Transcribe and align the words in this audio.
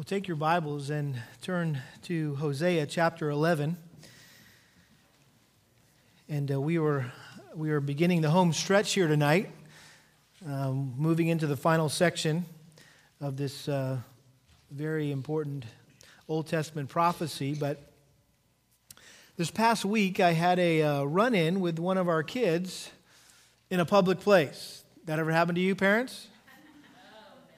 Well, 0.00 0.06
take 0.06 0.28
your 0.28 0.38
Bibles 0.38 0.88
and 0.88 1.20
turn 1.42 1.82
to 2.04 2.34
Hosea 2.36 2.86
chapter 2.86 3.28
11. 3.28 3.76
And 6.26 6.50
uh, 6.50 6.58
we, 6.58 6.78
were, 6.78 7.04
we 7.54 7.68
were 7.68 7.80
beginning 7.80 8.22
the 8.22 8.30
home 8.30 8.54
stretch 8.54 8.94
here 8.94 9.08
tonight, 9.08 9.50
um, 10.48 10.94
moving 10.96 11.28
into 11.28 11.46
the 11.46 11.54
final 11.54 11.90
section 11.90 12.46
of 13.20 13.36
this 13.36 13.68
uh, 13.68 13.98
very 14.70 15.12
important 15.12 15.66
Old 16.28 16.46
Testament 16.46 16.88
prophecy. 16.88 17.54
But 17.54 17.92
this 19.36 19.50
past 19.50 19.84
week, 19.84 20.18
I 20.18 20.32
had 20.32 20.58
a 20.58 20.82
uh, 20.82 21.02
run 21.02 21.34
in 21.34 21.60
with 21.60 21.78
one 21.78 21.98
of 21.98 22.08
our 22.08 22.22
kids 22.22 22.90
in 23.68 23.80
a 23.80 23.84
public 23.84 24.20
place. 24.20 24.82
That 25.04 25.18
ever 25.18 25.30
happened 25.30 25.56
to 25.56 25.62
you, 25.62 25.74
parents? 25.74 26.28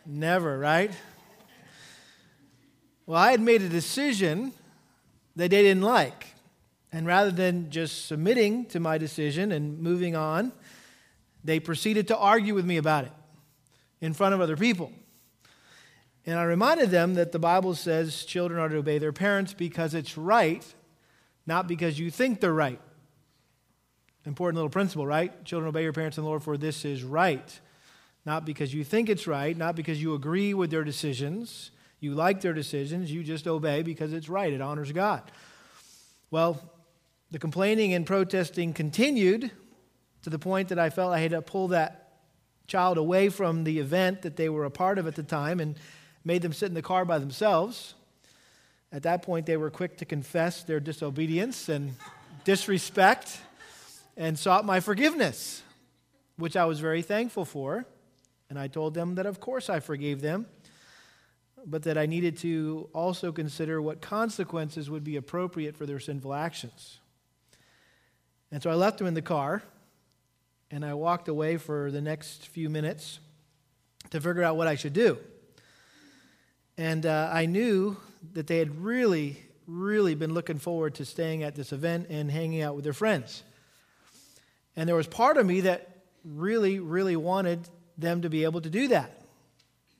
Never, 0.05 0.59
right? 0.59 0.91
Well, 3.07 3.19
I 3.19 3.31
had 3.31 3.41
made 3.41 3.63
a 3.63 3.69
decision 3.69 4.53
that 5.37 5.51
they 5.51 5.63
didn't 5.63 5.83
like. 5.83 6.27
And 6.93 7.07
rather 7.07 7.31
than 7.31 7.71
just 7.71 8.07
submitting 8.07 8.67
to 8.67 8.81
my 8.81 8.99
decision 8.99 9.51
and 9.53 9.79
moving 9.81 10.15
on, 10.15 10.53
they 11.43 11.59
proceeded 11.59 12.09
to 12.09 12.17
argue 12.17 12.55
with 12.55 12.67
me 12.67 12.77
about 12.77 13.05
it 13.05 13.13
in 14.01 14.13
front 14.13 14.35
of 14.35 14.41
other 14.41 14.57
people. 14.57 14.93
And 16.27 16.39
I 16.39 16.45
reminded 16.45 16.91
them 16.91 17.15
that 17.15 17.33
the 17.33 17.39
Bible 17.39 17.75
says 17.75 18.25
children 18.25 18.61
are 18.61 18.69
to 18.69 18.77
obey 18.77 18.99
their 18.99 19.13
parents 19.13 19.53
because 19.53 19.95
it's 19.95 20.17
right, 20.17 20.65
not 21.47 21.67
because 21.67 21.99
you 21.99 22.11
think 22.11 22.41
they're 22.41 22.53
right. 22.53 22.81
Important 24.25 24.57
little 24.57 24.71
principle, 24.71 25.05
right? 25.05 25.45
Children 25.45 25.71
obey 25.71 25.83
your 25.83 25.93
parents 25.93 26.17
in 26.17 26.23
the 26.23 26.29
Lord, 26.29 26.45
for 26.45 26.57
this 26.57 26.85
is 26.85 27.03
right. 27.03 27.61
Not 28.25 28.45
because 28.45 28.73
you 28.73 28.85
think 28.85 29.09
it's 29.09 29.27
right, 29.27 29.57
not 29.57 29.75
because 29.75 30.01
you 30.01 30.15
agree 30.15 30.55
with 30.55 30.71
their 30.71 30.85
decisions, 30.85 31.72
you 32.03 32.15
like 32.15 32.41
their 32.41 32.53
decisions, 32.53 33.13
you 33.13 33.23
just 33.23 33.47
obey 33.47 33.83
because 33.83 34.13
it's 34.13 34.29
right, 34.29 34.53
it 34.53 34.61
honors 34.61 34.91
God. 34.91 35.23
Well, 36.33 36.61
the 37.31 37.39
complaining 37.39 37.95
and 37.95 38.05
protesting 38.05 38.73
continued 38.73 39.53
to 40.23 40.31
the 40.31 40.39
point 40.39 40.69
that 40.71 40.81
I 40.81 40.91
felt 40.91 41.13
I 41.13 41.21
had 41.21 41.31
to 41.31 41.41
pull 41.41 41.69
that 41.69 42.19
child 42.67 42.99
away 42.99 43.29
from 43.29 43.63
the 43.63 43.79
event 43.79 44.23
that 44.23 44.37
they 44.37 44.49
were 44.49 44.65
a 44.65 44.71
part 44.71 44.99
of 44.99 45.07
at 45.07 45.15
the 45.15 45.23
time 45.23 45.61
and 45.61 45.77
made 46.25 46.43
them 46.43 46.53
sit 46.53 46.67
in 46.67 46.75
the 46.75 46.83
car 46.83 47.05
by 47.05 47.19
themselves. 47.19 47.95
At 48.91 49.05
that 49.05 49.23
point, 49.23 49.47
they 49.47 49.57
were 49.57 49.71
quick 49.71 49.97
to 49.99 50.05
confess 50.05 50.65
their 50.65 50.81
disobedience 50.81 51.69
and 51.69 51.95
disrespect 52.45 53.39
and 54.17 54.37
sought 54.37 54.65
my 54.65 54.81
forgiveness, 54.81 55.63
which 56.37 56.57
I 56.57 56.65
was 56.65 56.81
very 56.81 57.03
thankful 57.03 57.45
for. 57.45 57.87
And 58.51 58.59
I 58.59 58.67
told 58.67 58.95
them 58.95 59.15
that, 59.15 59.25
of 59.25 59.39
course, 59.39 59.71
I 59.71 59.79
forgave 59.81 60.21
them 60.21 60.47
but 61.67 61.85
that 61.85 61.97
I 61.97 62.07
needed 62.07 62.37
to 62.39 62.89
also 62.93 63.33
consider 63.33 63.81
what 63.81 64.01
consequences 64.01 64.91
would 64.91 65.05
be 65.05 65.17
appropriate 65.17 65.77
for 65.77 65.87
their 65.87 66.01
sinful 66.01 66.35
actions. 66.35 66.99
And 68.51 68.63
so 68.63 68.71
I 68.71 68.75
left 68.75 68.99
them 68.99 69.07
in 69.07 69.15
the 69.15 69.23
car 69.23 69.63
and 70.71 70.85
I 70.85 70.95
walked 70.95 71.29
away 71.29 71.57
for 71.57 71.91
the 71.91 72.01
next 72.01 72.49
few 72.49 72.69
minutes 72.69 73.21
to 74.11 74.21
figure 74.21 74.43
out 74.43 74.57
what 74.57 74.67
I 74.67 74.75
should 74.75 74.93
do. 74.93 75.19
And 76.77 77.07
uh, 77.07 77.31
I 77.33 77.47
knew 77.47 77.97
that 78.33 78.47
they 78.47 78.59
had 78.59 78.83
really, 78.83 79.43
really 79.67 80.15
been 80.15 80.35
looking 80.35 80.59
forward 80.59 80.95
to 80.97 81.05
staying 81.05 81.43
at 81.43 81.55
this 81.55 81.73
event 81.73 82.09
and 82.11 82.31
hanging 82.31 82.63
out 82.63 82.75
with 82.75 82.85
their 82.85 82.93
friends. 82.93 83.43
And 84.77 84.89
there 84.89 84.97
was 84.97 85.07
part 85.07 85.37
of 85.37 85.47
me 85.47 85.63
that 85.63 85.89
really, 86.25 86.79
really 86.79 87.17
wanted 87.17 87.69
them 87.99 88.23
to 88.23 88.31
be 88.31 88.45
able 88.45 88.61
to 88.63 88.71
do 88.71 88.89
that 88.89 89.23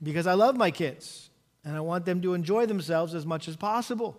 because 0.03 0.27
I 0.27 0.35
love 0.35 0.57
my 0.57 0.71
kids 0.71 1.29
and 1.65 1.77
I 1.77 1.81
want 1.81 2.05
them 2.05 2.23
to 2.23 2.35
enjoy 2.35 2.67
themselves 2.67 3.15
as 3.15 3.25
much 3.25 3.49
as 3.49 3.57
possible. 3.57 4.17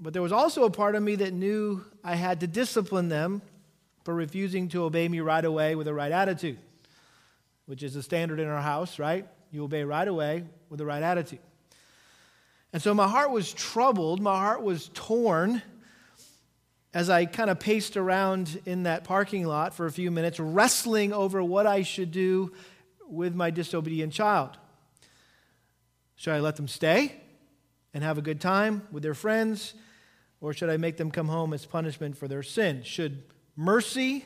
But 0.00 0.12
there 0.12 0.22
was 0.22 0.32
also 0.32 0.64
a 0.64 0.70
part 0.70 0.94
of 0.94 1.02
me 1.02 1.16
that 1.16 1.32
knew 1.32 1.84
I 2.02 2.16
had 2.16 2.40
to 2.40 2.46
discipline 2.46 3.08
them 3.08 3.42
for 4.04 4.14
refusing 4.14 4.68
to 4.70 4.84
obey 4.84 5.08
me 5.08 5.20
right 5.20 5.44
away 5.44 5.74
with 5.74 5.86
the 5.86 5.94
right 5.94 6.10
attitude, 6.10 6.58
which 7.66 7.82
is 7.82 7.94
the 7.94 8.02
standard 8.02 8.40
in 8.40 8.48
our 8.48 8.60
house, 8.60 8.98
right? 8.98 9.26
You 9.52 9.64
obey 9.64 9.84
right 9.84 10.08
away 10.08 10.44
with 10.68 10.78
the 10.78 10.86
right 10.86 11.02
attitude. 11.02 11.38
And 12.72 12.82
so 12.82 12.94
my 12.94 13.06
heart 13.06 13.30
was 13.30 13.52
troubled, 13.52 14.20
my 14.20 14.36
heart 14.36 14.62
was 14.62 14.90
torn 14.94 15.62
as 16.94 17.08
I 17.08 17.26
kind 17.26 17.48
of 17.48 17.58
paced 17.60 17.96
around 17.96 18.60
in 18.66 18.82
that 18.82 19.04
parking 19.04 19.46
lot 19.46 19.74
for 19.74 19.86
a 19.86 19.92
few 19.92 20.10
minutes, 20.10 20.40
wrestling 20.40 21.12
over 21.12 21.42
what 21.42 21.66
I 21.66 21.82
should 21.82 22.10
do 22.10 22.52
with 23.06 23.34
my 23.34 23.50
disobedient 23.50 24.12
child. 24.12 24.58
Should 26.22 26.34
I 26.34 26.38
let 26.38 26.54
them 26.54 26.68
stay 26.68 27.16
and 27.92 28.04
have 28.04 28.16
a 28.16 28.22
good 28.22 28.40
time 28.40 28.86
with 28.92 29.02
their 29.02 29.12
friends? 29.12 29.74
Or 30.40 30.52
should 30.52 30.70
I 30.70 30.76
make 30.76 30.96
them 30.96 31.10
come 31.10 31.26
home 31.26 31.52
as 31.52 31.66
punishment 31.66 32.16
for 32.16 32.28
their 32.28 32.44
sin? 32.44 32.84
Should 32.84 33.24
mercy 33.56 34.24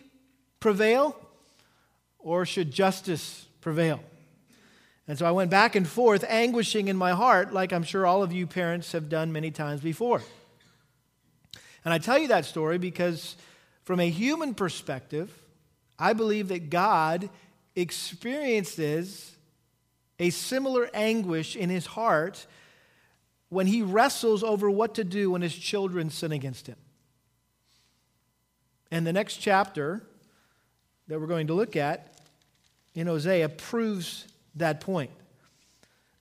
prevail? 0.60 1.18
Or 2.18 2.44
should 2.44 2.70
justice 2.70 3.46
prevail? 3.62 4.00
And 5.08 5.18
so 5.18 5.24
I 5.24 5.30
went 5.30 5.50
back 5.50 5.74
and 5.74 5.88
forth, 5.88 6.22
anguishing 6.28 6.88
in 6.88 6.98
my 6.98 7.12
heart, 7.12 7.54
like 7.54 7.72
I'm 7.72 7.82
sure 7.82 8.04
all 8.04 8.22
of 8.22 8.30
you 8.30 8.46
parents 8.46 8.92
have 8.92 9.08
done 9.08 9.32
many 9.32 9.50
times 9.50 9.80
before. 9.80 10.20
And 11.82 11.94
I 11.94 11.96
tell 11.96 12.18
you 12.18 12.28
that 12.28 12.44
story 12.44 12.76
because, 12.76 13.36
from 13.84 14.00
a 14.00 14.10
human 14.10 14.52
perspective, 14.52 15.32
I 15.98 16.12
believe 16.12 16.48
that 16.48 16.68
God 16.68 17.30
experiences 17.74 19.35
a 20.18 20.30
similar 20.30 20.88
anguish 20.94 21.56
in 21.56 21.70
his 21.70 21.86
heart 21.86 22.46
when 23.48 23.66
he 23.66 23.82
wrestles 23.82 24.42
over 24.42 24.70
what 24.70 24.94
to 24.94 25.04
do 25.04 25.30
when 25.30 25.42
his 25.42 25.54
children 25.54 26.10
sin 26.10 26.32
against 26.32 26.66
him. 26.66 26.76
And 28.90 29.06
the 29.06 29.12
next 29.12 29.36
chapter 29.36 30.02
that 31.08 31.20
we're 31.20 31.26
going 31.26 31.48
to 31.48 31.54
look 31.54 31.76
at 31.76 32.20
in 32.94 33.06
Hosea 33.06 33.48
proves 33.50 34.26
that 34.56 34.80
point. 34.80 35.10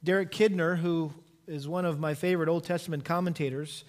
Derek 0.03 0.31
Kidner, 0.31 0.77
who 0.77 1.11
is 1.47 1.67
one 1.67 1.85
of 1.85 1.99
my 1.99 2.13
favorite 2.13 2.49
Old 2.49 2.63
Testament 2.63 3.05
commentators, 3.05 3.85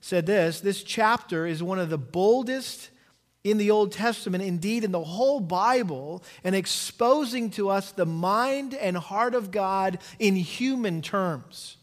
said 0.00 0.26
this 0.26 0.60
this 0.60 0.82
chapter 0.82 1.46
is 1.46 1.62
one 1.62 1.78
of 1.78 1.90
the 1.90 1.98
boldest 1.98 2.90
in 3.44 3.58
the 3.58 3.70
Old 3.70 3.92
Testament, 3.92 4.42
indeed 4.42 4.84
in 4.84 4.92
the 4.92 5.02
whole 5.02 5.40
Bible, 5.40 6.22
and 6.44 6.54
exposing 6.54 7.50
to 7.50 7.68
us 7.68 7.92
the 7.92 8.06
mind 8.06 8.74
and 8.74 8.96
heart 8.96 9.34
of 9.34 9.50
God 9.50 9.98
in 10.18 10.36
human 10.36 11.02
terms. 11.02 11.76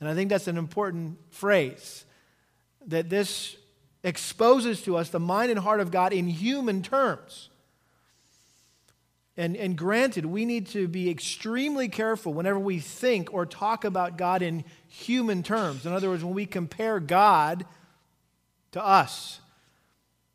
And 0.00 0.08
I 0.08 0.14
think 0.14 0.30
that's 0.30 0.48
an 0.48 0.56
important 0.56 1.18
phrase 1.30 2.04
that 2.86 3.10
this 3.10 3.56
exposes 4.02 4.82
to 4.82 4.96
us 4.96 5.10
the 5.10 5.20
mind 5.20 5.50
and 5.50 5.60
heart 5.60 5.80
of 5.80 5.90
God 5.90 6.12
in 6.12 6.26
human 6.26 6.82
terms. 6.82 7.50
And, 9.36 9.56
and 9.56 9.76
granted, 9.76 10.26
we 10.26 10.44
need 10.44 10.66
to 10.68 10.88
be 10.88 11.10
extremely 11.10 11.88
careful 11.88 12.34
whenever 12.34 12.58
we 12.58 12.78
think 12.78 13.32
or 13.32 13.46
talk 13.46 13.84
about 13.84 14.18
God 14.18 14.42
in 14.42 14.64
human 14.88 15.42
terms. 15.42 15.86
In 15.86 15.92
other 15.92 16.08
words, 16.08 16.24
when 16.24 16.34
we 16.34 16.46
compare 16.46 17.00
God 17.00 17.64
to 18.72 18.84
us. 18.84 19.39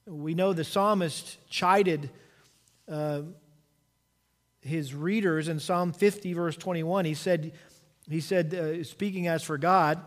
We 0.08 0.36
know 0.36 0.54
the 0.54 0.64
psalmist 0.64 1.38
chided 1.50 2.12
uh, 2.90 3.22
his 4.62 4.94
readers 4.94 5.48
in 5.48 5.60
Psalm 5.60 5.94
50, 5.94 6.34
verse 6.34 6.58
21. 6.58 7.06
He 7.06 7.14
said, 7.14 7.54
he 8.10 8.20
said 8.20 8.54
uh, 8.54 8.84
speaking 8.84 9.28
as 9.28 9.44
for 9.44 9.58
God, 9.58 10.00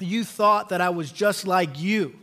you 0.00 0.24
thought 0.24 0.70
that 0.70 0.80
I 0.80 0.90
was 0.90 1.10
just 1.12 1.46
like 1.46 1.80
you. 1.80 2.18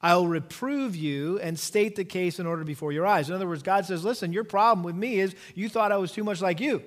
I'll 0.00 0.26
reprove 0.26 0.94
you 0.94 1.38
and 1.40 1.58
state 1.58 1.96
the 1.96 2.04
case 2.04 2.38
in 2.38 2.46
order 2.46 2.62
before 2.62 2.92
your 2.92 3.06
eyes. 3.06 3.28
In 3.28 3.34
other 3.34 3.48
words, 3.48 3.62
God 3.62 3.86
says, 3.86 4.04
listen, 4.04 4.34
your 4.34 4.44
problem 4.44 4.84
with 4.84 4.94
me 4.94 5.18
is 5.18 5.34
you 5.54 5.70
thought 5.70 5.92
I 5.92 5.96
was 5.96 6.12
too 6.12 6.24
much 6.24 6.42
like 6.42 6.60
you. 6.60 6.82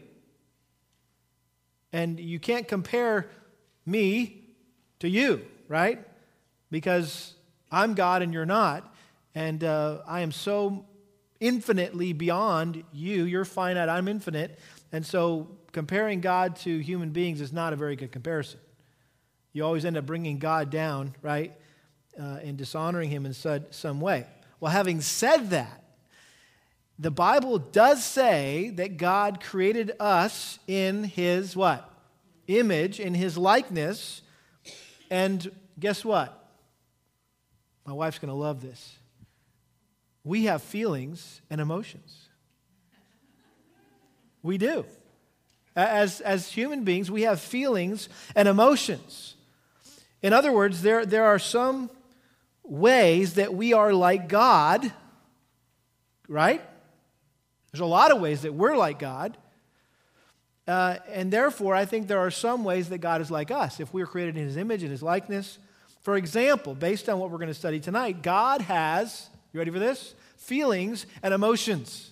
And 1.91 2.19
you 2.19 2.39
can't 2.39 2.67
compare 2.67 3.27
me 3.87 4.43
to 4.99 5.09
you, 5.09 5.45
right? 5.67 6.05
Because 6.69 7.33
I'm 7.71 7.93
God 7.93 8.21
and 8.21 8.33
you're 8.33 8.45
not. 8.45 8.93
And 9.35 9.63
uh, 9.63 9.99
I 10.07 10.21
am 10.21 10.31
so 10.31 10.85
infinitely 11.39 12.13
beyond 12.13 12.83
you. 12.91 13.23
You're 13.23 13.45
finite, 13.45 13.89
I'm 13.89 14.07
infinite. 14.07 14.59
And 14.91 15.05
so 15.05 15.49
comparing 15.71 16.21
God 16.21 16.55
to 16.57 16.77
human 16.79 17.11
beings 17.11 17.41
is 17.41 17.53
not 17.53 17.73
a 17.73 17.75
very 17.75 17.95
good 17.95 18.11
comparison. 18.11 18.59
You 19.53 19.63
always 19.65 19.85
end 19.85 19.97
up 19.97 20.05
bringing 20.05 20.39
God 20.39 20.69
down, 20.69 21.15
right? 21.21 21.53
Uh, 22.19 22.39
and 22.43 22.57
dishonoring 22.57 23.09
him 23.09 23.25
in 23.25 23.33
some 23.33 24.01
way. 24.01 24.25
Well, 24.59 24.71
having 24.71 25.01
said 25.01 25.51
that, 25.51 25.83
the 26.99 27.11
Bible 27.11 27.59
does 27.59 28.03
say 28.03 28.71
that 28.75 28.97
God 28.97 29.39
created 29.39 29.91
us 29.99 30.57
in 30.67 31.03
his 31.03 31.55
what? 31.55 31.87
Image, 32.47 32.99
in 32.99 33.13
his 33.13 33.37
likeness. 33.37 34.23
And 35.11 35.51
guess 35.79 36.03
what? 36.03 36.36
My 37.87 37.93
wife's 37.93 38.19
going 38.19 38.29
to 38.29 38.35
love 38.35 38.61
this. 38.61 38.97
We 40.25 40.43
have 40.43 40.61
feelings 40.61 41.41
and 41.49 41.61
emotions. 41.61 42.27
We 44.43 44.57
do. 44.57 44.85
As, 45.73 46.19
as 46.19 46.51
human 46.51 46.83
beings, 46.83 47.09
we 47.09 47.21
have 47.21 47.39
feelings 47.39 48.09
and 48.35 48.45
emotions. 48.47 49.35
In 50.21 50.33
other 50.33 50.51
words, 50.51 50.81
there, 50.81 51.05
there 51.05 51.23
are 51.23 51.39
some 51.39 51.89
ways 52.63 53.35
that 53.35 53.53
we 53.53 53.71
are 53.71 53.93
like 53.93 54.27
God, 54.27 54.91
right? 56.27 56.61
There's 57.71 57.79
a 57.79 57.85
lot 57.85 58.11
of 58.11 58.19
ways 58.19 58.41
that 58.41 58.53
we're 58.53 58.75
like 58.75 58.99
God. 58.99 59.37
Uh, 60.67 60.97
and 61.07 61.31
therefore, 61.31 61.73
I 61.73 61.85
think 61.85 62.07
there 62.07 62.19
are 62.19 62.31
some 62.31 62.65
ways 62.65 62.89
that 62.89 62.97
God 62.97 63.21
is 63.21 63.31
like 63.31 63.49
us. 63.49 63.79
If 63.79 63.93
we 63.93 64.01
are 64.01 64.07
created 64.07 64.35
in 64.35 64.43
his 64.43 64.57
image 64.57 64.81
and 64.83 64.91
his 64.91 65.01
likeness, 65.01 65.57
for 66.07 66.15
example, 66.15 66.73
based 66.73 67.09
on 67.09 67.19
what 67.19 67.31
we're 67.31 67.37
going 67.37 67.49
to 67.49 67.53
study 67.53 67.81
tonight, 67.81 68.21
God 68.23 68.61
has, 68.61 69.27
you 69.51 69.57
ready 69.57 69.71
for 69.71 69.79
this? 69.79 70.15
Feelings 70.37 71.05
and 71.21 71.33
emotions. 71.33 72.11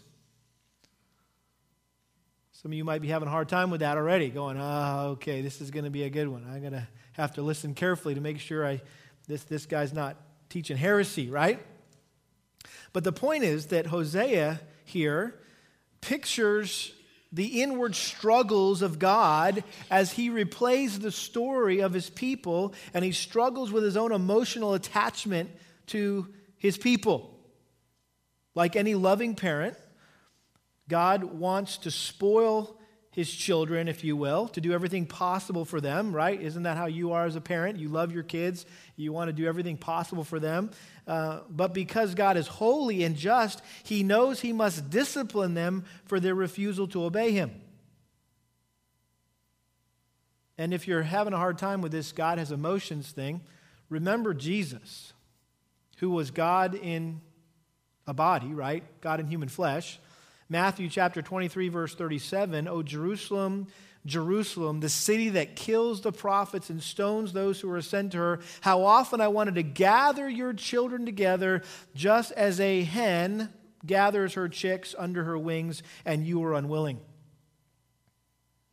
Some 2.51 2.73
of 2.73 2.77
you 2.77 2.83
might 2.83 3.01
be 3.01 3.07
having 3.07 3.29
a 3.29 3.31
hard 3.31 3.47
time 3.47 3.69
with 3.69 3.79
that 3.79 3.95
already, 3.95 4.27
going, 4.27 4.57
oh, 4.59 5.11
okay, 5.11 5.41
this 5.41 5.61
is 5.61 5.71
going 5.71 5.85
to 5.85 5.89
be 5.89 6.03
a 6.03 6.09
good 6.09 6.27
one. 6.27 6.45
I'm 6.45 6.59
going 6.59 6.73
to 6.73 6.85
have 7.13 7.35
to 7.35 7.41
listen 7.41 7.73
carefully 7.73 8.15
to 8.15 8.19
make 8.19 8.41
sure 8.41 8.67
I, 8.67 8.81
this, 9.29 9.45
this 9.45 9.65
guy's 9.65 9.93
not 9.93 10.17
teaching 10.49 10.75
heresy, 10.75 11.29
right? 11.29 11.65
But 12.91 13.05
the 13.05 13.13
point 13.13 13.45
is 13.45 13.67
that 13.67 13.85
Hosea 13.85 14.59
here 14.83 15.39
pictures 16.01 16.91
the 17.35 17.61
inward 17.61 17.95
struggles 17.95 18.81
of 18.81 18.97
God 18.97 19.63
as 19.91 20.13
he 20.13 20.29
replays 20.29 21.01
the 21.01 21.11
story 21.11 21.81
of 21.81 21.91
his 21.91 22.09
people 22.09 22.73
and 22.93 23.03
he 23.03 23.11
struggles 23.11 23.73
with 23.73 23.83
his 23.83 23.97
own 23.97 24.13
emotional 24.13 24.73
attachment 24.73 25.49
to 25.87 26.27
his 26.57 26.77
people. 26.77 27.37
Like 28.55 28.77
any 28.77 28.95
loving 28.95 29.35
parent, 29.35 29.75
God 30.87 31.25
wants 31.25 31.77
to 31.79 31.91
spoil 31.91 32.79
his 33.11 33.29
children, 33.29 33.89
if 33.89 34.03
you 34.03 34.15
will, 34.15 34.47
to 34.49 34.61
do 34.61 34.71
everything 34.71 35.05
possible 35.05 35.65
for 35.65 35.81
them, 35.81 36.15
right? 36.15 36.41
Isn't 36.41 36.63
that 36.63 36.77
how 36.77 36.85
you 36.85 37.11
are 37.11 37.25
as 37.25 37.35
a 37.35 37.41
parent? 37.41 37.79
You 37.79 37.89
love 37.89 38.13
your 38.13 38.23
kids, 38.23 38.65
you 38.95 39.11
want 39.11 39.27
to 39.27 39.33
do 39.33 39.45
everything 39.45 39.77
possible 39.77 40.23
for 40.23 40.39
them. 40.39 40.71
Uh, 41.07 41.41
but 41.49 41.73
because 41.73 42.15
God 42.15 42.35
is 42.35 42.47
holy 42.47 43.03
and 43.03 43.15
just, 43.15 43.61
he 43.83 44.01
knows 44.01 44.41
he 44.41 44.53
must 44.53 44.89
discipline 44.89 45.53
them 45.53 45.85
for 46.05 46.19
their 46.19 46.33
refusal 46.33 46.87
to 46.87 47.03
obey 47.03 47.31
him. 47.31 47.61
And 50.57 50.73
if 50.73 50.87
you're 50.87 51.03
having 51.03 51.33
a 51.33 51.37
hard 51.37 51.57
time 51.57 51.81
with 51.81 51.91
this 51.91 52.11
God 52.11 52.37
has 52.37 52.51
emotions 52.51 53.11
thing, 53.11 53.41
remember 53.89 54.33
Jesus, 54.33 55.13
who 55.97 56.09
was 56.09 56.31
God 56.31 56.75
in 56.75 57.21
a 58.07 58.13
body, 58.13 58.53
right? 58.53 58.83
God 59.01 59.19
in 59.19 59.27
human 59.27 59.49
flesh. 59.49 59.99
Matthew 60.47 60.89
chapter 60.89 61.21
23, 61.21 61.69
verse 61.69 61.95
37 61.95 62.67
O 62.67 62.83
Jerusalem, 62.83 63.67
Jerusalem, 64.05 64.79
the 64.79 64.89
city 64.89 65.29
that 65.29 65.55
kills 65.55 66.01
the 66.01 66.11
prophets 66.11 66.69
and 66.69 66.81
stones 66.81 67.33
those 67.33 67.59
who 67.59 67.71
are 67.71 67.81
sent 67.81 68.11
to 68.11 68.17
her, 68.19 68.39
how 68.61 68.83
often 68.83 69.21
I 69.21 69.27
wanted 69.29 69.55
to 69.55 69.63
gather 69.63 70.29
your 70.29 70.53
children 70.53 71.05
together 71.05 71.63
just 71.95 72.31
as 72.33 72.59
a 72.59 72.83
hen 72.83 73.49
gathers 73.85 74.33
her 74.33 74.49
chicks 74.49 74.95
under 74.97 75.23
her 75.23 75.37
wings, 75.37 75.83
and 76.05 76.25
you 76.25 76.39
were 76.39 76.53
unwilling. 76.53 76.99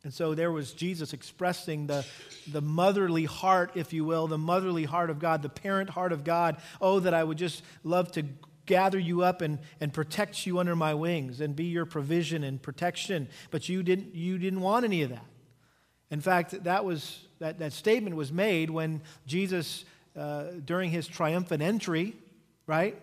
And 0.03 0.13
so 0.13 0.35
there 0.35 0.51
was 0.51 0.73
Jesus 0.73 1.13
expressing 1.13 1.87
the, 1.87 2.05
the 2.51 2.61
motherly 2.61 3.23
heart, 3.23 3.71
if 3.75 3.93
you 3.93 4.03
will, 4.03 4.27
the 4.27 4.37
motherly 4.37 4.83
heart 4.83 5.09
of 5.09 5.17
God, 5.17 5.41
the 5.41 5.49
parent 5.49 5.89
heart 5.89 6.11
of 6.11 6.25
God. 6.25 6.57
Oh, 6.81 6.99
that 6.99 7.13
I 7.13 7.23
would 7.23 7.37
just 7.37 7.63
love 7.83 8.11
to 8.13 8.25
gather 8.65 8.99
you 8.99 9.23
up 9.23 9.41
and, 9.41 9.59
and 9.81 9.93
protect 9.93 10.45
you 10.45 10.59
under 10.59 10.75
my 10.75 10.93
wings 10.93 11.41
and 11.41 11.55
be 11.55 11.65
your 11.65 11.85
provision 11.85 12.43
and 12.43 12.61
protection. 12.61 13.27
But 13.51 13.69
you 13.69 13.83
didn't, 13.83 14.15
you 14.15 14.37
didn't 14.37 14.61
want 14.61 14.85
any 14.85 15.01
of 15.01 15.09
that. 15.09 15.25
In 16.09 16.21
fact, 16.21 16.63
that, 16.63 16.85
was, 16.85 17.25
that, 17.39 17.59
that 17.59 17.73
statement 17.73 18.15
was 18.15 18.31
made 18.31 18.69
when 18.69 19.01
Jesus, 19.25 19.85
uh, 20.15 20.45
during 20.63 20.91
his 20.91 21.07
triumphant 21.07 21.61
entry, 21.61 22.15
right, 22.67 23.01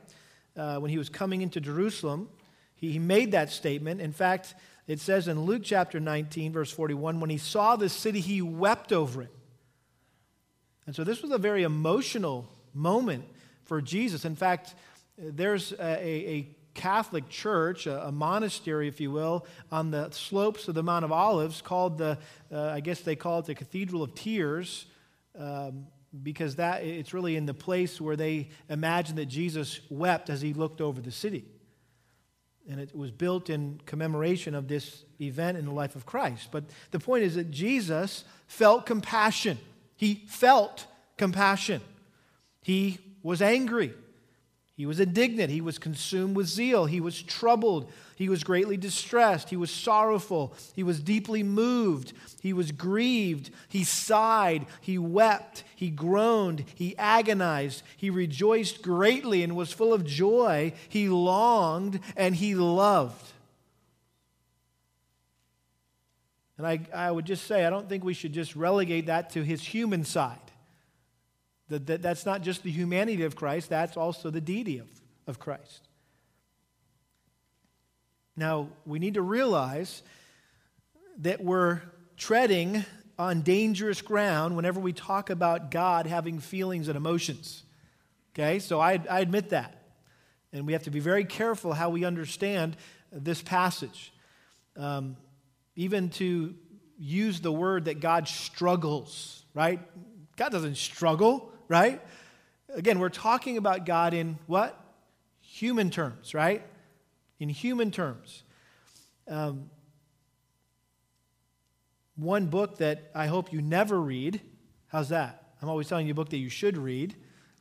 uh, 0.56 0.78
when 0.78 0.90
he 0.90 0.98
was 0.98 1.08
coming 1.08 1.42
into 1.42 1.60
Jerusalem, 1.60 2.28
he, 2.76 2.92
he 2.92 2.98
made 2.98 3.32
that 3.32 3.50
statement. 3.50 4.00
In 4.00 4.12
fact, 4.12 4.54
it 4.86 5.00
says 5.00 5.28
in 5.28 5.42
Luke 5.42 5.62
chapter 5.64 6.00
19, 6.00 6.52
verse 6.52 6.72
41, 6.72 7.20
when 7.20 7.30
he 7.30 7.38
saw 7.38 7.76
the 7.76 7.88
city, 7.88 8.20
he 8.20 8.42
wept 8.42 8.92
over 8.92 9.22
it. 9.22 9.32
And 10.86 10.96
so 10.96 11.04
this 11.04 11.22
was 11.22 11.30
a 11.30 11.38
very 11.38 11.62
emotional 11.62 12.48
moment 12.74 13.24
for 13.64 13.80
Jesus. 13.80 14.24
In 14.24 14.34
fact, 14.34 14.74
there's 15.20 15.72
a, 15.72 15.84
a 15.84 16.49
Catholic 16.75 17.28
church, 17.28 17.87
a, 17.87 18.06
a, 18.06 18.12
monastery, 18.12 18.88
if 18.88 19.00
you 19.00 19.11
will, 19.11 19.46
on 19.70 19.90
the 19.90 20.11
slopes 20.11 20.69
of 20.69 20.75
the 20.75 20.82
Mount 20.82 21.05
of 21.05 21.12
Olives 21.12 21.61
called 21.61 21.99
the, 21.99 22.19
uh, 22.52 22.69
I 22.69 22.81
guess 22.81 23.00
they 23.00 23.17
call 23.17 23.40
it 23.40 23.46
the 23.46 23.55
Cathedral 23.55 24.02
of 24.02 24.14
Tears, 24.14 24.87
um, 25.38 25.87
because 26.22 26.56
that 26.56 26.82
it's 26.82 27.14
really 27.14 27.37
in 27.37 27.46
the 27.46 27.55
place 27.55 28.00
where 28.00 28.17
they 28.17 28.49
imagine 28.69 29.17
that 29.17 29.26
Jesus 29.26 29.81
wept 29.90 30.31
as 30.31 30.40
he 30.40 30.52
looked 30.52 30.81
over 30.81 31.00
the 31.00 31.12
city. 31.12 31.44
And 32.69 32.81
it 32.81 32.94
was 32.94 33.11
built 33.11 33.50
in 33.50 33.81
commemoration 33.87 34.55
of 34.55 34.69
this 34.69 35.05
event 35.20 35.58
in 35.58 35.64
the 35.64 35.73
life 35.73 35.96
of 35.96 36.06
Christ. 36.06 36.49
But 36.50 36.64
the 36.90 36.99
point 36.99 37.25
is 37.25 37.34
that 37.34 37.50
Jesus 37.50 38.25
felt 38.46 38.87
compassion. 38.87 39.58
He 39.96 40.25
felt 40.28 40.87
compassion. 41.16 41.81
He 42.62 42.99
was 43.23 43.43
angry. 43.43 43.94
He 44.80 44.86
was 44.86 44.98
indignant. 44.98 45.50
He 45.50 45.60
was 45.60 45.76
consumed 45.76 46.34
with 46.34 46.46
zeal. 46.46 46.86
He 46.86 47.02
was 47.02 47.20
troubled. 47.20 47.92
He 48.16 48.30
was 48.30 48.42
greatly 48.42 48.78
distressed. 48.78 49.50
He 49.50 49.56
was 49.58 49.70
sorrowful. 49.70 50.54
He 50.74 50.82
was 50.82 51.00
deeply 51.00 51.42
moved. 51.42 52.14
He 52.40 52.54
was 52.54 52.72
grieved. 52.72 53.50
He 53.68 53.84
sighed. 53.84 54.64
He 54.80 54.96
wept. 54.96 55.64
He 55.76 55.90
groaned. 55.90 56.64
He 56.74 56.96
agonized. 56.96 57.82
He 57.98 58.08
rejoiced 58.08 58.80
greatly 58.80 59.42
and 59.42 59.54
was 59.54 59.70
full 59.70 59.92
of 59.92 60.06
joy. 60.06 60.72
He 60.88 61.10
longed 61.10 62.00
and 62.16 62.34
he 62.34 62.54
loved. 62.54 63.32
And 66.56 66.66
I, 66.66 66.80
I 66.94 67.10
would 67.10 67.26
just 67.26 67.46
say, 67.46 67.66
I 67.66 67.68
don't 67.68 67.86
think 67.86 68.02
we 68.02 68.14
should 68.14 68.32
just 68.32 68.56
relegate 68.56 69.04
that 69.08 69.28
to 69.32 69.42
his 69.42 69.62
human 69.62 70.06
side. 70.06 70.38
That, 71.70 71.87
that, 71.87 72.02
that's 72.02 72.26
not 72.26 72.43
just 72.43 72.62
the 72.64 72.70
humanity 72.70 73.22
of 73.22 73.37
Christ, 73.37 73.70
that's 73.70 73.96
also 73.96 74.28
the 74.28 74.40
deity 74.40 74.78
of, 74.78 74.88
of 75.26 75.38
Christ. 75.38 75.88
Now, 78.37 78.69
we 78.84 78.99
need 78.99 79.14
to 79.14 79.22
realize 79.22 80.02
that 81.19 81.43
we're 81.43 81.81
treading 82.17 82.84
on 83.19 83.43
dangerous 83.43 84.02
ground 84.02 84.56
whenever 84.56 84.80
we 84.80 84.92
talk 84.92 85.30
about 85.30 85.71
God 85.71 86.06
having 86.06 86.40
feelings 86.40 86.88
and 86.88 86.97
emotions. 86.97 87.62
Okay, 88.35 88.59
so 88.59 88.80
I, 88.80 89.00
I 89.09 89.21
admit 89.21 89.50
that. 89.50 89.76
And 90.52 90.66
we 90.66 90.73
have 90.73 90.85
to 90.85 90.90
be 90.90 91.00
very 91.00 91.25
careful 91.25 91.73
how 91.73 91.90
we 91.90 92.04
understand 92.04 92.76
this 93.12 93.42
passage. 93.42 94.12
Um, 94.76 95.16
even 95.76 96.11
to 96.11 96.54
use 96.99 97.40
the 97.40 97.52
word 97.52 97.85
that 97.85 98.00
God 98.00 98.26
struggles, 98.26 99.44
right? 99.54 99.80
God 100.37 100.50
doesn't 100.50 100.76
struggle 100.76 101.50
right? 101.70 102.02
Again, 102.74 102.98
we're 102.98 103.08
talking 103.08 103.56
about 103.56 103.86
God 103.86 104.12
in 104.12 104.38
what? 104.46 104.78
Human 105.40 105.88
terms, 105.88 106.34
right? 106.34 106.62
In 107.38 107.48
human 107.48 107.92
terms. 107.92 108.42
Um, 109.28 109.70
one 112.16 112.46
book 112.46 112.78
that 112.78 113.10
I 113.14 113.28
hope 113.28 113.52
you 113.52 113.62
never 113.62 114.00
read. 114.00 114.40
How's 114.88 115.10
that? 115.10 115.44
I'm 115.62 115.68
always 115.68 115.88
telling 115.88 116.06
you 116.06 116.10
a 116.10 116.14
book 116.14 116.30
that 116.30 116.38
you 116.38 116.48
should 116.48 116.76
read, 116.76 117.14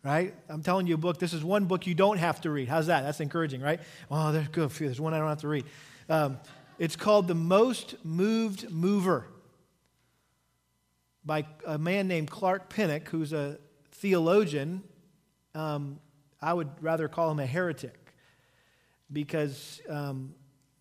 right? 0.04 0.34
I'm 0.50 0.64
telling 0.64 0.88
you 0.88 0.96
a 0.96 0.98
book. 0.98 1.20
This 1.20 1.34
is 1.34 1.44
one 1.44 1.66
book 1.66 1.86
you 1.86 1.94
don't 1.94 2.18
have 2.18 2.42
to 2.42 2.50
read. 2.50 2.68
How's 2.68 2.88
that? 2.88 3.04
That's 3.04 3.20
encouraging, 3.20 3.62
right? 3.62 3.80
Oh, 4.10 4.32
there's 4.32 4.48
good. 4.48 4.72
There's 4.72 5.00
one 5.00 5.14
I 5.14 5.20
don't 5.20 5.30
have 5.30 5.42
to 5.42 5.48
read. 5.48 5.66
Um, 6.10 6.40
it's 6.80 6.96
called 6.96 7.28
The 7.28 7.36
Most 7.36 7.96
Moved 8.04 8.72
Mover 8.72 9.28
by 11.24 11.46
a 11.68 11.78
man 11.78 12.08
named 12.08 12.32
Clark 12.32 12.70
Pinnock, 12.70 13.08
who's 13.10 13.34
a 13.34 13.60
theologian, 14.00 14.84
um, 15.54 16.00
I 16.42 16.54
would 16.54 16.70
rather 16.82 17.08
call 17.08 17.32
him 17.32 17.40
a 17.40 17.46
heretic 17.46 18.14
because 19.12 19.82
um, 19.90 20.34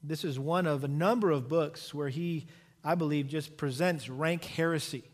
this 0.03 0.25
is 0.25 0.39
one 0.39 0.67
of 0.67 0.85
a 0.85 0.89
number 0.89 1.31
of 1.31 1.49
books 1.49 1.93
where 1.93 2.09
he, 2.09 2.47
I 2.85 2.95
believe, 2.95 3.27
just 3.27 3.57
presents 3.57 4.09
rank 4.09 4.45
heresy, 4.45 5.05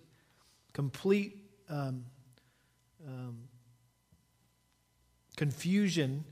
complete 0.72 1.36
um, 1.68 2.04
um 3.06 3.38
confusion 5.36 6.24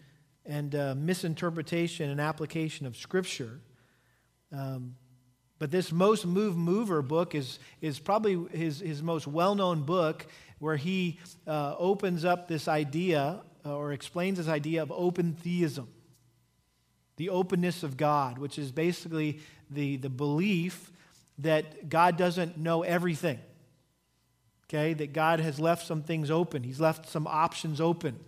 and 0.47 0.75
uh, 0.75 0.95
misinterpretation 0.97 2.11
and 2.11 2.21
application 2.21 2.87
of 2.87 2.97
Scripture. 2.97 3.61
Um, 4.53 4.95
but 5.59 5.71
this 5.71 5.93
most 5.93 6.27
move 6.27 6.57
mover 6.57 7.03
book 7.03 7.35
is, 7.35 7.59
is 7.81 7.99
probably 7.99 8.47
his, 8.57 8.81
his 8.81 9.03
most 9.03 9.27
well 9.27 9.55
known 9.55 9.83
book 9.83 10.27
where 10.63 10.77
he 10.77 11.19
uh, 11.45 11.75
opens 11.77 12.25
up 12.25 12.47
this 12.47 12.69
idea 12.69 13.41
uh, 13.67 13.77
or 13.77 13.93
explains 13.93 14.39
this 14.39 14.47
idea 14.47 14.81
of 14.81 14.93
open 14.93 15.33
theism, 15.33 15.89
the 17.17 17.31
openness 17.31 17.83
of 17.83 17.97
God, 17.97 18.39
which 18.39 18.61
is 18.61 18.71
basically 18.71 19.41
the, 19.69 19.97
the 19.97 20.09
belief 20.09 20.93
that 21.39 21.89
God 21.89 22.17
doesn't 22.17 22.59
know 22.59 22.85
everything. 22.85 23.41
Okay, 24.69 24.95
that 24.95 25.13
God 25.13 25.41
has 25.41 25.59
left 25.59 25.85
some 25.85 26.05
things 26.05 26.31
open. 26.31 26.63
He's 26.63 26.79
left 26.79 27.09
some 27.09 27.27
options 27.27 27.81
open. 27.81 28.21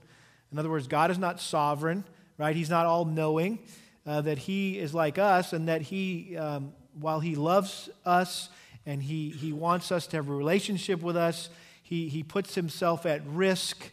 In 0.50 0.58
other 0.58 0.70
words, 0.70 0.88
God 0.88 1.12
is 1.12 1.18
not 1.18 1.40
sovereign, 1.40 2.02
right? 2.36 2.56
He's 2.56 2.68
not 2.68 2.84
all 2.84 3.04
knowing. 3.04 3.60
Uh, 4.04 4.22
that 4.22 4.38
He 4.38 4.76
is 4.76 4.92
like 4.92 5.18
us, 5.18 5.52
and 5.52 5.68
that 5.68 5.82
He, 5.82 6.36
um, 6.36 6.72
while 6.98 7.20
He 7.20 7.36
loves 7.36 7.88
us 8.04 8.48
and 8.86 9.02
he, 9.02 9.30
he 9.30 9.52
wants 9.52 9.90
us 9.90 10.06
to 10.08 10.16
have 10.16 10.28
a 10.28 10.34
relationship 10.34 11.00
with 11.00 11.16
us, 11.16 11.48
he, 11.84 12.08
he 12.08 12.22
puts 12.22 12.54
Himself 12.54 13.04
at 13.04 13.24
risk 13.26 13.90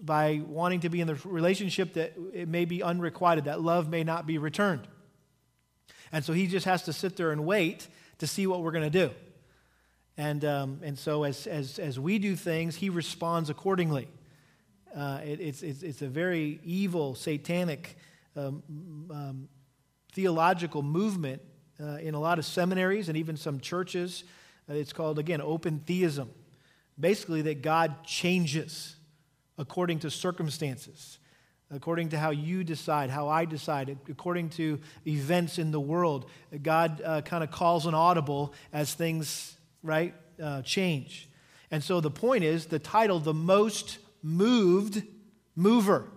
by 0.00 0.40
wanting 0.46 0.80
to 0.80 0.88
be 0.88 1.00
in 1.00 1.08
the 1.08 1.18
relationship 1.24 1.94
that 1.94 2.14
it 2.32 2.48
may 2.48 2.64
be 2.64 2.82
unrequited, 2.82 3.44
that 3.44 3.60
love 3.60 3.88
may 3.88 4.04
not 4.04 4.26
be 4.26 4.38
returned. 4.38 4.86
And 6.12 6.24
so 6.24 6.32
He 6.32 6.46
just 6.46 6.64
has 6.64 6.84
to 6.84 6.92
sit 6.92 7.16
there 7.16 7.32
and 7.32 7.44
wait 7.44 7.88
to 8.18 8.26
see 8.28 8.46
what 8.46 8.62
we're 8.62 8.70
going 8.70 8.90
to 8.90 9.08
do. 9.08 9.12
And, 10.16 10.44
um, 10.44 10.80
and 10.84 10.96
so 10.96 11.24
as, 11.24 11.48
as, 11.48 11.80
as 11.80 11.98
we 11.98 12.20
do 12.20 12.36
things, 12.36 12.76
he 12.76 12.88
responds 12.88 13.50
accordingly. 13.50 14.08
Uh, 14.96 15.20
it, 15.24 15.40
it's, 15.40 15.62
it's, 15.64 15.82
it's, 15.82 16.02
a 16.02 16.06
very 16.06 16.60
evil, 16.62 17.16
satanic, 17.16 17.96
um, 18.36 18.62
um, 19.10 19.48
theological 20.12 20.84
movement 20.84 21.42
uh, 21.82 21.96
in 21.96 22.14
a 22.14 22.20
lot 22.20 22.38
of 22.38 22.44
seminaries 22.44 23.08
and 23.08 23.18
even 23.18 23.36
some 23.36 23.58
churches. 23.58 24.22
Uh, 24.70 24.74
it's 24.74 24.92
called, 24.92 25.18
again, 25.18 25.40
open 25.40 25.80
theism. 25.80 26.30
Basically, 26.98 27.42
that 27.42 27.62
God 27.62 28.04
changes 28.04 28.96
according 29.58 30.00
to 30.00 30.10
circumstances 30.10 31.18
according 31.74 32.10
to 32.10 32.18
how 32.18 32.30
you 32.30 32.62
decide, 32.62 33.10
how 33.10 33.28
I 33.28 33.44
decide, 33.44 33.98
according 34.08 34.50
to 34.50 34.78
events 35.06 35.58
in 35.58 35.70
the 35.70 35.80
world. 35.80 36.30
God 36.62 37.02
uh, 37.04 37.22
kind 37.22 37.42
of 37.42 37.50
calls 37.50 37.86
an 37.86 37.94
audible 37.94 38.54
as 38.72 38.94
things, 38.94 39.56
right, 39.82 40.14
uh, 40.42 40.62
change. 40.62 41.28
And 41.70 41.82
so 41.82 42.00
the 42.00 42.10
point 42.10 42.44
is 42.44 42.66
the 42.66 42.78
title, 42.78 43.18
The 43.18 43.34
Most 43.34 43.98
Moved 44.22 45.02
Mover. 45.56 46.08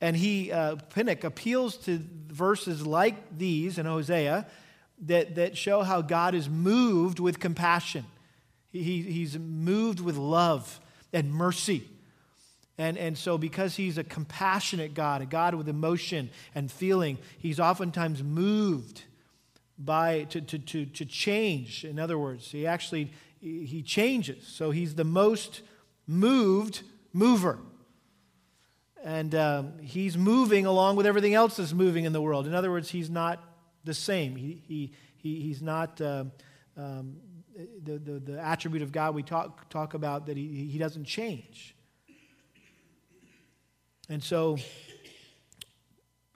And 0.00 0.16
he, 0.16 0.52
uh, 0.52 0.76
Pinnock, 0.76 1.24
appeals 1.24 1.76
to 1.78 2.00
verses 2.28 2.86
like 2.86 3.36
these 3.36 3.78
in 3.78 3.86
Hosea 3.86 4.46
that, 5.06 5.34
that 5.34 5.58
show 5.58 5.82
how 5.82 6.02
God 6.02 6.34
is 6.34 6.48
moved 6.48 7.18
with 7.18 7.40
compassion. 7.40 8.04
He, 8.72 9.02
he's 9.02 9.38
moved 9.38 10.00
with 10.00 10.16
love 10.16 10.80
and 11.12 11.32
mercy. 11.32 11.88
And, 12.78 12.96
and 12.96 13.18
so, 13.18 13.36
because 13.36 13.76
he's 13.76 13.98
a 13.98 14.04
compassionate 14.04 14.94
God, 14.94 15.20
a 15.22 15.26
God 15.26 15.54
with 15.54 15.68
emotion 15.68 16.30
and 16.54 16.70
feeling, 16.70 17.18
he's 17.38 17.60
oftentimes 17.60 18.22
moved 18.22 19.02
by 19.78 20.24
to, 20.24 20.40
to, 20.40 20.58
to, 20.58 20.86
to 20.86 21.04
change. 21.04 21.84
In 21.84 21.98
other 21.98 22.18
words, 22.18 22.50
he 22.50 22.66
actually 22.66 23.12
he 23.40 23.82
changes. 23.82 24.46
So 24.46 24.70
he's 24.70 24.94
the 24.94 25.04
most 25.04 25.62
moved 26.06 26.82
mover. 27.12 27.58
And 29.02 29.34
um, 29.34 29.78
he's 29.80 30.18
moving 30.18 30.66
along 30.66 30.96
with 30.96 31.06
everything 31.06 31.32
else 31.32 31.56
that's 31.56 31.72
moving 31.72 32.04
in 32.04 32.12
the 32.12 32.20
world. 32.20 32.46
In 32.46 32.54
other 32.54 32.70
words, 32.70 32.90
he's 32.90 33.08
not 33.08 33.42
the 33.84 33.94
same. 33.94 34.36
He, 34.36 34.62
he, 34.66 34.92
he, 35.16 35.40
he's 35.40 35.62
not 35.62 35.98
uh, 36.02 36.24
um, 36.76 37.16
the, 37.84 37.98
the, 37.98 38.20
the 38.20 38.40
attribute 38.40 38.82
of 38.82 38.92
God 38.92 39.14
we 39.14 39.22
talk, 39.22 39.68
talk 39.68 39.94
about 39.94 40.26
that 40.26 40.36
he, 40.36 40.68
he 40.70 40.78
doesn't 40.78 41.04
change. 41.04 41.74
And 44.08 44.22
so 44.22 44.58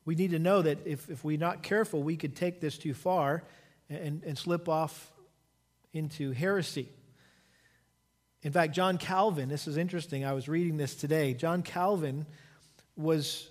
we 0.04 0.14
need 0.14 0.30
to 0.30 0.38
know 0.38 0.62
that 0.62 0.86
if, 0.86 1.10
if 1.10 1.24
we're 1.24 1.38
not 1.38 1.62
careful, 1.62 2.02
we 2.02 2.16
could 2.16 2.36
take 2.36 2.60
this 2.60 2.78
too 2.78 2.94
far 2.94 3.42
and, 3.88 4.22
and 4.24 4.38
slip 4.38 4.68
off 4.68 5.10
into 5.92 6.32
heresy. 6.32 6.88
In 8.42 8.52
fact, 8.52 8.74
John 8.74 8.98
Calvin, 8.98 9.48
this 9.48 9.66
is 9.66 9.76
interesting. 9.76 10.24
I 10.24 10.34
was 10.34 10.48
reading 10.48 10.76
this 10.76 10.94
today. 10.94 11.32
John 11.34 11.62
Calvin 11.62 12.26
was 12.96 13.48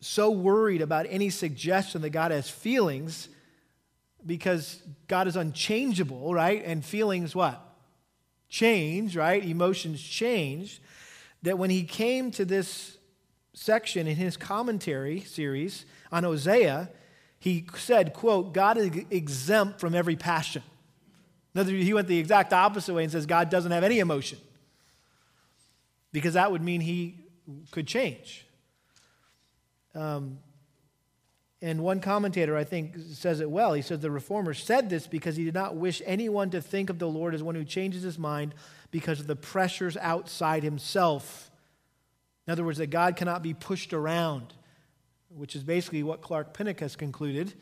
so 0.00 0.30
worried 0.30 0.82
about 0.82 1.06
any 1.08 1.30
suggestion 1.30 2.02
that 2.02 2.10
God 2.10 2.30
has 2.30 2.48
feelings 2.48 3.28
because 4.26 4.82
God 5.08 5.28
is 5.28 5.36
unchangeable, 5.36 6.34
right? 6.34 6.62
And 6.64 6.84
feelings 6.84 7.34
what? 7.34 7.60
Change, 8.48 9.16
right? 9.16 9.44
Emotions 9.44 10.02
change. 10.02 10.80
That 11.42 11.58
when 11.58 11.70
he 11.70 11.84
came 11.84 12.30
to 12.32 12.44
this 12.44 12.96
section 13.52 14.06
in 14.06 14.16
his 14.16 14.36
commentary 14.36 15.20
series 15.20 15.84
on 16.10 16.24
Hosea, 16.24 16.90
he 17.38 17.66
said, 17.76 18.14
quote, 18.14 18.54
God 18.54 18.78
is 18.78 18.90
exempt 19.10 19.78
from 19.78 19.94
every 19.94 20.16
passion. 20.16 20.62
In 21.54 21.60
other 21.60 21.72
words, 21.72 21.84
he 21.84 21.94
went 21.94 22.08
the 22.08 22.18
exact 22.18 22.52
opposite 22.52 22.94
way 22.94 23.04
and 23.04 23.12
says 23.12 23.26
God 23.26 23.50
doesn't 23.50 23.70
have 23.70 23.84
any 23.84 23.98
emotion. 23.98 24.38
Because 26.12 26.34
that 26.34 26.50
would 26.50 26.62
mean 26.62 26.80
he 26.80 27.18
could 27.70 27.86
change. 27.86 28.46
Um, 29.94 30.38
and 31.64 31.80
one 31.80 31.98
commentator, 31.98 32.58
I 32.58 32.64
think, 32.64 32.94
says 33.14 33.40
it 33.40 33.50
well. 33.50 33.72
He 33.72 33.80
says 33.80 34.00
the 34.00 34.10
reformer 34.10 34.52
said 34.52 34.90
this 34.90 35.06
because 35.06 35.34
he 35.34 35.46
did 35.46 35.54
not 35.54 35.76
wish 35.76 36.02
anyone 36.04 36.50
to 36.50 36.60
think 36.60 36.90
of 36.90 36.98
the 36.98 37.08
Lord 37.08 37.34
as 37.34 37.42
one 37.42 37.54
who 37.54 37.64
changes 37.64 38.02
his 38.02 38.18
mind 38.18 38.54
because 38.90 39.18
of 39.18 39.26
the 39.26 39.34
pressures 39.34 39.96
outside 39.96 40.62
himself. 40.62 41.50
In 42.46 42.52
other 42.52 42.64
words, 42.64 42.76
that 42.76 42.88
God 42.88 43.16
cannot 43.16 43.42
be 43.42 43.54
pushed 43.54 43.94
around, 43.94 44.52
which 45.30 45.56
is 45.56 45.64
basically 45.64 46.02
what 46.02 46.20
Clark 46.20 46.52
Pinnock 46.52 46.80
has 46.80 46.96
concluded, 46.96 47.54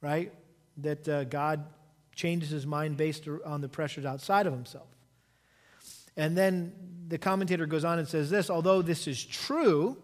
right? 0.00 0.32
That 0.78 1.06
uh, 1.06 1.24
God 1.24 1.66
changes 2.14 2.48
his 2.48 2.66
mind 2.66 2.96
based 2.96 3.28
on 3.44 3.60
the 3.60 3.68
pressures 3.68 4.06
outside 4.06 4.46
of 4.46 4.54
himself. 4.54 4.88
And 6.16 6.34
then 6.34 6.72
the 7.06 7.18
commentator 7.18 7.66
goes 7.66 7.84
on 7.84 7.98
and 7.98 8.08
says 8.08 8.30
this 8.30 8.48
although 8.48 8.80
this 8.80 9.06
is 9.06 9.22
true, 9.22 9.98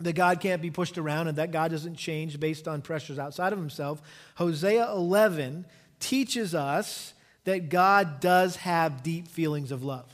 that 0.00 0.12
God 0.12 0.40
can't 0.40 0.60
be 0.60 0.70
pushed 0.70 0.98
around 0.98 1.28
and 1.28 1.38
that 1.38 1.50
God 1.50 1.70
doesn't 1.70 1.96
change 1.96 2.38
based 2.38 2.68
on 2.68 2.82
pressures 2.82 3.18
outside 3.18 3.52
of 3.52 3.58
himself, 3.58 4.02
Hosea 4.34 4.90
11 4.92 5.66
teaches 6.00 6.54
us 6.54 7.14
that 7.44 7.70
God 7.70 8.20
does 8.20 8.56
have 8.56 9.02
deep 9.02 9.28
feelings 9.28 9.72
of 9.72 9.84
love. 9.84 10.12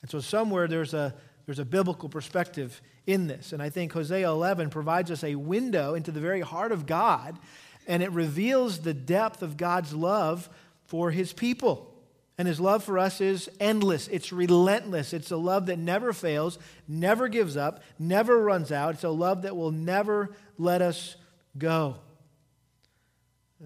And 0.00 0.10
so, 0.10 0.20
somewhere 0.20 0.66
there's 0.66 0.94
a 0.94 1.14
there's 1.46 1.58
a 1.58 1.64
biblical 1.64 2.08
perspective 2.08 2.80
in 3.06 3.26
this. 3.26 3.52
And 3.52 3.62
I 3.62 3.70
think 3.70 3.92
Hosea 3.92 4.28
11 4.28 4.70
provides 4.70 5.10
us 5.10 5.24
a 5.24 5.34
window 5.34 5.94
into 5.94 6.12
the 6.12 6.20
very 6.20 6.40
heart 6.40 6.72
of 6.72 6.86
God, 6.86 7.38
and 7.86 8.02
it 8.02 8.12
reveals 8.12 8.78
the 8.78 8.94
depth 8.94 9.42
of 9.42 9.56
God's 9.56 9.92
love 9.92 10.48
for 10.86 11.10
his 11.10 11.32
people. 11.32 11.91
And 12.38 12.48
his 12.48 12.58
love 12.58 12.82
for 12.82 12.98
us 12.98 13.20
is 13.20 13.50
endless, 13.60 14.08
it's 14.08 14.32
relentless. 14.32 15.12
It's 15.12 15.30
a 15.30 15.36
love 15.36 15.66
that 15.66 15.78
never 15.78 16.12
fails, 16.12 16.58
never 16.88 17.28
gives 17.28 17.56
up, 17.56 17.82
never 17.98 18.42
runs 18.42 18.72
out. 18.72 18.94
It's 18.94 19.04
a 19.04 19.10
love 19.10 19.42
that 19.42 19.56
will 19.56 19.70
never 19.70 20.34
let 20.58 20.80
us 20.80 21.16
go. 21.58 21.96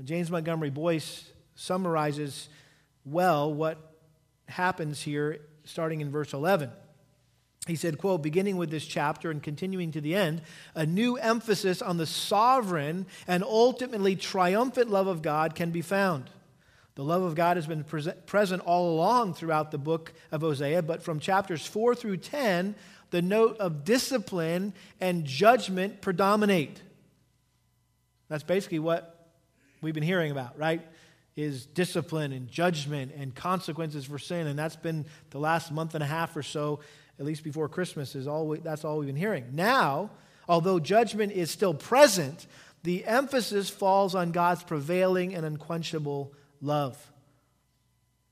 James 0.05 0.31
Montgomery 0.31 0.71
Boice 0.71 1.31
summarizes 1.55 2.49
well 3.05 3.53
what 3.53 3.79
happens 4.49 5.01
here 5.01 5.41
starting 5.65 6.01
in 6.01 6.11
verse 6.11 6.33
11 6.33 6.71
he 7.67 7.75
said 7.75 7.99
quote 7.99 8.23
beginning 8.23 8.57
with 8.57 8.71
this 8.71 8.87
chapter 8.87 9.31
and 9.31 9.43
continuing 9.43 9.91
to 9.91 10.01
the 10.01 10.15
end 10.15 10.43
a 10.75 10.85
new 10.85 11.17
emphasis 11.17 11.81
on 11.81 11.97
the 11.97 12.07
sovereign 12.07 13.07
and 13.27 13.43
ultimately 13.43 14.15
triumphant 14.15 14.91
love 14.91 15.07
of 15.07 15.23
god 15.23 15.55
can 15.55 15.71
be 15.71 15.81
found 15.81 16.31
the 16.97 17.05
love 17.05 17.23
of 17.23 17.35
god 17.35 17.57
has 17.57 17.67
been 17.67 17.85
pre- 17.85 18.13
present 18.27 18.63
all 18.67 18.95
along 18.95 19.33
throughout 19.33 19.71
the 19.71 19.79
book 19.79 20.13
of 20.33 20.41
hosea 20.41 20.83
but 20.83 21.03
from 21.03 21.21
chapters 21.21 21.65
4 21.65 21.95
through 21.95 22.17
10 22.17 22.75
the 23.11 23.23
note 23.23 23.57
of 23.59 23.85
discipline 23.85 24.75
and 25.01 25.25
judgment 25.25 26.01
predominate 26.01 26.83
that's 28.29 28.43
basically 28.43 28.81
what 28.81 29.31
we've 29.81 29.95
been 29.95 30.03
hearing 30.03 30.33
about 30.33 30.59
right 30.59 30.85
is 31.37 31.67
discipline 31.67 32.33
and 32.33 32.51
judgment 32.51 33.13
and 33.17 33.35
consequences 33.35 34.07
for 34.07 34.19
sin 34.19 34.47
and 34.49 34.59
that's 34.59 34.77
been 34.77 35.07
the 35.31 35.39
last 35.39 35.71
month 35.71 35.95
and 35.95 36.03
a 36.03 36.07
half 36.07 36.37
or 36.37 36.43
so 36.43 36.81
at 37.19 37.25
least 37.25 37.45
before 37.45 37.69
Christmas, 37.69 38.15
is 38.15 38.27
all 38.27 38.47
we, 38.47 38.59
that's 38.59 38.85
all 38.85 38.99
we've 38.99 39.07
been 39.07 39.17
hearing. 39.17 39.47
Now, 39.53 40.11
although 40.49 40.79
judgment 40.79 41.33
is 41.33 41.51
still 41.51 41.75
present, 41.75 42.47
the 42.83 43.05
emphasis 43.05 43.71
falls 43.71 44.15
on 44.15 44.33
God's 44.33 44.63
prevailing 44.63 45.35
and 45.35 45.45
unquenchable 45.45 46.33
love. 46.61 47.13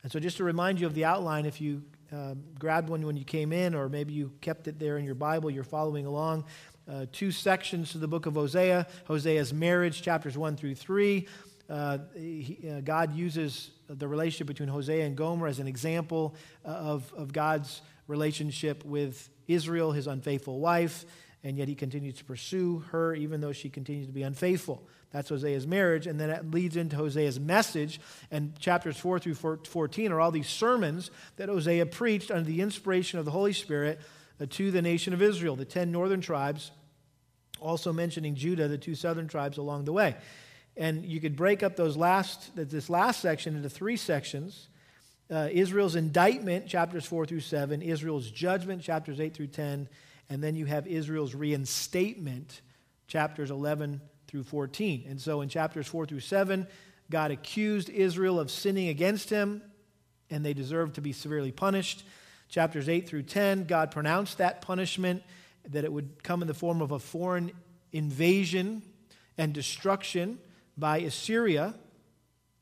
And 0.02 0.12
so, 0.12 0.20
just 0.20 0.36
to 0.36 0.44
remind 0.44 0.80
you 0.80 0.86
of 0.86 0.94
the 0.94 1.04
outline, 1.04 1.46
if 1.46 1.60
you 1.60 1.82
uh, 2.12 2.34
grabbed 2.58 2.88
one 2.88 3.04
when 3.06 3.16
you 3.16 3.24
came 3.24 3.52
in, 3.52 3.74
or 3.74 3.88
maybe 3.88 4.12
you 4.12 4.32
kept 4.40 4.68
it 4.68 4.78
there 4.78 4.98
in 4.98 5.04
your 5.04 5.14
Bible, 5.14 5.50
you're 5.50 5.64
following 5.64 6.06
along. 6.06 6.44
Uh, 6.86 7.06
two 7.12 7.30
sections 7.30 7.92
to 7.92 7.98
the 7.98 8.06
book 8.06 8.26
of 8.26 8.34
Hosea 8.34 8.86
Hosea's 9.06 9.54
marriage, 9.54 10.02
chapters 10.02 10.36
1 10.36 10.56
through 10.56 10.74
3. 10.74 11.26
Uh, 11.68 11.98
he, 12.14 12.58
uh, 12.70 12.80
God 12.80 13.14
uses 13.14 13.70
the 13.88 14.06
relationship 14.06 14.46
between 14.46 14.68
Hosea 14.68 15.06
and 15.06 15.16
Gomer 15.16 15.46
as 15.46 15.58
an 15.58 15.66
example 15.66 16.34
uh, 16.64 16.68
of, 16.68 17.10
of 17.16 17.32
God's 17.32 17.80
relationship 18.06 18.84
with 18.84 19.30
Israel, 19.48 19.92
his 19.92 20.06
unfaithful 20.06 20.60
wife, 20.60 21.06
and 21.42 21.56
yet 21.56 21.68
he 21.68 21.74
continues 21.74 22.16
to 22.16 22.24
pursue 22.24 22.80
her 22.90 23.14
even 23.14 23.40
though 23.40 23.52
she 23.52 23.70
continues 23.70 24.06
to 24.06 24.12
be 24.12 24.22
unfaithful. 24.22 24.86
That's 25.14 25.28
Hosea's 25.28 25.64
marriage, 25.64 26.08
and 26.08 26.18
then 26.18 26.28
it 26.28 26.50
leads 26.50 26.76
into 26.76 26.96
Hosea's 26.96 27.38
message. 27.38 28.00
And 28.32 28.58
chapters 28.58 28.96
4 28.96 29.20
through 29.20 29.34
14 29.34 30.10
are 30.10 30.20
all 30.20 30.32
these 30.32 30.48
sermons 30.48 31.12
that 31.36 31.48
Hosea 31.48 31.86
preached 31.86 32.32
under 32.32 32.42
the 32.42 32.60
inspiration 32.60 33.20
of 33.20 33.24
the 33.24 33.30
Holy 33.30 33.52
Spirit 33.52 34.00
uh, 34.40 34.46
to 34.50 34.72
the 34.72 34.82
nation 34.82 35.14
of 35.14 35.22
Israel, 35.22 35.54
the 35.54 35.64
10 35.64 35.92
northern 35.92 36.20
tribes, 36.20 36.72
also 37.60 37.92
mentioning 37.92 38.34
Judah, 38.34 38.66
the 38.66 38.76
two 38.76 38.96
southern 38.96 39.28
tribes 39.28 39.56
along 39.56 39.84
the 39.84 39.92
way. 39.92 40.16
And 40.76 41.04
you 41.04 41.20
could 41.20 41.36
break 41.36 41.62
up 41.62 41.76
those 41.76 41.96
last, 41.96 42.50
this 42.56 42.90
last 42.90 43.20
section 43.20 43.54
into 43.54 43.70
three 43.70 43.96
sections. 43.96 44.66
Uh, 45.30 45.48
Israel's 45.52 45.94
indictment, 45.94 46.66
chapters 46.66 47.04
4 47.04 47.24
through 47.24 47.38
7, 47.38 47.82
Israel's 47.82 48.28
judgment, 48.32 48.82
chapters 48.82 49.20
8 49.20 49.32
through 49.32 49.46
10, 49.46 49.88
and 50.28 50.42
then 50.42 50.56
you 50.56 50.66
have 50.66 50.88
Israel's 50.88 51.36
reinstatement, 51.36 52.62
chapters 53.06 53.52
11 53.52 54.00
through 54.34 54.42
14. 54.42 55.04
And 55.08 55.20
so 55.20 55.42
in 55.42 55.48
chapters 55.48 55.86
4 55.86 56.06
through 56.06 56.18
7, 56.18 56.66
God 57.08 57.30
accused 57.30 57.88
Israel 57.88 58.40
of 58.40 58.50
sinning 58.50 58.88
against 58.88 59.30
him, 59.30 59.62
and 60.28 60.44
they 60.44 60.52
deserved 60.52 60.96
to 60.96 61.00
be 61.00 61.12
severely 61.12 61.52
punished. 61.52 62.04
Chapters 62.48 62.88
8 62.88 63.08
through 63.08 63.22
10, 63.22 63.66
God 63.66 63.92
pronounced 63.92 64.38
that 64.38 64.60
punishment, 64.60 65.22
that 65.68 65.84
it 65.84 65.92
would 65.92 66.24
come 66.24 66.42
in 66.42 66.48
the 66.48 66.54
form 66.54 66.82
of 66.82 66.90
a 66.90 66.98
foreign 66.98 67.52
invasion 67.92 68.82
and 69.38 69.52
destruction 69.52 70.40
by 70.76 70.98
Assyria, 70.98 71.72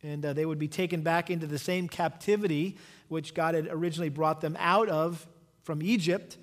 and 0.02 0.26
uh, 0.26 0.34
they 0.34 0.44
would 0.44 0.58
be 0.58 0.68
taken 0.68 1.00
back 1.00 1.30
into 1.30 1.46
the 1.46 1.58
same 1.58 1.88
captivity 1.88 2.76
which 3.08 3.32
God 3.32 3.54
had 3.54 3.66
originally 3.70 4.10
brought 4.10 4.42
them 4.42 4.58
out 4.60 4.90
of 4.90 5.26
from 5.62 5.80
Egypt. 5.80 6.36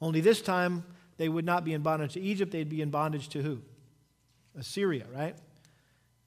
Only 0.00 0.20
this 0.20 0.40
time, 0.40 0.84
they 1.16 1.28
would 1.28 1.44
not 1.44 1.64
be 1.64 1.72
in 1.72 1.82
bondage 1.82 2.12
to 2.12 2.20
Egypt, 2.20 2.52
they'd 2.52 2.68
be 2.68 2.80
in 2.80 2.90
bondage 2.90 3.28
to 3.30 3.42
who? 3.42 3.60
Assyria, 4.58 5.06
right? 5.14 5.36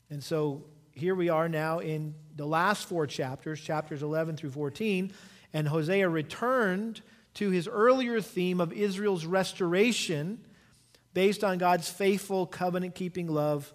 And 0.09 0.23
so 0.23 0.63
here 0.93 1.15
we 1.15 1.29
are 1.29 1.49
now 1.49 1.79
in 1.79 2.15
the 2.35 2.45
last 2.45 2.87
four 2.87 3.07
chapters, 3.07 3.59
chapters 3.59 4.03
11 4.03 4.37
through 4.37 4.51
14, 4.51 5.11
and 5.53 5.67
Hosea 5.67 6.07
returned 6.07 7.01
to 7.35 7.49
his 7.49 7.67
earlier 7.67 8.21
theme 8.21 8.59
of 8.59 8.73
Israel's 8.73 9.25
restoration 9.25 10.39
based 11.13 11.43
on 11.43 11.57
God's 11.57 11.89
faithful 11.89 12.45
covenant 12.45 12.95
keeping 12.95 13.27
love, 13.27 13.73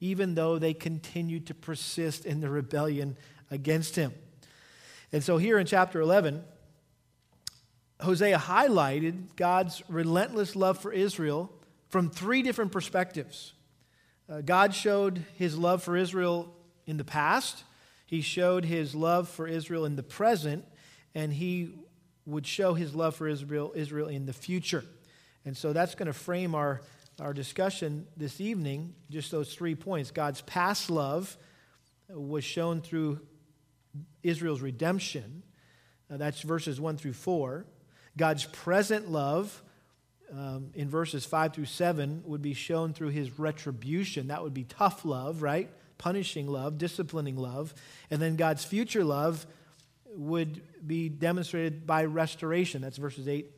even 0.00 0.34
though 0.34 0.58
they 0.58 0.74
continued 0.74 1.46
to 1.46 1.54
persist 1.54 2.24
in 2.24 2.40
the 2.40 2.48
rebellion 2.48 3.16
against 3.50 3.96
him. 3.96 4.12
And 5.12 5.22
so 5.22 5.36
here 5.36 5.58
in 5.58 5.66
chapter 5.66 6.00
11, 6.00 6.42
Hosea 8.00 8.38
highlighted 8.38 9.36
God's 9.36 9.82
relentless 9.88 10.56
love 10.56 10.78
for 10.78 10.92
Israel 10.92 11.52
from 11.88 12.08
three 12.10 12.42
different 12.42 12.72
perspectives. 12.72 13.52
Uh, 14.32 14.40
God 14.40 14.74
showed 14.74 15.22
his 15.36 15.58
love 15.58 15.82
for 15.82 15.94
Israel 15.94 16.54
in 16.86 16.96
the 16.96 17.04
past, 17.04 17.64
he 18.06 18.22
showed 18.22 18.64
his 18.64 18.94
love 18.94 19.28
for 19.28 19.46
Israel 19.46 19.84
in 19.84 19.94
the 19.94 20.02
present, 20.02 20.64
and 21.14 21.34
he 21.34 21.74
would 22.24 22.46
show 22.46 22.72
his 22.72 22.94
love 22.94 23.14
for 23.14 23.28
Israel, 23.28 23.72
Israel 23.74 24.08
in 24.08 24.24
the 24.24 24.32
future. 24.32 24.84
And 25.44 25.54
so 25.54 25.74
that's 25.74 25.94
going 25.94 26.06
to 26.06 26.14
frame 26.14 26.54
our, 26.54 26.80
our 27.20 27.34
discussion 27.34 28.06
this 28.16 28.40
evening, 28.40 28.94
just 29.10 29.30
those 29.30 29.54
three 29.54 29.74
points. 29.74 30.10
God's 30.10 30.40
past 30.40 30.88
love 30.88 31.36
was 32.08 32.42
shown 32.42 32.80
through 32.80 33.20
Israel's 34.22 34.62
redemption. 34.62 35.42
Uh, 36.10 36.16
that's 36.16 36.40
verses 36.40 36.80
1 36.80 36.96
through 36.96 37.12
4. 37.12 37.66
God's 38.16 38.46
present 38.46 39.10
love 39.10 39.62
um, 40.32 40.70
in 40.74 40.88
verses 40.88 41.26
5 41.26 41.54
through 41.54 41.66
7 41.66 42.22
would 42.24 42.42
be 42.42 42.54
shown 42.54 42.94
through 42.94 43.10
his 43.10 43.38
retribution. 43.38 44.28
That 44.28 44.42
would 44.42 44.54
be 44.54 44.64
tough 44.64 45.04
love, 45.04 45.42
right? 45.42 45.70
Punishing 45.98 46.46
love, 46.46 46.78
disciplining 46.78 47.36
love. 47.36 47.74
And 48.10 48.20
then 48.20 48.36
God's 48.36 48.64
future 48.64 49.04
love 49.04 49.46
would 50.14 50.62
be 50.86 51.08
demonstrated 51.08 51.86
by 51.86 52.04
restoration. 52.06 52.80
That's 52.82 52.96
verses 52.96 53.28
8 53.28 53.50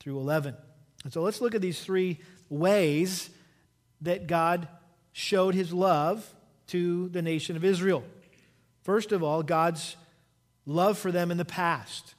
through 0.00 0.18
11. 0.18 0.56
And 1.04 1.12
so 1.12 1.22
let's 1.22 1.40
look 1.40 1.54
at 1.54 1.62
these 1.62 1.80
three 1.80 2.18
ways 2.48 3.30
that 4.00 4.26
God 4.26 4.68
showed 5.12 5.54
his 5.54 5.72
love 5.72 6.28
to 6.68 7.08
the 7.08 7.22
nation 7.22 7.56
of 7.56 7.64
Israel. 7.64 8.02
First 8.82 9.12
of 9.12 9.22
all, 9.22 9.42
God's 9.42 9.96
love 10.66 10.98
for 10.98 11.12
them 11.12 11.30
in 11.30 11.36
the 11.36 11.44
past 11.44 12.14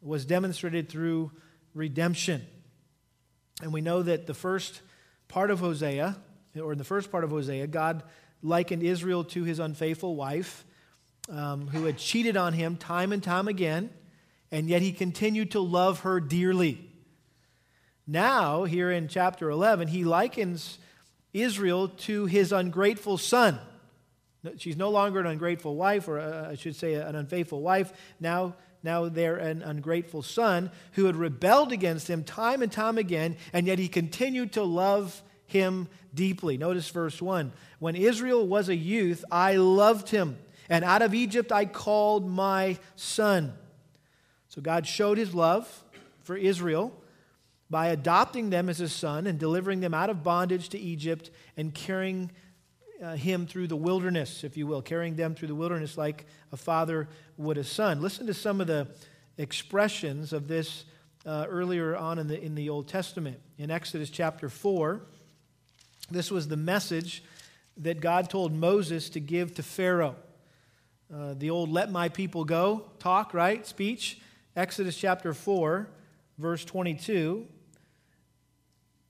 was 0.00 0.24
demonstrated 0.24 0.88
through 0.88 1.32
redemption. 1.74 2.46
And 3.62 3.72
we 3.72 3.80
know 3.80 4.02
that 4.02 4.26
the 4.26 4.34
first 4.34 4.80
part 5.26 5.50
of 5.50 5.60
Hosea, 5.60 6.16
or 6.60 6.72
in 6.72 6.78
the 6.78 6.84
first 6.84 7.10
part 7.10 7.24
of 7.24 7.30
Hosea, 7.30 7.66
God 7.66 8.02
likened 8.42 8.82
Israel 8.82 9.24
to 9.24 9.44
his 9.44 9.58
unfaithful 9.58 10.14
wife, 10.14 10.64
um, 11.28 11.68
who 11.68 11.84
had 11.84 11.98
cheated 11.98 12.36
on 12.36 12.52
him 12.52 12.76
time 12.76 13.12
and 13.12 13.22
time 13.22 13.48
again, 13.48 13.90
and 14.50 14.68
yet 14.68 14.80
he 14.80 14.92
continued 14.92 15.50
to 15.52 15.60
love 15.60 16.00
her 16.00 16.20
dearly. 16.20 16.88
Now, 18.06 18.64
here 18.64 18.90
in 18.90 19.08
chapter 19.08 19.50
11, 19.50 19.88
he 19.88 20.04
likens 20.04 20.78
Israel 21.34 21.88
to 21.88 22.26
his 22.26 22.52
ungrateful 22.52 23.18
son. 23.18 23.58
She's 24.56 24.76
no 24.76 24.90
longer 24.90 25.20
an 25.20 25.26
ungrateful 25.26 25.74
wife, 25.74 26.08
or 26.08 26.20
uh, 26.20 26.50
I 26.50 26.54
should 26.54 26.76
say, 26.76 26.94
an 26.94 27.16
unfaithful 27.16 27.60
wife. 27.60 27.92
Now, 28.20 28.54
now 28.82 29.08
they're 29.08 29.36
an 29.36 29.62
ungrateful 29.62 30.22
son 30.22 30.70
who 30.92 31.06
had 31.06 31.16
rebelled 31.16 31.72
against 31.72 32.08
him 32.08 32.24
time 32.24 32.62
and 32.62 32.70
time 32.70 32.98
again, 32.98 33.36
and 33.52 33.66
yet 33.66 33.78
he 33.78 33.88
continued 33.88 34.52
to 34.52 34.62
love 34.62 35.22
him 35.46 35.88
deeply. 36.14 36.56
Notice 36.56 36.88
verse 36.90 37.20
1 37.20 37.52
When 37.78 37.96
Israel 37.96 38.46
was 38.46 38.68
a 38.68 38.76
youth, 38.76 39.24
I 39.30 39.56
loved 39.56 40.10
him, 40.10 40.38
and 40.68 40.84
out 40.84 41.02
of 41.02 41.14
Egypt 41.14 41.50
I 41.50 41.64
called 41.64 42.28
my 42.28 42.78
son. 42.96 43.54
So 44.48 44.62
God 44.62 44.86
showed 44.86 45.18
his 45.18 45.34
love 45.34 45.84
for 46.22 46.36
Israel 46.36 46.92
by 47.70 47.88
adopting 47.88 48.50
them 48.50 48.68
as 48.68 48.78
his 48.78 48.92
son 48.92 49.26
and 49.26 49.38
delivering 49.38 49.80
them 49.80 49.92
out 49.94 50.10
of 50.10 50.22
bondage 50.22 50.70
to 50.70 50.78
Egypt 50.78 51.30
and 51.56 51.74
carrying 51.74 52.30
uh, 53.02 53.14
him 53.14 53.46
through 53.46 53.68
the 53.68 53.76
wilderness, 53.76 54.44
if 54.44 54.56
you 54.56 54.66
will, 54.66 54.82
carrying 54.82 55.16
them 55.16 55.34
through 55.34 55.48
the 55.48 55.54
wilderness 55.54 55.96
like 55.96 56.26
a 56.52 56.56
father 56.56 57.08
would 57.36 57.58
a 57.58 57.64
son. 57.64 58.00
Listen 58.00 58.26
to 58.26 58.34
some 58.34 58.60
of 58.60 58.66
the 58.66 58.88
expressions 59.36 60.32
of 60.32 60.48
this 60.48 60.84
uh, 61.24 61.46
earlier 61.48 61.96
on 61.96 62.18
in 62.18 62.26
the, 62.26 62.40
in 62.42 62.54
the 62.54 62.68
Old 62.68 62.88
Testament. 62.88 63.38
In 63.56 63.70
Exodus 63.70 64.10
chapter 64.10 64.48
4, 64.48 65.00
this 66.10 66.30
was 66.30 66.48
the 66.48 66.56
message 66.56 67.22
that 67.76 68.00
God 68.00 68.28
told 68.28 68.52
Moses 68.52 69.10
to 69.10 69.20
give 69.20 69.54
to 69.54 69.62
Pharaoh. 69.62 70.16
Uh, 71.12 71.34
the 71.34 71.50
old 71.50 71.70
let 71.70 71.90
my 71.90 72.08
people 72.08 72.44
go 72.44 72.84
talk, 72.98 73.32
right? 73.32 73.66
Speech. 73.66 74.20
Exodus 74.56 74.96
chapter 74.96 75.32
4, 75.32 75.88
verse 76.38 76.64
22. 76.64 77.46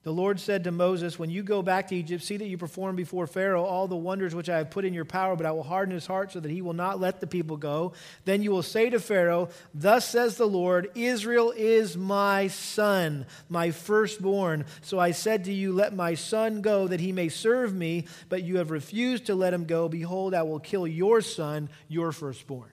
The 0.09 0.15
Lord 0.15 0.41
said 0.41 0.65
to 0.65 0.71
Moses, 0.71 1.19
When 1.19 1.29
you 1.29 1.43
go 1.43 1.61
back 1.61 1.89
to 1.89 1.95
Egypt, 1.95 2.25
see 2.25 2.39
that 2.39 2.47
you 2.47 2.57
perform 2.57 2.97
before 2.97 3.27
Pharaoh 3.27 3.67
all 3.67 3.87
the 3.89 3.95
wonders 3.95 4.35
which 4.35 4.49
I 4.49 4.57
have 4.57 4.71
put 4.71 4.87
in 4.87 4.95
your 4.95 5.05
power, 5.05 5.37
but 5.37 5.45
I 5.45 5.51
will 5.51 5.63
harden 5.63 5.93
his 5.93 6.07
heart 6.07 6.33
so 6.33 6.41
that 6.41 6.51
he 6.51 6.63
will 6.63 6.73
not 6.73 6.99
let 6.99 7.21
the 7.21 7.27
people 7.27 7.59
go. 7.59 7.93
Then 8.25 8.43
you 8.43 8.51
will 8.51 8.63
say 8.63 8.89
to 8.89 9.01
Pharaoh, 9.01 9.51
Thus 9.75 10.09
says 10.09 10.39
the 10.39 10.49
Lord, 10.49 10.91
Israel 10.95 11.53
is 11.55 11.95
my 11.95 12.49
son, 12.49 13.27
my 13.51 13.71
firstborn. 13.71 14.65
So 14.81 14.99
I 14.99 15.11
said 15.11 15.45
to 15.45 15.53
you, 15.53 15.75
Let 15.75 15.95
my 15.95 16.15
son 16.15 16.63
go, 16.63 16.89
that 16.89 17.01
he 17.01 17.13
may 17.13 17.29
serve 17.29 17.75
me, 17.75 18.07
but 18.31 18.43
you 18.43 18.57
have 18.57 18.71
refused 18.71 19.27
to 19.27 19.35
let 19.35 19.53
him 19.53 19.67
go. 19.67 19.91
Behold, 19.91 20.33
I 20.33 20.41
will 20.41 20.59
kill 20.59 20.87
your 20.87 21.21
son, 21.21 21.69
your 21.87 22.13
firstborn. 22.13 22.73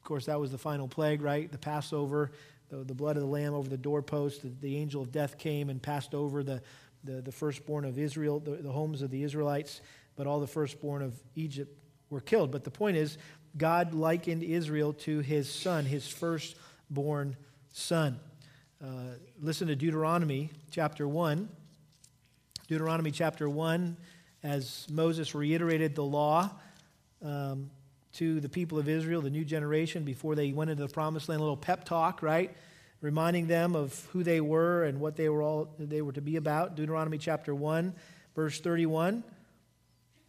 Of 0.00 0.08
course, 0.08 0.26
that 0.26 0.40
was 0.40 0.50
the 0.50 0.58
final 0.58 0.88
plague, 0.88 1.22
right? 1.22 1.48
The 1.48 1.58
Passover 1.58 2.32
the, 2.68 2.78
the 2.78 2.94
blood 2.94 3.16
of 3.16 3.22
the 3.22 3.28
lamb 3.28 3.54
over 3.54 3.68
the 3.68 3.76
doorpost. 3.76 4.42
The, 4.42 4.48
the 4.60 4.76
angel 4.76 5.02
of 5.02 5.12
death 5.12 5.38
came 5.38 5.70
and 5.70 5.82
passed 5.82 6.14
over 6.14 6.42
the, 6.42 6.62
the, 7.04 7.22
the 7.22 7.32
firstborn 7.32 7.84
of 7.84 7.98
Israel, 7.98 8.40
the, 8.40 8.52
the 8.52 8.72
homes 8.72 9.02
of 9.02 9.10
the 9.10 9.22
Israelites, 9.22 9.80
but 10.16 10.26
all 10.26 10.40
the 10.40 10.46
firstborn 10.46 11.02
of 11.02 11.14
Egypt 11.34 11.76
were 12.10 12.20
killed. 12.20 12.50
But 12.50 12.64
the 12.64 12.70
point 12.70 12.96
is, 12.96 13.18
God 13.56 13.94
likened 13.94 14.42
Israel 14.42 14.92
to 14.92 15.20
his 15.20 15.50
son, 15.50 15.84
his 15.84 16.08
firstborn 16.08 17.36
son. 17.72 18.20
Uh, 18.82 19.14
listen 19.40 19.68
to 19.68 19.76
Deuteronomy 19.76 20.50
chapter 20.70 21.08
1. 21.08 21.48
Deuteronomy 22.68 23.10
chapter 23.10 23.48
1, 23.48 23.96
as 24.42 24.86
Moses 24.90 25.34
reiterated 25.34 25.94
the 25.94 26.04
law 26.04 26.50
um, 27.24 27.70
to 28.16 28.40
the 28.40 28.48
people 28.48 28.78
of 28.78 28.88
Israel, 28.88 29.20
the 29.20 29.30
new 29.30 29.44
generation, 29.44 30.04
before 30.04 30.34
they 30.34 30.52
went 30.52 30.70
into 30.70 30.82
the 30.82 30.92
promised 30.92 31.28
land. 31.28 31.40
A 31.40 31.42
little 31.42 31.56
pep 31.56 31.84
talk, 31.84 32.22
right? 32.22 32.54
Reminding 33.00 33.46
them 33.46 33.76
of 33.76 34.06
who 34.12 34.22
they 34.22 34.40
were 34.40 34.84
and 34.84 35.00
what 35.00 35.16
they 35.16 35.28
were 35.28 35.42
all 35.42 35.74
they 35.78 36.02
were 36.02 36.12
to 36.12 36.20
be 36.20 36.36
about. 36.36 36.76
Deuteronomy 36.76 37.18
chapter 37.18 37.54
1, 37.54 37.94
verse 38.34 38.60
31. 38.60 39.22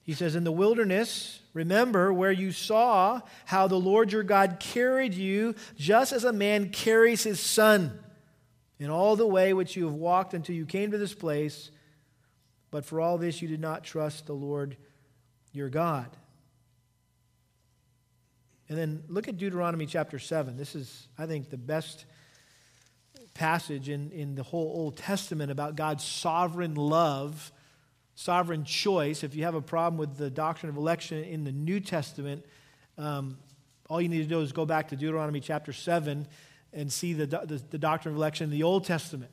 He 0.04 0.13
says, 0.13 0.36
In 0.36 0.43
the 0.43 0.52
wilderness, 0.52 1.41
remember 1.54 2.13
where 2.13 2.32
you 2.32 2.52
saw 2.52 3.21
how 3.45 3.67
the 3.67 3.80
Lord 3.80 4.12
your 4.12 4.23
God 4.23 4.58
carried 4.60 5.13
you, 5.13 5.56
just 5.76 6.13
as 6.13 6.23
a 6.23 6.32
man 6.32 6.69
carries 6.69 7.23
his 7.23 7.39
son 7.39 8.00
in 8.80 8.89
all 8.89 9.15
the 9.15 9.28
way 9.28 9.54
which 9.54 9.76
you 9.76 9.86
have 9.86 9.93
walked 9.93 10.34
until 10.34 10.56
you 10.56 10.65
came 10.65 10.91
to 10.91 10.97
this 10.97 11.13
place, 11.13 11.71
but 12.69 12.86
for 12.86 13.02
all 13.02 13.17
this 13.17 13.41
you 13.41 13.47
did 13.47 13.60
not 13.60 13.84
trust 13.84 14.28
the 14.28 14.34
Lord 14.34 14.78
your 15.52 15.69
God. 15.69 16.08
And 18.69 18.77
then 18.77 19.03
look 19.08 19.27
at 19.27 19.38
Deuteronomy 19.38 19.86
chapter 19.86 20.19
7. 20.19 20.58
This 20.58 20.75
is, 20.75 21.08
I 21.17 21.25
think, 21.25 21.49
the 21.49 21.58
best 21.58 22.06
passage 23.34 23.88
in, 23.88 24.12
in 24.12 24.36
the 24.36 24.43
whole 24.43 24.71
Old 24.75 24.97
Testament 24.97 25.51
about 25.51 25.75
God's 25.75 26.03
sovereign 26.03 26.75
love, 26.75 27.51
sovereign 28.15 28.65
choice. 28.65 29.23
If 29.23 29.36
you 29.36 29.43
have 29.43 29.56
a 29.56 29.62
problem 29.62 29.97
with 29.97 30.17
the 30.17 30.30
doctrine 30.30 30.69
of 30.69 30.75
election 30.75 31.23
in 31.23 31.43
the 31.43 31.51
New 31.51 31.80
Testament, 31.80 32.45
um, 32.97 33.38
all 33.89 34.01
you 34.01 34.10
need 34.10 34.23
to 34.23 34.30
do 34.30 34.41
is 34.41 34.51
go 34.51 34.65
back 34.65 34.89
to 34.89 34.95
Deuteronomy 34.95 35.39
chapter 35.39 35.71
7 35.71 36.27
and 36.73 36.91
see 36.91 37.13
the, 37.13 37.25
the, 37.25 37.62
the 37.69 37.77
doctrine 37.77 38.13
of 38.13 38.17
election 38.17 38.45
in 38.45 38.51
the 38.51 38.63
Old 38.63 38.86
Testament. 38.86 39.32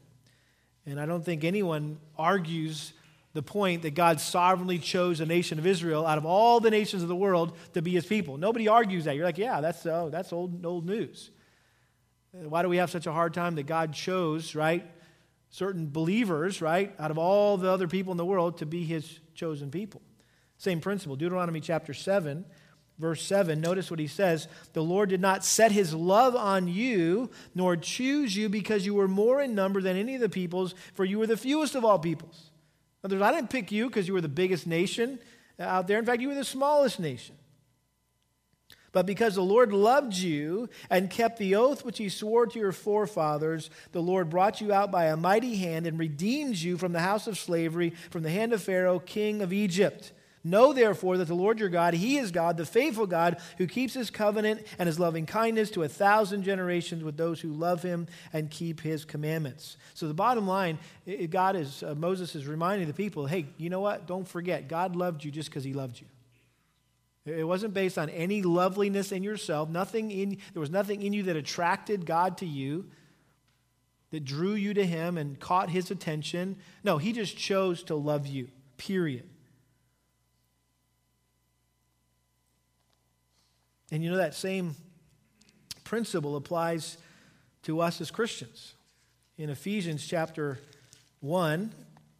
And 0.86 1.00
I 1.00 1.06
don't 1.06 1.24
think 1.24 1.44
anyone 1.44 1.98
argues 2.16 2.92
the 3.34 3.42
point 3.42 3.82
that 3.82 3.94
God 3.94 4.20
sovereignly 4.20 4.78
chose 4.78 5.20
a 5.20 5.26
nation 5.26 5.58
of 5.58 5.66
Israel 5.66 6.06
out 6.06 6.18
of 6.18 6.24
all 6.24 6.60
the 6.60 6.70
nations 6.70 7.02
of 7.02 7.08
the 7.08 7.16
world 7.16 7.56
to 7.74 7.82
be 7.82 7.90
his 7.90 8.06
people. 8.06 8.36
Nobody 8.36 8.68
argues 8.68 9.04
that. 9.04 9.16
You're 9.16 9.26
like, 9.26 9.38
yeah, 9.38 9.60
that's, 9.60 9.84
uh, 9.84 10.08
that's 10.10 10.32
old, 10.32 10.64
old 10.64 10.86
news. 10.86 11.30
Why 12.32 12.62
do 12.62 12.68
we 12.68 12.78
have 12.78 12.90
such 12.90 13.06
a 13.06 13.12
hard 13.12 13.34
time 13.34 13.56
that 13.56 13.64
God 13.64 13.92
chose, 13.92 14.54
right, 14.54 14.84
certain 15.50 15.90
believers, 15.90 16.62
right, 16.62 16.94
out 16.98 17.10
of 17.10 17.18
all 17.18 17.56
the 17.56 17.70
other 17.70 17.86
people 17.86 18.12
in 18.12 18.16
the 18.16 18.24
world 18.24 18.58
to 18.58 18.66
be 18.66 18.84
his 18.84 19.20
chosen 19.34 19.70
people? 19.70 20.00
Same 20.56 20.80
principle. 20.80 21.16
Deuteronomy 21.16 21.60
chapter 21.60 21.92
7, 21.92 22.44
verse 22.98 23.22
7, 23.22 23.60
notice 23.60 23.90
what 23.90 24.00
he 24.00 24.06
says 24.06 24.46
The 24.74 24.82
Lord 24.82 25.08
did 25.08 25.20
not 25.20 25.44
set 25.44 25.72
his 25.72 25.92
love 25.92 26.36
on 26.36 26.68
you, 26.68 27.30
nor 27.52 27.76
choose 27.76 28.36
you 28.36 28.48
because 28.48 28.86
you 28.86 28.94
were 28.94 29.08
more 29.08 29.40
in 29.40 29.56
number 29.56 29.80
than 29.80 29.96
any 29.96 30.14
of 30.14 30.20
the 30.20 30.28
peoples, 30.28 30.76
for 30.94 31.04
you 31.04 31.18
were 31.18 31.26
the 31.26 31.36
fewest 31.36 31.74
of 31.74 31.84
all 31.84 31.98
peoples. 31.98 32.52
I 33.04 33.32
didn't 33.32 33.50
pick 33.50 33.70
you 33.70 33.88
because 33.88 34.08
you 34.08 34.14
were 34.14 34.20
the 34.20 34.28
biggest 34.28 34.66
nation 34.66 35.18
uh, 35.58 35.64
out 35.64 35.86
there. 35.86 35.98
In 35.98 36.06
fact, 36.06 36.22
you 36.22 36.28
were 36.28 36.34
the 36.34 36.44
smallest 36.44 36.98
nation. 36.98 37.36
But 38.92 39.06
because 39.06 39.34
the 39.34 39.42
Lord 39.42 39.72
loved 39.72 40.14
you 40.14 40.68
and 40.88 41.10
kept 41.10 41.38
the 41.38 41.56
oath 41.56 41.84
which 41.84 41.98
he 41.98 42.08
swore 42.08 42.46
to 42.46 42.58
your 42.58 42.70
forefathers, 42.70 43.68
the 43.90 44.00
Lord 44.00 44.30
brought 44.30 44.60
you 44.60 44.72
out 44.72 44.92
by 44.92 45.06
a 45.06 45.16
mighty 45.16 45.56
hand 45.56 45.86
and 45.86 45.98
redeemed 45.98 46.56
you 46.56 46.78
from 46.78 46.92
the 46.92 47.00
house 47.00 47.26
of 47.26 47.36
slavery, 47.36 47.90
from 48.10 48.22
the 48.22 48.30
hand 48.30 48.52
of 48.52 48.62
Pharaoh, 48.62 49.00
king 49.00 49.42
of 49.42 49.52
Egypt. 49.52 50.12
Know 50.46 50.74
therefore 50.74 51.16
that 51.16 51.24
the 51.24 51.34
Lord 51.34 51.58
your 51.58 51.70
God, 51.70 51.94
He 51.94 52.18
is 52.18 52.30
God, 52.30 52.58
the 52.58 52.66
faithful 52.66 53.06
God, 53.06 53.40
who 53.56 53.66
keeps 53.66 53.94
His 53.94 54.10
covenant 54.10 54.66
and 54.78 54.86
His 54.86 55.00
loving 55.00 55.24
kindness 55.24 55.70
to 55.70 55.82
a 55.84 55.88
thousand 55.88 56.42
generations 56.42 57.02
with 57.02 57.16
those 57.16 57.40
who 57.40 57.48
love 57.48 57.82
Him 57.82 58.06
and 58.30 58.50
keep 58.50 58.82
His 58.82 59.06
commandments. 59.06 59.78
So 59.94 60.06
the 60.06 60.12
bottom 60.12 60.46
line, 60.46 60.78
God 61.30 61.56
is, 61.56 61.82
uh, 61.82 61.94
Moses 61.94 62.34
is 62.34 62.46
reminding 62.46 62.88
the 62.88 62.94
people, 62.94 63.24
hey, 63.24 63.46
you 63.56 63.70
know 63.70 63.80
what? 63.80 64.06
Don't 64.06 64.28
forget, 64.28 64.68
God 64.68 64.94
loved 64.94 65.24
you 65.24 65.30
just 65.30 65.48
because 65.48 65.64
He 65.64 65.72
loved 65.72 65.98
you. 65.98 66.06
It 67.24 67.48
wasn't 67.48 67.72
based 67.72 67.96
on 67.96 68.10
any 68.10 68.42
loveliness 68.42 69.10
in 69.10 69.22
yourself. 69.22 69.70
Nothing 69.70 70.10
in, 70.10 70.36
there 70.52 70.60
was 70.60 70.68
nothing 70.68 71.00
in 71.00 71.14
you 71.14 71.22
that 71.22 71.36
attracted 71.36 72.04
God 72.04 72.36
to 72.38 72.46
you, 72.46 72.90
that 74.10 74.26
drew 74.26 74.52
you 74.52 74.74
to 74.74 74.84
Him 74.84 75.16
and 75.16 75.40
caught 75.40 75.70
His 75.70 75.90
attention. 75.90 76.56
No, 76.82 76.98
He 76.98 77.14
just 77.14 77.38
chose 77.38 77.82
to 77.84 77.94
love 77.94 78.26
you, 78.26 78.48
period. 78.76 79.30
And 83.94 84.02
you 84.02 84.10
know, 84.10 84.16
that 84.16 84.34
same 84.34 84.74
principle 85.84 86.34
applies 86.34 86.98
to 87.62 87.80
us 87.80 88.00
as 88.00 88.10
Christians. 88.10 88.74
In 89.38 89.50
Ephesians 89.50 90.04
chapter 90.04 90.58
1, 91.20 91.72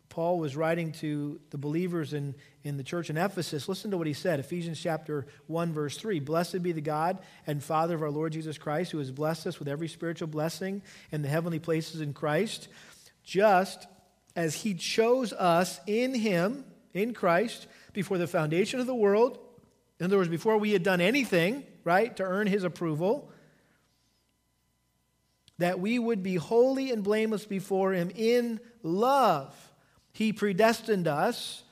Paul 0.09 0.39
was 0.39 0.55
writing 0.55 0.93
to 0.93 1.41
the 1.51 1.59
believers 1.59 2.13
in, 2.13 2.37
in 2.63 2.77
the 2.77 2.85
church 2.85 3.11
in 3.11 3.17
Ephesus. 3.17 3.69
Listen 3.69 3.91
to 3.91 3.99
what 3.99 4.07
he 4.07 4.13
said 4.13 4.39
Ephesians 4.39 4.81
chapter 4.81 5.27
1, 5.49 5.73
verse 5.73 5.97
3. 5.97 6.21
Blessed 6.21 6.63
be 6.63 6.71
the 6.71 6.81
God 6.81 7.19
and 7.45 7.61
Father 7.61 7.97
of 7.97 8.03
our 8.03 8.11
Lord 8.13 8.35
Jesus 8.35 8.57
Christ, 8.57 8.93
who 8.93 8.99
has 8.99 9.11
blessed 9.11 9.49
us 9.49 9.59
with 9.59 9.67
every 9.67 9.89
spiritual 9.89 10.29
blessing 10.29 10.81
in 11.11 11.23
the 11.23 11.29
heavenly 11.29 11.59
places 11.59 12.01
in 12.01 12.13
Christ, 12.13 12.69
just 13.25 13.89
as 14.37 14.55
he 14.55 14.75
chose 14.75 15.33
us 15.33 15.81
in 15.89 16.15
him, 16.15 16.67
in 16.93 17.15
Christ, 17.15 17.67
before 17.93 18.19
the 18.19 18.29
foundation 18.29 18.79
of 18.79 18.87
the 18.87 18.95
world 18.95 19.41
in 20.01 20.07
other 20.07 20.17
words, 20.17 20.29
before 20.29 20.59
we 20.59 20.73
had 20.73 20.83
done 20.83 21.01
anything, 21.01 21.65
right, 21.85 22.15
to 22.17 22.25
earn 22.25 22.47
his 22.47 22.65
approval, 22.65 23.31
that 25.59 25.79
we 25.79 25.99
would 25.99 26.23
be 26.23 26.35
holy 26.35 26.91
and 26.91 27.05
blameless 27.05 27.45
before 27.47 27.93
him 27.93 28.11
in 28.15 28.59
love. 28.83 29.55
He 30.13 30.33
predestined 30.33 31.07
us, 31.07 31.63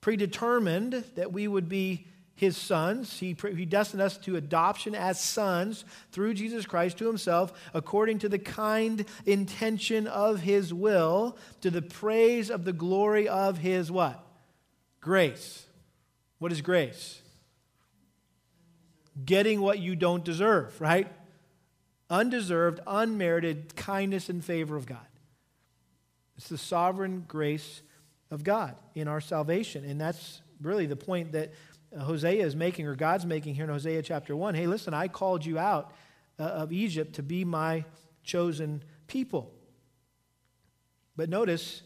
predetermined 0.00 1.04
that 1.14 1.32
we 1.32 1.46
would 1.46 1.68
be 1.68 2.08
his 2.34 2.56
sons. 2.56 3.18
He 3.18 3.32
predestined 3.34 4.02
us 4.02 4.18
to 4.18 4.36
adoption 4.36 4.94
as 4.94 5.20
sons 5.20 5.84
through 6.12 6.34
Jesus 6.34 6.66
Christ 6.66 6.98
to 6.98 7.06
himself, 7.06 7.52
according 7.72 8.18
to 8.20 8.28
the 8.28 8.38
kind 8.38 9.04
intention 9.24 10.06
of 10.06 10.40
his 10.40 10.74
will, 10.74 11.38
to 11.60 11.70
the 11.70 11.82
praise 11.82 12.50
of 12.50 12.64
the 12.64 12.72
glory 12.72 13.28
of 13.28 13.58
his 13.58 13.90
what? 13.90 14.22
Grace. 15.00 15.64
What 16.38 16.52
is 16.52 16.60
grace? 16.60 17.22
Getting 19.24 19.60
what 19.60 19.78
you 19.78 19.96
don't 19.96 20.24
deserve, 20.24 20.80
right? 20.80 21.10
Undeserved, 22.10 22.80
unmerited 22.86 23.74
kindness 23.76 24.28
and 24.28 24.44
favor 24.44 24.76
of 24.76 24.86
God. 24.86 25.06
It's 26.36 26.48
the 26.48 26.58
sovereign 26.58 27.24
grace 27.26 27.82
of 28.30 28.44
God 28.44 28.76
in 28.94 29.08
our 29.08 29.20
salvation. 29.20 29.84
And 29.84 30.00
that's 30.00 30.42
really 30.60 30.86
the 30.86 30.96
point 30.96 31.32
that 31.32 31.52
Hosea 31.98 32.44
is 32.44 32.54
making, 32.54 32.86
or 32.86 32.94
God's 32.94 33.24
making 33.24 33.54
here 33.54 33.64
in 33.64 33.70
Hosea 33.70 34.02
chapter 34.02 34.36
1. 34.36 34.54
Hey, 34.54 34.66
listen, 34.66 34.92
I 34.92 35.08
called 35.08 35.44
you 35.44 35.58
out 35.58 35.92
uh, 36.38 36.42
of 36.42 36.72
Egypt 36.72 37.14
to 37.14 37.22
be 37.22 37.44
my 37.44 37.84
chosen 38.22 38.82
people. 39.06 39.52
But 41.16 41.30
notice 41.30 41.82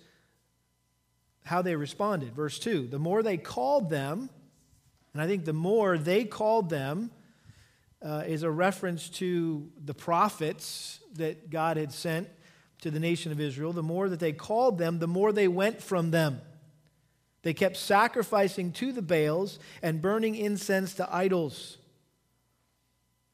how 1.44 1.62
they 1.62 1.76
responded. 1.76 2.34
Verse 2.34 2.58
2 2.58 2.88
The 2.88 2.98
more 2.98 3.22
they 3.22 3.36
called 3.36 3.90
them, 3.90 4.30
and 5.12 5.22
I 5.22 5.26
think 5.26 5.44
the 5.44 5.52
more 5.52 5.96
they 5.96 6.24
called 6.24 6.70
them, 6.70 7.10
uh, 8.02 8.24
is 8.26 8.42
a 8.42 8.50
reference 8.50 9.08
to 9.08 9.70
the 9.84 9.94
prophets 9.94 11.00
that 11.14 11.50
God 11.50 11.76
had 11.76 11.92
sent 11.92 12.28
to 12.80 12.90
the 12.90 13.00
nation 13.00 13.30
of 13.32 13.40
Israel. 13.40 13.72
The 13.72 13.82
more 13.82 14.08
that 14.08 14.20
they 14.20 14.32
called 14.32 14.78
them, 14.78 14.98
the 14.98 15.06
more 15.06 15.32
they 15.32 15.48
went 15.48 15.82
from 15.82 16.10
them. 16.10 16.40
They 17.42 17.54
kept 17.54 17.76
sacrificing 17.76 18.72
to 18.72 18.92
the 18.92 19.02
Baals 19.02 19.58
and 19.82 20.02
burning 20.02 20.34
incense 20.34 20.94
to 20.94 21.14
idols. 21.14 21.78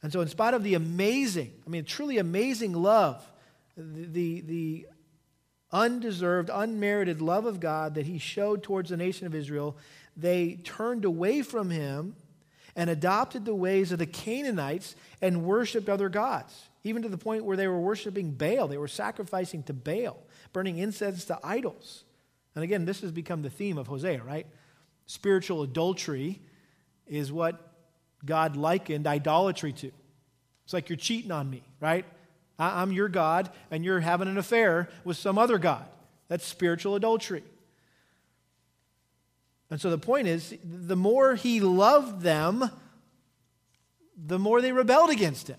And 0.02 0.12
so, 0.12 0.20
in 0.20 0.28
spite 0.28 0.54
of 0.54 0.62
the 0.62 0.74
amazing, 0.74 1.52
I 1.66 1.70
mean, 1.70 1.84
truly 1.84 2.18
amazing 2.18 2.72
love, 2.72 3.24
the, 3.76 4.04
the, 4.06 4.40
the 4.42 4.86
undeserved, 5.72 6.50
unmerited 6.52 7.20
love 7.20 7.46
of 7.46 7.58
God 7.58 7.94
that 7.94 8.06
He 8.06 8.18
showed 8.18 8.62
towards 8.62 8.90
the 8.90 8.96
nation 8.96 9.26
of 9.26 9.34
Israel, 9.34 9.76
they 10.16 10.60
turned 10.64 11.04
away 11.04 11.42
from 11.42 11.70
Him 11.70 12.14
and 12.76 12.90
adopted 12.90 13.44
the 13.44 13.54
ways 13.54 13.90
of 13.90 13.98
the 13.98 14.06
Canaanites 14.06 14.94
and 15.22 15.44
worshiped 15.44 15.88
other 15.88 16.08
gods, 16.08 16.68
even 16.84 17.02
to 17.02 17.08
the 17.08 17.18
point 17.18 17.44
where 17.44 17.56
they 17.56 17.66
were 17.66 17.80
worshiping 17.80 18.32
Baal. 18.32 18.68
They 18.68 18.78
were 18.78 18.86
sacrificing 18.86 19.62
to 19.64 19.72
Baal, 19.72 20.18
burning 20.52 20.78
incense 20.78 21.24
to 21.24 21.38
idols. 21.42 22.04
And 22.54 22.62
again, 22.62 22.84
this 22.84 23.00
has 23.00 23.10
become 23.10 23.42
the 23.42 23.50
theme 23.50 23.78
of 23.78 23.86
Hosea, 23.86 24.22
right? 24.22 24.46
Spiritual 25.06 25.62
adultery 25.62 26.40
is 27.06 27.32
what 27.32 27.72
God 28.24 28.56
likened 28.56 29.06
idolatry 29.06 29.72
to. 29.72 29.90
It's 30.64 30.72
like 30.72 30.88
you're 30.88 30.96
cheating 30.96 31.30
on 31.30 31.48
me, 31.48 31.62
right? 31.80 32.04
I'm 32.58 32.92
your 32.92 33.08
God, 33.08 33.50
and 33.70 33.84
you're 33.84 34.00
having 34.00 34.28
an 34.28 34.38
affair 34.38 34.88
with 35.04 35.16
some 35.16 35.38
other 35.38 35.58
God. 35.58 35.84
That's 36.28 36.44
spiritual 36.44 36.94
adultery. 36.94 37.44
And 39.70 39.80
so 39.80 39.90
the 39.90 39.98
point 39.98 40.28
is 40.28 40.54
the 40.62 40.96
more 40.96 41.34
he 41.34 41.60
loved 41.60 42.22
them, 42.22 42.70
the 44.16 44.38
more 44.38 44.60
they 44.60 44.72
rebelled 44.72 45.10
against 45.10 45.48
him. 45.48 45.58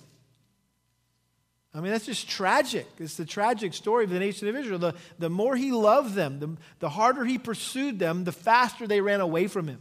I 1.74 1.80
mean, 1.80 1.91
that's 1.91 2.06
just 2.08 2.28
tragic. 2.28 2.88
It's 2.98 3.17
the 3.17 3.26
tragic 3.26 3.74
story 3.74 4.06
of 4.06 4.10
the 4.10 4.20
nation 4.20 4.48
of 4.48 4.56
Israel. 4.56 4.80
The, 4.80 4.96
the 5.20 5.30
more 5.30 5.56
he 5.56 5.72
loved 5.72 6.15
them, 6.15 6.39
the, 6.39 6.58
the 6.80 6.89
harder 6.89 7.24
he 7.24 7.38
pursued 7.38 8.00
them, 8.00 8.24
the 8.24 8.32
faster 8.32 8.88
they 8.88 9.02
ran 9.02 9.22
away 9.22 9.48
from 9.48 9.67
him. 9.67 9.80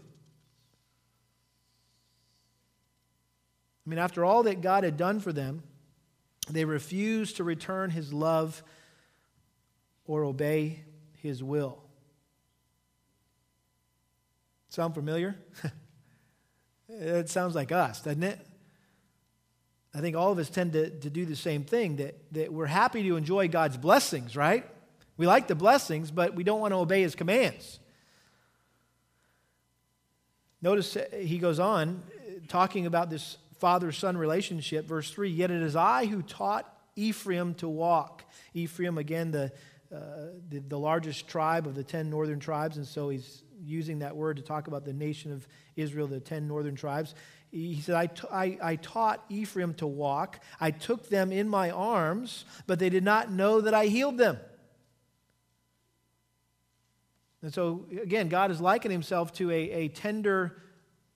I 3.87 3.91
mean, 3.91 3.99
after 3.99 4.25
all 4.25 4.43
that 4.43 4.61
God 4.61 4.85
had 4.85 4.97
done 4.97 5.21
for 5.21 5.33
them, 5.33 5.63
they 6.51 6.65
refused 6.65 7.37
to 7.37 7.45
return 7.45 7.91
his 7.91 8.13
love 8.13 8.63
or 10.05 10.25
obey 10.25 10.81
his 11.23 11.43
will. 11.43 11.86
Sound 14.77 14.93
familiar? 14.93 15.35
it 16.91 17.31
sounds 17.31 17.55
like 17.55 17.73
us, 17.73 18.03
doesn't 18.03 18.23
it? 18.23 18.39
I 19.95 20.03
think 20.03 20.17
all 20.17 20.31
of 20.31 20.39
us 20.39 20.51
tend 20.51 20.75
to, 20.75 20.91
to 20.91 21.09
do 21.09 21.25
the 21.25 21.35
same 21.35 21.65
thing 21.65 21.97
that, 21.97 22.15
that 22.35 22.53
we're 22.53 22.67
happy 22.67 23.03
to 23.05 23.17
enjoy 23.17 23.49
God's 23.49 23.79
blessings, 23.79 24.37
right? 24.37 24.67
We 25.17 25.27
like 25.27 25.49
the 25.49 25.55
blessings, 25.55 26.11
but 26.11 26.35
we 26.35 26.45
don't 26.45 26.61
want 26.61 26.73
to 26.73 26.77
obey 26.77 27.01
his 27.01 27.15
commands. 27.15 27.81
Notice 30.61 30.95
uh, 30.95 31.07
he 31.23 31.39
goes 31.39 31.59
on 31.59 32.03
talking 32.47 32.85
about 32.85 33.09
this 33.09 33.39
father 33.59 33.93
son 33.93 34.19
relationship. 34.19 34.85
Verse 34.85 35.11
3 35.11 35.31
Yet 35.31 35.51
it 35.51 35.63
is 35.63 35.75
I 35.75 36.05
who 36.05 36.21
taught 36.21 36.71
Ephraim 36.97 37.55
to 37.55 37.67
walk. 37.67 38.25
Ephraim, 38.53 38.99
again, 38.99 39.31
the, 39.31 39.53
uh, 39.91 40.33
the, 40.51 40.59
the 40.59 40.79
largest 40.79 41.29
tribe 41.29 41.67
of 41.67 41.75
the 41.75 41.83
10 41.83 42.11
northern 42.11 42.41
tribes, 42.41 42.77
and 42.77 42.87
so 42.87 43.09
he's 43.09 43.43
using 43.65 44.01
that 44.01 44.17
word 44.17 44.37
to 44.37 44.43
talk 44.43 44.67
about 44.67 44.85
the 44.85 44.93
nation 44.93 45.33
of 45.33 45.47
Israel, 45.77 46.07
the 46.07 46.21
10 46.21 46.47
northern 46.47 46.75
tribes. 46.75 47.15
He 47.51 47.81
said, 47.81 47.95
I, 47.95 48.07
t- 48.07 48.29
I, 48.31 48.59
I 48.63 48.77
taught 48.77 49.25
Ephraim 49.29 49.75
to 49.75 49.87
walk. 49.87 50.41
I 50.61 50.71
took 50.71 51.09
them 51.09 51.33
in 51.33 51.49
my 51.49 51.71
arms, 51.71 52.45
but 52.67 52.79
they 52.79 52.91
did 52.91 53.05
not 53.05 53.31
know 53.31 53.61
that 53.61 53.75
I 53.75 53.87
healed 53.87 54.19
them. 54.19 54.39
And 57.43 57.55
so, 57.55 57.87
again, 58.03 58.29
God 58.29 58.51
is 58.51 58.61
likening 58.61 58.93
himself 58.93 59.33
to 59.35 59.51
a, 59.51 59.71
a 59.71 59.89
tender, 59.89 60.61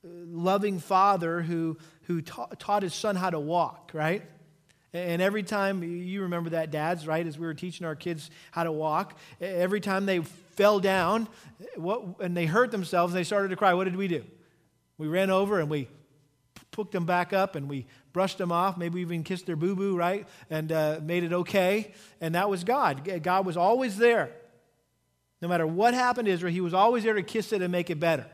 uh, 0.04 0.08
loving 0.26 0.78
father 0.78 1.42
who, 1.42 1.76
who 2.02 2.22
ta- 2.22 2.46
taught 2.58 2.82
his 2.82 2.94
son 2.94 3.16
how 3.16 3.30
to 3.30 3.40
walk, 3.40 3.90
right? 3.92 4.22
And 4.92 5.22
every 5.22 5.44
time, 5.44 5.82
you 5.82 6.22
remember 6.22 6.50
that, 6.50 6.70
dads, 6.70 7.06
right? 7.06 7.24
As 7.24 7.38
we 7.38 7.46
were 7.46 7.54
teaching 7.54 7.86
our 7.86 7.94
kids 7.94 8.30
how 8.50 8.64
to 8.64 8.72
walk, 8.72 9.16
every 9.40 9.80
time 9.80 10.04
they 10.04 10.20
fell 10.20 10.80
down 10.80 11.28
what, 11.76 12.20
and 12.20 12.36
they 12.36 12.46
hurt 12.46 12.72
themselves, 12.72 13.12
and 13.12 13.18
they 13.18 13.24
started 13.24 13.48
to 13.48 13.56
cry. 13.56 13.74
What 13.74 13.84
did 13.84 13.96
we 13.96 14.08
do? 14.08 14.24
We 14.98 15.06
ran 15.06 15.30
over 15.30 15.60
and 15.60 15.70
we 15.70 15.88
picked 16.72 16.92
them 16.92 17.06
back 17.06 17.32
up 17.32 17.56
and 17.56 17.68
we 17.68 17.86
brushed 18.12 18.38
them 18.38 18.52
off. 18.52 18.76
Maybe 18.76 19.00
even 19.00 19.22
kissed 19.22 19.46
their 19.46 19.56
boo 19.56 19.74
boo, 19.74 19.96
right? 19.96 20.26
And 20.50 20.72
uh, 20.72 21.00
made 21.02 21.24
it 21.24 21.32
okay. 21.32 21.92
And 22.20 22.34
that 22.34 22.50
was 22.50 22.64
God. 22.64 23.08
God 23.22 23.46
was 23.46 23.56
always 23.56 23.96
there. 23.96 24.32
No 25.40 25.48
matter 25.48 25.66
what 25.66 25.94
happened 25.94 26.26
to 26.26 26.32
Israel, 26.32 26.52
He 26.52 26.60
was 26.60 26.74
always 26.74 27.04
there 27.04 27.14
to 27.14 27.22
kiss 27.22 27.52
it 27.52 27.62
and 27.62 27.72
make 27.72 27.90
it 27.90 27.98
better. 28.00 28.26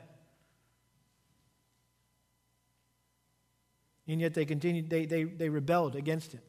And 4.08 4.20
yet 4.20 4.34
they 4.34 4.44
continued, 4.44 4.88
they, 4.88 5.04
they, 5.04 5.24
they 5.24 5.48
rebelled 5.48 5.96
against 5.96 6.32
him. 6.32 6.42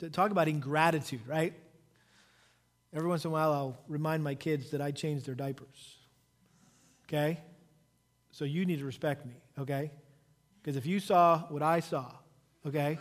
To 0.00 0.10
talk 0.10 0.30
about 0.30 0.48
ingratitude, 0.48 1.26
right? 1.26 1.54
Every 2.92 3.08
once 3.08 3.24
in 3.24 3.30
a 3.30 3.32
while, 3.32 3.52
I'll 3.52 3.78
remind 3.88 4.22
my 4.22 4.34
kids 4.34 4.70
that 4.70 4.80
I 4.80 4.90
changed 4.90 5.26
their 5.26 5.34
diapers. 5.34 5.96
Okay? 7.08 7.40
So 8.32 8.44
you 8.44 8.66
need 8.66 8.80
to 8.80 8.84
respect 8.84 9.24
me, 9.24 9.34
okay? 9.60 9.92
Because 10.60 10.76
if 10.76 10.86
you 10.86 10.98
saw 10.98 11.40
what 11.50 11.62
I 11.62 11.80
saw, 11.80 12.10
okay, 12.66 12.98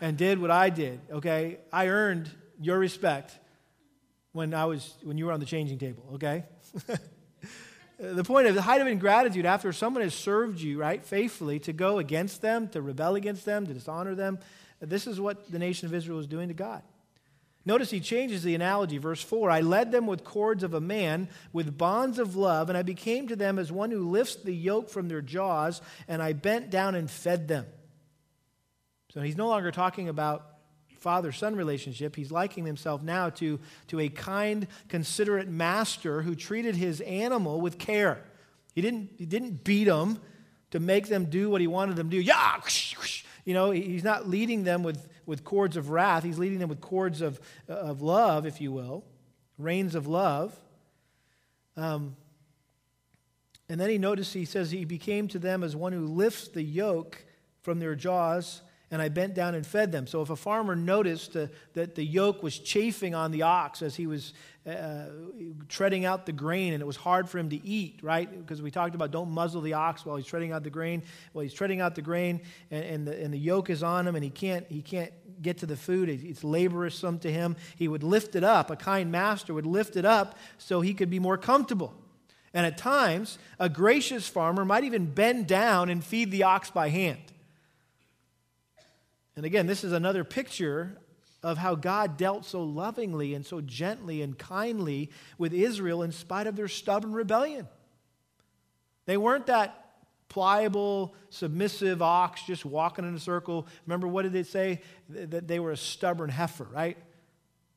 and 0.00 0.16
did 0.16 0.40
what 0.40 0.50
I 0.50 0.70
did, 0.70 1.00
okay, 1.10 1.58
I 1.72 1.88
earned 1.88 2.30
your 2.60 2.78
respect 2.78 3.36
when 4.32 4.54
I 4.54 4.66
was 4.66 4.94
when 5.02 5.18
you 5.18 5.26
were 5.26 5.32
on 5.32 5.40
the 5.40 5.46
changing 5.46 5.78
table, 5.78 6.04
okay? 6.14 6.44
the 7.98 8.24
point 8.24 8.46
of 8.46 8.54
the 8.54 8.62
height 8.62 8.80
of 8.80 8.86
ingratitude 8.86 9.46
after 9.46 9.72
someone 9.72 10.02
has 10.02 10.14
served 10.14 10.60
you, 10.60 10.78
right, 10.78 11.04
faithfully, 11.04 11.58
to 11.60 11.72
go 11.72 11.98
against 11.98 12.42
them, 12.42 12.68
to 12.68 12.82
rebel 12.82 13.14
against 13.14 13.44
them, 13.44 13.66
to 13.66 13.74
dishonor 13.74 14.14
them. 14.14 14.38
This 14.80 15.06
is 15.06 15.18
what 15.20 15.50
the 15.50 15.58
nation 15.58 15.86
of 15.86 15.94
Israel 15.94 16.18
is 16.18 16.26
doing 16.26 16.48
to 16.48 16.54
God. 16.54 16.82
Notice 17.64 17.90
he 17.90 17.98
changes 17.98 18.44
the 18.44 18.54
analogy. 18.54 18.98
Verse 18.98 19.22
4 19.22 19.50
I 19.50 19.60
led 19.60 19.90
them 19.90 20.06
with 20.06 20.24
cords 20.24 20.62
of 20.62 20.74
a 20.74 20.80
man, 20.80 21.28
with 21.52 21.76
bonds 21.76 22.18
of 22.18 22.36
love, 22.36 22.68
and 22.68 22.78
I 22.78 22.82
became 22.82 23.26
to 23.28 23.36
them 23.36 23.58
as 23.58 23.72
one 23.72 23.90
who 23.90 24.08
lifts 24.08 24.36
the 24.36 24.54
yoke 24.54 24.88
from 24.88 25.08
their 25.08 25.22
jaws, 25.22 25.80
and 26.06 26.22
I 26.22 26.32
bent 26.32 26.70
down 26.70 26.94
and 26.94 27.10
fed 27.10 27.48
them. 27.48 27.66
So 29.12 29.20
he's 29.20 29.36
no 29.36 29.48
longer 29.48 29.72
talking 29.72 30.08
about 30.08 30.46
father 31.06 31.30
son 31.30 31.54
relationship, 31.54 32.16
he's 32.16 32.32
likening 32.32 32.66
himself 32.66 33.00
now 33.00 33.30
to, 33.30 33.60
to 33.86 34.00
a 34.00 34.08
kind, 34.08 34.66
considerate 34.88 35.46
master 35.46 36.22
who 36.22 36.34
treated 36.34 36.74
his 36.74 37.00
animal 37.02 37.60
with 37.60 37.78
care. 37.78 38.24
He 38.74 38.80
didn't, 38.80 39.10
he 39.16 39.24
didn't 39.24 39.62
beat 39.62 39.84
them 39.84 40.18
to 40.72 40.80
make 40.80 41.06
them 41.06 41.26
do 41.26 41.48
what 41.48 41.60
he 41.60 41.68
wanted 41.68 41.94
them 41.94 42.10
to 42.10 42.16
do. 42.16 42.20
Yeah! 42.20 42.60
You 43.44 43.54
know, 43.54 43.70
he's 43.70 44.02
not 44.02 44.28
leading 44.28 44.64
them 44.64 44.82
with, 44.82 45.06
with 45.26 45.44
cords 45.44 45.76
of 45.76 45.90
wrath, 45.90 46.24
he's 46.24 46.40
leading 46.40 46.58
them 46.58 46.68
with 46.68 46.80
cords 46.80 47.20
of, 47.20 47.38
of 47.68 48.02
love, 48.02 48.44
if 48.44 48.60
you 48.60 48.72
will, 48.72 49.04
reins 49.58 49.94
of 49.94 50.08
love. 50.08 50.58
Um, 51.76 52.16
and 53.68 53.80
then 53.80 53.90
he 53.90 53.98
noticed, 53.98 54.34
he 54.34 54.44
says, 54.44 54.72
he 54.72 54.84
became 54.84 55.28
to 55.28 55.38
them 55.38 55.62
as 55.62 55.76
one 55.76 55.92
who 55.92 56.04
lifts 56.04 56.48
the 56.48 56.64
yoke 56.64 57.24
from 57.62 57.78
their 57.78 57.94
jaws 57.94 58.62
and 58.90 59.02
I 59.02 59.08
bent 59.08 59.34
down 59.34 59.54
and 59.54 59.66
fed 59.66 59.90
them. 59.90 60.06
So 60.06 60.22
if 60.22 60.30
a 60.30 60.36
farmer 60.36 60.76
noticed 60.76 61.36
uh, 61.36 61.48
that 61.74 61.96
the 61.96 62.04
yoke 62.04 62.42
was 62.42 62.58
chafing 62.58 63.14
on 63.14 63.32
the 63.32 63.42
ox 63.42 63.82
as 63.82 63.96
he 63.96 64.06
was 64.06 64.32
uh, 64.64 65.06
treading 65.68 66.04
out 66.04 66.24
the 66.24 66.32
grain 66.32 66.72
and 66.72 66.80
it 66.80 66.86
was 66.86 66.96
hard 66.96 67.28
for 67.28 67.38
him 67.38 67.50
to 67.50 67.66
eat, 67.66 67.98
right? 68.02 68.30
Because 68.30 68.62
we 68.62 68.70
talked 68.70 68.94
about 68.94 69.10
don't 69.10 69.30
muzzle 69.30 69.60
the 69.60 69.72
ox 69.72 70.06
while 70.06 70.16
he's 70.16 70.26
treading 70.26 70.52
out 70.52 70.62
the 70.62 70.70
grain. 70.70 71.02
Well, 71.32 71.42
he's 71.42 71.54
treading 71.54 71.80
out 71.80 71.96
the 71.96 72.02
grain 72.02 72.40
and, 72.70 72.84
and, 72.84 73.08
the, 73.08 73.22
and 73.24 73.34
the 73.34 73.38
yoke 73.38 73.70
is 73.70 73.82
on 73.82 74.06
him 74.06 74.14
and 74.14 74.22
he 74.22 74.30
can't, 74.30 74.66
he 74.68 74.82
can't 74.82 75.12
get 75.42 75.58
to 75.58 75.66
the 75.66 75.76
food. 75.76 76.08
It's 76.08 76.42
laborsome 76.42 77.20
to 77.22 77.32
him. 77.32 77.56
He 77.74 77.88
would 77.88 78.04
lift 78.04 78.36
it 78.36 78.44
up. 78.44 78.70
A 78.70 78.76
kind 78.76 79.10
master 79.10 79.52
would 79.52 79.66
lift 79.66 79.96
it 79.96 80.04
up 80.04 80.38
so 80.58 80.80
he 80.80 80.94
could 80.94 81.10
be 81.10 81.18
more 81.18 81.36
comfortable. 81.36 81.92
And 82.54 82.64
at 82.64 82.78
times, 82.78 83.38
a 83.58 83.68
gracious 83.68 84.28
farmer 84.28 84.64
might 84.64 84.84
even 84.84 85.06
bend 85.06 85.48
down 85.48 85.90
and 85.90 86.02
feed 86.02 86.30
the 86.30 86.44
ox 86.44 86.70
by 86.70 86.88
hand. 86.88 87.20
And 89.36 89.44
again, 89.44 89.66
this 89.66 89.84
is 89.84 89.92
another 89.92 90.24
picture 90.24 90.98
of 91.42 91.58
how 91.58 91.74
God 91.74 92.16
dealt 92.16 92.44
so 92.44 92.62
lovingly 92.62 93.34
and 93.34 93.44
so 93.44 93.60
gently 93.60 94.22
and 94.22 94.36
kindly 94.36 95.10
with 95.38 95.52
Israel 95.52 96.02
in 96.02 96.10
spite 96.10 96.46
of 96.46 96.56
their 96.56 96.68
stubborn 96.68 97.12
rebellion. 97.12 97.68
They 99.04 99.16
weren't 99.16 99.46
that 99.46 99.82
pliable, 100.28 101.14
submissive 101.30 102.02
ox 102.02 102.42
just 102.42 102.64
walking 102.64 103.06
in 103.06 103.14
a 103.14 103.20
circle. 103.20 103.68
Remember, 103.86 104.08
what 104.08 104.22
did 104.22 104.34
it 104.34 104.46
say? 104.46 104.80
That 105.08 105.46
they 105.46 105.60
were 105.60 105.70
a 105.70 105.76
stubborn 105.76 106.30
heifer, 106.30 106.64
right? 106.64 106.98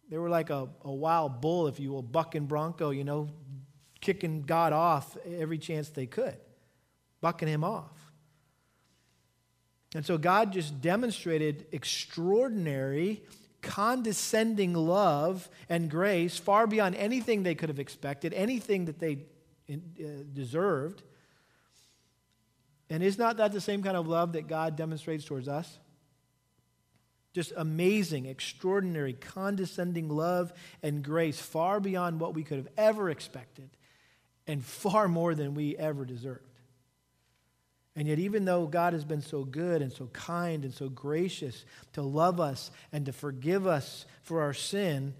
They 0.09 0.17
were 0.17 0.29
like 0.29 0.49
a, 0.49 0.67
a 0.83 0.91
wild 0.91 1.41
bull, 1.41 1.67
if 1.67 1.79
you 1.79 1.91
will, 1.91 2.01
bucking 2.01 2.47
bronco, 2.47 2.89
you 2.89 3.03
know, 3.03 3.29
kicking 4.01 4.41
God 4.41 4.73
off 4.73 5.15
every 5.27 5.59
chance 5.59 5.89
they 5.89 6.07
could, 6.07 6.37
bucking 7.21 7.47
him 7.47 7.63
off. 7.63 7.98
And 9.95 10.05
so 10.05 10.17
God 10.17 10.53
just 10.53 10.81
demonstrated 10.81 11.65
extraordinary, 11.71 13.23
condescending 13.61 14.73
love 14.73 15.49
and 15.67 15.89
grace 15.89 16.37
far 16.37 16.67
beyond 16.67 16.95
anything 16.95 17.43
they 17.43 17.55
could 17.55 17.69
have 17.69 17.79
expected, 17.79 18.33
anything 18.33 18.85
that 18.85 18.99
they 18.99 19.19
uh, 19.71 19.75
deserved. 20.33 21.03
And 22.89 23.03
is 23.03 23.17
not 23.17 23.37
that 23.37 23.51
the 23.51 23.61
same 23.61 23.83
kind 23.83 23.97
of 23.97 24.07
love 24.07 24.33
that 24.33 24.47
God 24.47 24.75
demonstrates 24.75 25.25
towards 25.25 25.47
us? 25.47 25.79
Just 27.33 27.53
amazing, 27.55 28.25
extraordinary, 28.25 29.13
condescending 29.13 30.09
love 30.09 30.51
and 30.81 31.03
grace 31.03 31.39
far 31.39 31.79
beyond 31.79 32.19
what 32.19 32.33
we 32.33 32.43
could 32.43 32.57
have 32.57 32.69
ever 32.77 33.09
expected 33.09 33.69
and 34.47 34.63
far 34.65 35.07
more 35.07 35.35
than 35.35 35.53
we 35.53 35.77
ever 35.77 36.05
deserved. 36.05 36.48
And 37.95 38.07
yet, 38.07 38.19
even 38.19 38.45
though 38.45 38.65
God 38.65 38.93
has 38.93 39.03
been 39.03 39.21
so 39.21 39.43
good 39.43 39.81
and 39.81 39.91
so 39.91 40.07
kind 40.07 40.63
and 40.63 40.73
so 40.73 40.89
gracious 40.89 41.65
to 41.93 42.01
love 42.01 42.39
us 42.39 42.71
and 42.93 43.05
to 43.07 43.11
forgive 43.11 43.67
us 43.67 44.05
for 44.21 44.41
our 44.41 44.53
sin, 44.53 45.13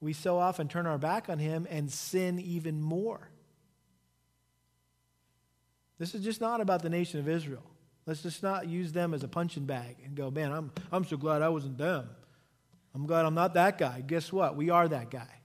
we 0.00 0.12
so 0.12 0.38
often 0.38 0.68
turn 0.68 0.86
our 0.86 0.98
back 0.98 1.28
on 1.28 1.38
Him 1.38 1.66
and 1.70 1.90
sin 1.90 2.38
even 2.38 2.80
more. 2.80 3.28
This 5.98 6.14
is 6.14 6.22
just 6.22 6.40
not 6.40 6.60
about 6.60 6.82
the 6.82 6.90
nation 6.90 7.20
of 7.20 7.28
Israel. 7.28 7.64
Let's 8.06 8.22
just 8.22 8.42
not 8.42 8.68
use 8.68 8.92
them 8.92 9.12
as 9.12 9.22
a 9.22 9.28
punching 9.28 9.66
bag 9.66 9.96
and 10.04 10.14
go, 10.14 10.30
man, 10.30 10.52
I'm, 10.52 10.72
I'm 10.90 11.04
so 11.04 11.16
glad 11.16 11.42
I 11.42 11.48
wasn't 11.48 11.76
them. 11.76 12.08
I'm 12.94 13.06
glad 13.06 13.24
I'm 13.24 13.34
not 13.34 13.54
that 13.54 13.78
guy. 13.78 14.02
Guess 14.06 14.32
what? 14.32 14.56
We 14.56 14.70
are 14.70 14.88
that 14.88 15.10
guy. 15.10 15.39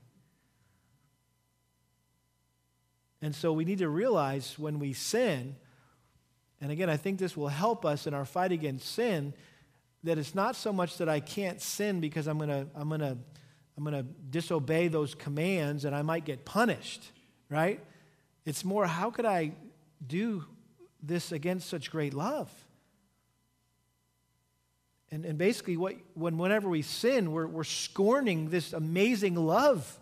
And 3.26 3.34
so 3.34 3.52
we 3.52 3.66
need 3.66 3.80
to 3.80 3.90
realize 3.90 4.54
when 4.60 4.78
we 4.78 4.94
sin, 4.94 5.56
and 6.62 6.72
again, 6.72 6.92
I 6.92 6.98
think 6.98 7.18
this 7.18 7.36
will 7.36 7.48
help 7.48 7.84
us 7.84 8.06
in 8.06 8.14
our 8.14 8.24
fight 8.24 8.52
against 8.52 8.88
sin, 8.88 9.34
that 10.04 10.20
it's 10.20 10.36
not 10.36 10.56
so 10.56 10.72
much 10.72 11.00
that 11.00 11.10
I 11.10 11.22
can't 11.22 11.60
sin 11.60 12.00
because 12.00 12.28
I'm 12.28 12.38
going 12.38 12.50
to 12.50 12.68
I'm 12.76 12.88
going 12.88 13.02
to 13.02 13.18
I'm 13.76 13.84
going 13.84 13.96
to 13.96 14.04
disobey 14.30 14.90
those 14.90 15.16
commands 15.16 15.86
and 15.86 15.96
I 15.96 16.04
might 16.04 16.24
get 16.24 16.46
punished, 16.46 17.04
right? 17.50 17.84
It's 18.46 18.64
more 18.64 18.86
how 18.86 19.10
could 19.10 19.26
I 19.26 19.54
do 20.06 20.46
this 21.02 21.32
against 21.32 21.68
such 21.68 21.90
great 21.90 22.14
love? 22.14 22.52
And, 25.10 25.26
and 25.26 25.40
basically, 25.40 25.78
what, 25.78 25.96
when, 26.14 26.38
whenever 26.38 26.70
we 26.70 26.84
sin, 26.84 27.32
we're, 27.32 27.48
we're 27.48 27.64
scorning 27.64 28.52
this 28.52 28.72
amazing 28.72 29.34
love 29.34 30.00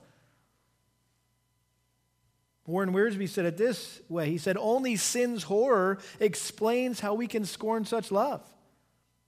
Warren 2.65 2.93
Wiersbe 2.93 3.27
said 3.27 3.45
it 3.45 3.57
this 3.57 4.01
way 4.09 4.29
He 4.29 4.37
said, 4.37 4.57
Only 4.57 4.95
sin's 4.95 5.43
horror 5.43 5.99
explains 6.19 6.99
how 6.99 7.13
we 7.13 7.27
can 7.27 7.45
scorn 7.45 7.85
such 7.85 8.11
love. 8.11 8.41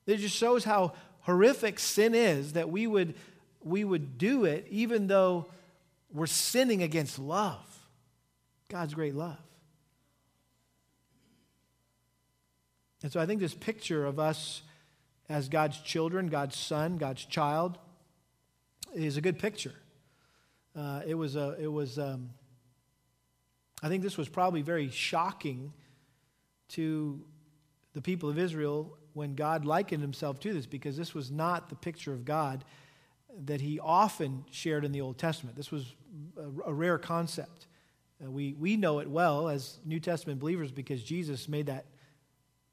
It 0.05 0.17
just 0.17 0.35
shows 0.35 0.63
how 0.63 0.93
horrific 1.21 1.79
sin 1.79 2.13
is 2.13 2.53
that 2.53 2.69
we 2.69 2.85
would, 2.85 3.15
we 3.63 3.83
would 3.83 4.17
do 4.17 4.45
it 4.45 4.67
even 4.69 5.07
though 5.07 5.47
we're 6.13 6.27
sinning 6.27 6.83
against 6.83 7.17
love, 7.19 7.65
God's 8.69 8.93
great 8.93 9.15
love. 9.15 9.37
And 13.03 13.11
so 13.11 13.19
I 13.19 13.25
think 13.25 13.39
this 13.39 13.53
picture 13.53 14.05
of 14.05 14.19
us 14.19 14.61
as 15.27 15.49
God's 15.49 15.79
children, 15.79 16.27
God's 16.27 16.55
son, 16.55 16.97
God's 16.97 17.25
child, 17.25 17.77
is 18.93 19.17
a 19.17 19.21
good 19.21 19.39
picture. 19.39 19.73
Uh, 20.75 21.01
it 21.05 21.15
was, 21.15 21.35
a, 21.35 21.55
it 21.59 21.71
was 21.71 21.97
um, 21.99 22.29
I 23.83 23.89
think 23.89 24.03
this 24.03 24.17
was 24.17 24.29
probably 24.29 24.61
very 24.61 24.89
shocking 24.89 25.73
to 26.69 27.21
the 27.93 28.01
people 28.01 28.29
of 28.29 28.37
Israel 28.37 28.97
when 29.13 29.35
God 29.35 29.65
likened 29.65 30.01
himself 30.01 30.39
to 30.41 30.53
this 30.53 30.65
because 30.65 30.97
this 30.97 31.13
was 31.13 31.31
not 31.31 31.69
the 31.69 31.75
picture 31.75 32.13
of 32.13 32.25
God 32.25 32.63
that 33.45 33.61
he 33.61 33.79
often 33.79 34.45
shared 34.51 34.85
in 34.85 34.91
the 34.91 35.01
Old 35.01 35.17
Testament. 35.17 35.55
This 35.55 35.71
was 35.71 35.93
a, 36.65 36.73
rare 36.73 36.97
concept. 36.97 37.67
Uh, 38.23 38.31
we, 38.31 38.53
we 38.53 38.77
know 38.77 38.99
it 38.99 39.09
well 39.09 39.49
as 39.49 39.77
New 39.85 39.99
Testament 39.99 40.39
believers 40.39 40.71
because 40.71 41.03
Jesus 41.03 41.49
made 41.49 41.65
that 41.67 41.85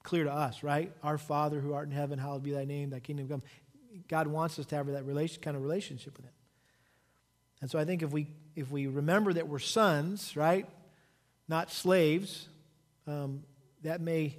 clear 0.03 0.25
to 0.25 0.33
us, 0.33 0.63
right? 0.63 0.91
Our 1.01 1.17
Father 1.17 1.59
who 1.59 1.73
art 1.73 1.87
in 1.87 1.93
heaven, 1.93 2.19
hallowed 2.19 2.43
be 2.43 2.51
thy 2.51 2.65
name, 2.65 2.89
thy 2.89 2.99
kingdom 2.99 3.27
come. 3.27 3.43
God 4.07 4.27
wants 4.27 4.59
us 4.59 4.65
to 4.67 4.75
have 4.75 4.87
that 4.87 5.05
relation, 5.05 5.41
kind 5.41 5.55
of 5.55 5.63
relationship 5.63 6.17
with 6.17 6.25
him. 6.25 6.33
And 7.61 7.71
so 7.71 7.79
I 7.79 7.85
think 7.85 8.01
if 8.01 8.11
we, 8.11 8.27
if 8.55 8.69
we 8.71 8.87
remember 8.87 9.31
that 9.33 9.47
we're 9.47 9.59
sons, 9.59 10.35
right, 10.35 10.67
not 11.47 11.71
slaves, 11.71 12.47
um, 13.07 13.43
that 13.83 14.01
may 14.01 14.37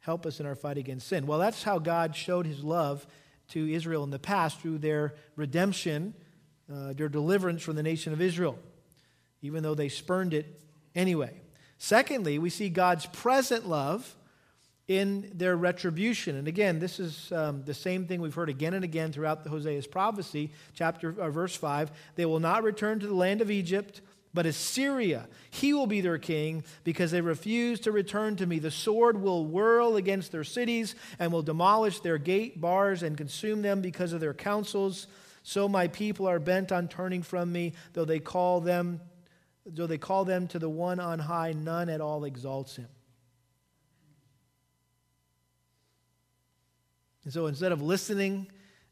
help 0.00 0.26
us 0.26 0.40
in 0.40 0.46
our 0.46 0.54
fight 0.54 0.78
against 0.78 1.08
sin. 1.08 1.26
Well, 1.26 1.38
that's 1.38 1.62
how 1.62 1.78
God 1.78 2.14
showed 2.14 2.46
his 2.46 2.62
love 2.62 3.06
to 3.48 3.72
Israel 3.72 4.04
in 4.04 4.10
the 4.10 4.18
past 4.18 4.60
through 4.60 4.78
their 4.78 5.14
redemption, 5.36 6.14
uh, 6.72 6.92
their 6.92 7.08
deliverance 7.08 7.62
from 7.62 7.76
the 7.76 7.82
nation 7.82 8.12
of 8.12 8.20
Israel, 8.20 8.58
even 9.42 9.62
though 9.62 9.74
they 9.74 9.88
spurned 9.88 10.34
it 10.34 10.60
anyway. 10.94 11.40
Secondly, 11.78 12.38
we 12.38 12.50
see 12.50 12.68
God's 12.68 13.06
present 13.06 13.68
love 13.68 14.16
in 14.86 15.30
their 15.34 15.56
retribution. 15.56 16.36
And 16.36 16.46
again, 16.46 16.78
this 16.78 17.00
is 17.00 17.32
um, 17.32 17.62
the 17.64 17.72
same 17.72 18.06
thing 18.06 18.20
we've 18.20 18.34
heard 18.34 18.50
again 18.50 18.74
and 18.74 18.84
again 18.84 19.12
throughout 19.12 19.42
the 19.42 19.50
Hosea's 19.50 19.86
prophecy, 19.86 20.52
chapter 20.74 21.14
uh, 21.18 21.30
verse 21.30 21.56
5. 21.56 21.90
They 22.16 22.26
will 22.26 22.40
not 22.40 22.62
return 22.62 23.00
to 23.00 23.06
the 23.06 23.14
land 23.14 23.40
of 23.40 23.50
Egypt, 23.50 24.02
but 24.34 24.46
Assyria. 24.46 25.28
He 25.50 25.72
will 25.72 25.86
be 25.86 26.00
their 26.00 26.18
king 26.18 26.64
because 26.82 27.12
they 27.12 27.20
refuse 27.20 27.80
to 27.80 27.92
return 27.92 28.36
to 28.36 28.46
me. 28.46 28.58
The 28.58 28.70
sword 28.70 29.22
will 29.22 29.46
whirl 29.46 29.96
against 29.96 30.32
their 30.32 30.44
cities 30.44 30.96
and 31.18 31.32
will 31.32 31.42
demolish 31.42 32.00
their 32.00 32.18
gate 32.18 32.60
bars 32.60 33.02
and 33.02 33.16
consume 33.16 33.62
them 33.62 33.80
because 33.80 34.12
of 34.12 34.20
their 34.20 34.34
counsels. 34.34 35.06
So 35.44 35.68
my 35.68 35.86
people 35.88 36.28
are 36.28 36.40
bent 36.40 36.72
on 36.72 36.88
turning 36.88 37.22
from 37.22 37.52
me, 37.52 37.74
though 37.92 38.04
they 38.04 38.18
call 38.18 38.60
them 38.60 39.00
though 39.66 39.86
they 39.86 39.98
call 39.98 40.24
them 40.24 40.46
to 40.48 40.58
the 40.58 40.68
one 40.68 41.00
on 41.00 41.18
high, 41.18 41.52
none 41.52 41.88
at 41.88 42.02
all 42.02 42.24
exalts 42.24 42.76
him. 42.76 42.88
And 47.24 47.32
so 47.32 47.46
instead 47.46 47.72
of 47.72 47.80
listening 47.80 48.48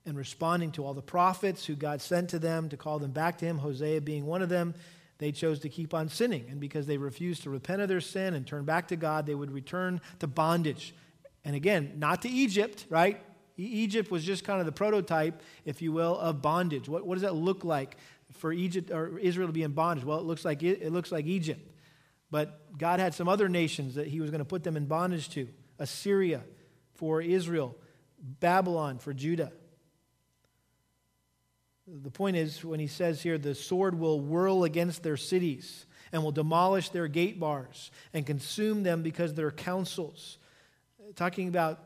and 0.07 0.17
responding 0.17 0.73
to 0.73 0.85
all 0.85 0.95
the 0.95 1.03
prophets 1.03 1.67
who 1.67 1.75
God 1.77 2.01
sent 2.01 2.31
to 2.31 2.39
them 2.39 2.71
to 2.71 2.77
call 2.77 2.99
them 2.99 3.13
back 3.13 3.39
to 3.39 3.45
Him, 3.45 3.59
Hosea 3.59 4.01
being 4.01 4.27
one 4.27 4.43
of 4.43 4.49
them, 4.49 4.75
they 5.23 5.33
chose 5.33 5.61
to 5.61 5.69
keep 5.69 5.95
on 5.95 6.09
sinning. 6.09 6.47
And 6.51 6.59
because 6.61 6.87
they 6.87 6.97
refused 6.97 7.45
to 7.45 7.51
repent 7.51 7.83
of 7.83 7.89
their 7.89 8.01
sin 8.01 8.35
and 8.35 8.47
turn 8.47 8.65
back 8.65 8.89
to 8.89 8.97
God, 8.97 9.27
they 9.27 9.35
would 9.35 9.51
return 9.51 10.01
to 10.19 10.27
bondage. 10.27 10.95
And 11.45 11.55
again, 11.55 11.95
not 11.97 12.23
to 12.23 12.29
Egypt, 12.29 12.87
right? 12.89 13.23
Egypt 13.57 14.11
was 14.11 14.25
just 14.25 14.45
kind 14.45 14.61
of 14.61 14.67
the 14.67 14.73
prototype, 14.73 15.43
if 15.65 15.83
you 15.83 15.93
will, 15.93 16.19
of 16.19 16.43
bondage. 16.43 16.89
What, 16.89 17.07
what 17.07 17.15
does 17.15 17.23
that 17.23 17.35
look 17.35 17.65
like 17.65 17.97
for 18.33 18.53
Egypt 18.53 18.91
or 18.91 19.19
Israel 19.19 19.49
to 19.49 19.53
be 19.53 19.63
in 19.63 19.73
bondage? 19.73 20.05
Well, 20.05 20.19
it 20.19 20.25
looks 20.25 20.45
like 20.45 20.63
it, 20.63 20.83
it 20.83 20.93
looks 20.93 21.13
like 21.13 21.27
Egypt. 21.27 21.71
But 22.31 22.77
God 22.79 22.99
had 22.99 23.15
some 23.15 23.29
other 23.29 23.49
nations 23.49 23.95
that 23.97 24.07
He 24.07 24.21
was 24.21 24.31
going 24.31 24.41
to 24.41 24.45
put 24.45 24.65
them 24.65 24.77
in 24.77 24.87
bondage 24.87 25.29
to 25.31 25.49
Assyria 25.79 26.43
for 26.95 27.21
Israel, 27.21 27.77
Babylon 28.19 28.99
for 28.99 29.13
Judah. 29.13 29.53
The 31.87 32.11
point 32.11 32.37
is, 32.37 32.65
when 32.65 32.79
he 32.81 32.87
says 32.87 33.23
here, 33.23 33.39
the 33.39 33.55
sword 33.55 33.99
will 33.99 34.21
whirl 34.21 34.65
against 34.65 35.03
their 35.03 35.17
cities 35.17 35.85
and 36.13 36.23
will 36.23 36.33
demolish 36.33 36.91
their 36.91 37.09
gate 37.09 37.41
bars 37.41 37.91
and 38.13 38.25
consume 38.25 38.83
them 38.83 39.03
because 39.03 39.35
their 39.35 39.51
counsels. 39.51 40.39
Talking 41.17 41.49
about 41.49 41.81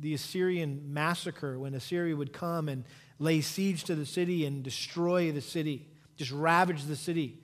the 0.00 0.14
Assyrian 0.14 0.92
massacre 0.92 1.58
when 1.58 1.74
Assyria 1.74 2.16
would 2.16 2.32
come 2.32 2.68
and 2.68 2.84
lay 3.18 3.40
siege 3.40 3.84
to 3.84 3.94
the 3.94 4.06
city 4.06 4.46
and 4.46 4.62
destroy 4.62 5.30
the 5.30 5.40
city, 5.40 5.86
just 6.16 6.32
ravage 6.32 6.84
the 6.84 6.96
city. 6.96 7.38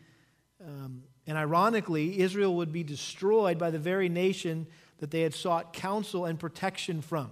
Um, 0.64 1.02
and 1.26 1.36
ironically, 1.36 2.20
Israel 2.20 2.56
would 2.56 2.72
be 2.72 2.82
destroyed 2.82 3.58
by 3.58 3.70
the 3.70 3.78
very 3.78 4.08
nation 4.08 4.66
that 4.98 5.10
they 5.10 5.20
had 5.20 5.34
sought 5.34 5.72
counsel 5.72 6.24
and 6.24 6.38
protection 6.38 7.02
from. 7.02 7.30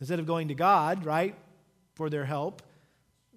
Instead 0.00 0.20
of 0.20 0.26
going 0.26 0.48
to 0.48 0.54
God, 0.54 1.04
right, 1.04 1.34
for 1.94 2.08
their 2.08 2.24
help, 2.24 2.62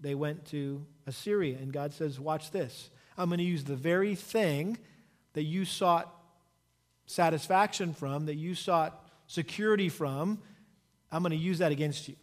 they 0.01 0.15
went 0.15 0.45
to 0.47 0.85
Assyria. 1.07 1.57
And 1.57 1.71
God 1.71 1.93
says, 1.93 2.19
Watch 2.19 2.51
this. 2.51 2.89
I'm 3.17 3.29
going 3.29 3.39
to 3.39 3.43
use 3.43 3.63
the 3.63 3.75
very 3.75 4.15
thing 4.15 4.77
that 5.33 5.43
you 5.43 5.65
sought 5.65 6.13
satisfaction 7.05 7.93
from, 7.93 8.25
that 8.25 8.35
you 8.35 8.55
sought 8.55 9.07
security 9.27 9.89
from. 9.89 10.39
I'm 11.11 11.21
going 11.21 11.31
to 11.31 11.37
use 11.37 11.59
that 11.59 11.71
against 11.71 12.07
you. 12.07 12.15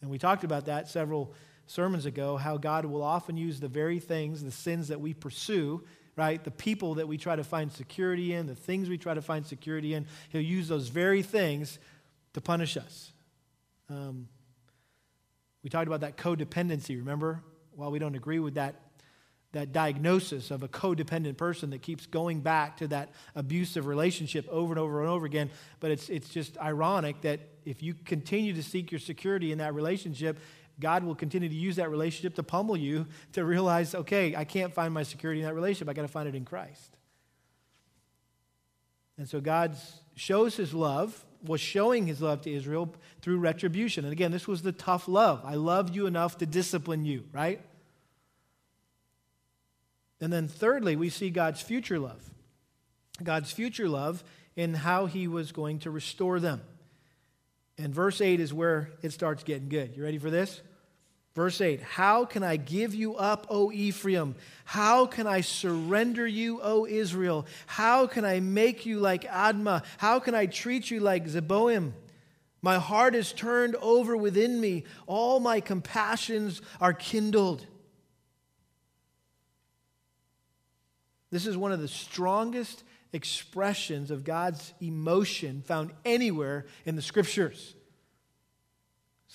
And 0.00 0.10
we 0.10 0.18
talked 0.18 0.44
about 0.44 0.66
that 0.66 0.88
several 0.88 1.34
sermons 1.66 2.06
ago 2.06 2.36
how 2.36 2.58
God 2.58 2.84
will 2.84 3.02
often 3.02 3.36
use 3.36 3.58
the 3.58 3.68
very 3.68 3.98
things, 3.98 4.42
the 4.42 4.50
sins 4.50 4.88
that 4.88 5.00
we 5.00 5.14
pursue, 5.14 5.82
right? 6.14 6.42
The 6.42 6.50
people 6.50 6.94
that 6.94 7.08
we 7.08 7.18
try 7.18 7.36
to 7.36 7.44
find 7.44 7.72
security 7.72 8.32
in, 8.32 8.46
the 8.46 8.54
things 8.54 8.88
we 8.88 8.98
try 8.98 9.14
to 9.14 9.22
find 9.22 9.46
security 9.46 9.94
in. 9.94 10.06
He'll 10.28 10.40
use 10.40 10.68
those 10.68 10.88
very 10.88 11.22
things 11.22 11.78
to 12.34 12.40
punish 12.40 12.76
us. 12.76 13.12
Um, 13.88 14.28
we 15.66 15.70
talked 15.70 15.88
about 15.88 16.02
that 16.02 16.16
codependency, 16.16 16.96
remember? 16.96 17.42
While 17.74 17.90
we 17.90 17.98
don't 17.98 18.14
agree 18.14 18.38
with 18.38 18.54
that, 18.54 18.76
that 19.50 19.72
diagnosis 19.72 20.52
of 20.52 20.62
a 20.62 20.68
codependent 20.68 21.38
person 21.38 21.70
that 21.70 21.82
keeps 21.82 22.06
going 22.06 22.40
back 22.40 22.76
to 22.76 22.86
that 22.86 23.10
abusive 23.34 23.86
relationship 23.86 24.46
over 24.48 24.72
and 24.72 24.78
over 24.78 25.00
and 25.00 25.10
over 25.10 25.26
again, 25.26 25.50
but 25.80 25.90
it's, 25.90 26.08
it's 26.08 26.28
just 26.28 26.56
ironic 26.58 27.20
that 27.22 27.40
if 27.64 27.82
you 27.82 27.94
continue 27.94 28.52
to 28.52 28.62
seek 28.62 28.92
your 28.92 29.00
security 29.00 29.50
in 29.50 29.58
that 29.58 29.74
relationship, 29.74 30.38
God 30.78 31.02
will 31.02 31.16
continue 31.16 31.48
to 31.48 31.54
use 31.56 31.74
that 31.74 31.90
relationship 31.90 32.36
to 32.36 32.44
pummel 32.44 32.76
you 32.76 33.08
to 33.32 33.44
realize, 33.44 33.92
okay, 33.92 34.36
I 34.36 34.44
can't 34.44 34.72
find 34.72 34.94
my 34.94 35.02
security 35.02 35.40
in 35.40 35.48
that 35.48 35.54
relationship. 35.54 35.88
I 35.88 35.94
got 35.94 36.02
to 36.02 36.08
find 36.08 36.28
it 36.28 36.36
in 36.36 36.44
Christ. 36.44 36.96
And 39.18 39.28
so 39.28 39.40
God 39.40 39.76
shows 40.14 40.54
his 40.54 40.72
love 40.72 41.24
was 41.46 41.60
showing 41.60 42.06
his 42.06 42.20
love 42.20 42.42
to 42.42 42.52
Israel 42.52 42.94
through 43.22 43.38
retribution. 43.38 44.04
And 44.04 44.12
again, 44.12 44.32
this 44.32 44.46
was 44.46 44.62
the 44.62 44.72
tough 44.72 45.08
love. 45.08 45.42
I 45.44 45.54
loved 45.54 45.94
you 45.94 46.06
enough 46.06 46.38
to 46.38 46.46
discipline 46.46 47.04
you, 47.04 47.24
right? 47.32 47.60
And 50.20 50.32
then 50.32 50.48
thirdly, 50.48 50.96
we 50.96 51.10
see 51.10 51.30
God's 51.30 51.60
future 51.60 51.98
love. 51.98 52.22
God's 53.22 53.52
future 53.52 53.88
love 53.88 54.24
in 54.54 54.74
how 54.74 55.06
he 55.06 55.28
was 55.28 55.52
going 55.52 55.80
to 55.80 55.90
restore 55.90 56.40
them. 56.40 56.60
And 57.78 57.94
verse 57.94 58.20
8 58.20 58.40
is 58.40 58.54
where 58.54 58.90
it 59.02 59.12
starts 59.12 59.44
getting 59.44 59.68
good. 59.68 59.96
You 59.96 60.04
ready 60.04 60.18
for 60.18 60.30
this? 60.30 60.62
Verse 61.36 61.60
8 61.60 61.82
How 61.82 62.24
can 62.24 62.42
I 62.42 62.56
give 62.56 62.94
you 62.94 63.14
up, 63.14 63.46
O 63.50 63.70
Ephraim? 63.70 64.34
How 64.64 65.04
can 65.04 65.26
I 65.26 65.42
surrender 65.42 66.26
you, 66.26 66.60
O 66.62 66.86
Israel? 66.86 67.46
How 67.66 68.06
can 68.06 68.24
I 68.24 68.40
make 68.40 68.86
you 68.86 68.98
like 68.98 69.24
Admah? 69.24 69.84
How 69.98 70.18
can 70.18 70.34
I 70.34 70.46
treat 70.46 70.90
you 70.90 70.98
like 70.98 71.26
Zeboim? 71.26 71.92
My 72.62 72.78
heart 72.78 73.14
is 73.14 73.32
turned 73.32 73.76
over 73.76 74.16
within 74.16 74.60
me, 74.60 74.84
all 75.06 75.38
my 75.38 75.60
compassions 75.60 76.62
are 76.80 76.94
kindled. 76.94 77.64
This 81.30 81.46
is 81.46 81.56
one 81.56 81.70
of 81.70 81.80
the 81.80 81.86
strongest 81.86 82.82
expressions 83.12 84.10
of 84.10 84.24
God's 84.24 84.72
emotion 84.80 85.62
found 85.66 85.92
anywhere 86.04 86.64
in 86.86 86.96
the 86.96 87.02
scriptures. 87.02 87.75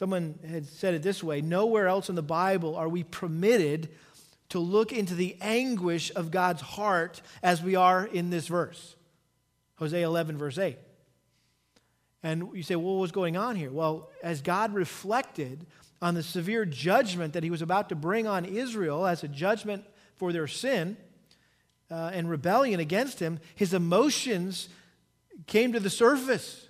Someone 0.02 0.40
had 0.50 0.66
said 0.66 0.96
it 0.96 1.04
this 1.04 1.24
way 1.24 1.42
Nowhere 1.42 1.88
else 1.88 2.10
in 2.10 2.16
the 2.16 2.24
Bible 2.24 2.76
are 2.76 2.90
we 2.90 3.04
permitted 3.04 3.90
to 4.50 4.58
look 4.58 4.92
into 4.92 5.14
the 5.14 5.38
anguish 5.42 6.12
of 6.16 6.32
God's 6.32 6.64
heart 6.64 7.22
as 7.44 7.62
we 7.62 7.76
are 7.76 8.08
in 8.08 8.32
this 8.32 8.48
verse. 8.48 8.96
Hosea 9.76 10.04
11, 10.04 10.40
verse 10.40 10.58
8. 10.58 10.80
And 12.24 12.50
you 12.56 12.64
say, 12.64 12.76
well, 12.76 12.96
what 12.96 13.02
was 13.02 13.12
going 13.12 13.38
on 13.38 13.56
here? 13.56 13.70
Well, 13.70 14.10
as 14.24 14.42
God 14.42 14.74
reflected 14.74 15.68
on 16.02 16.16
the 16.16 16.24
severe 16.24 16.66
judgment 16.66 17.34
that 17.34 17.44
he 17.44 17.52
was 17.52 17.62
about 17.62 17.90
to 17.90 17.96
bring 17.96 18.26
on 18.26 18.44
Israel 18.44 19.06
as 19.06 19.24
a 19.24 19.28
judgment 19.28 19.86
for 20.16 20.34
their 20.34 20.48
sin, 20.48 20.98
uh, 21.92 22.10
and 22.12 22.28
rebellion 22.28 22.80
against 22.80 23.20
him, 23.20 23.40
his 23.54 23.72
emotions 23.72 24.68
came 25.46 25.74
to 25.74 25.80
the 25.80 25.92
surface. 25.92 26.70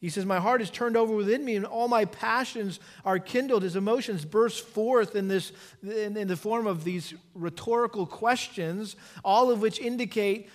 He 0.00 0.10
says, 0.10 0.24
My 0.24 0.38
heart 0.38 0.62
is 0.62 0.70
turned 0.70 0.96
over 0.96 1.14
within 1.14 1.44
me, 1.44 1.56
and 1.56 1.66
all 1.66 1.88
my 1.88 2.04
passions 2.04 2.78
are 3.04 3.18
kindled. 3.18 3.62
His 3.62 3.76
emotions 3.76 4.24
burst 4.24 4.64
forth 4.64 5.16
in, 5.16 5.28
this, 5.28 5.52
in, 5.82 6.16
in, 6.16 6.28
the 6.28 6.36
form 6.36 6.66
of 6.66 6.84
these 6.84 7.14
rhetorical 7.34 8.06
questions, 8.06 8.94
all 9.24 9.50
of 9.50 9.60
which 9.60 9.80
indicate 9.80 10.48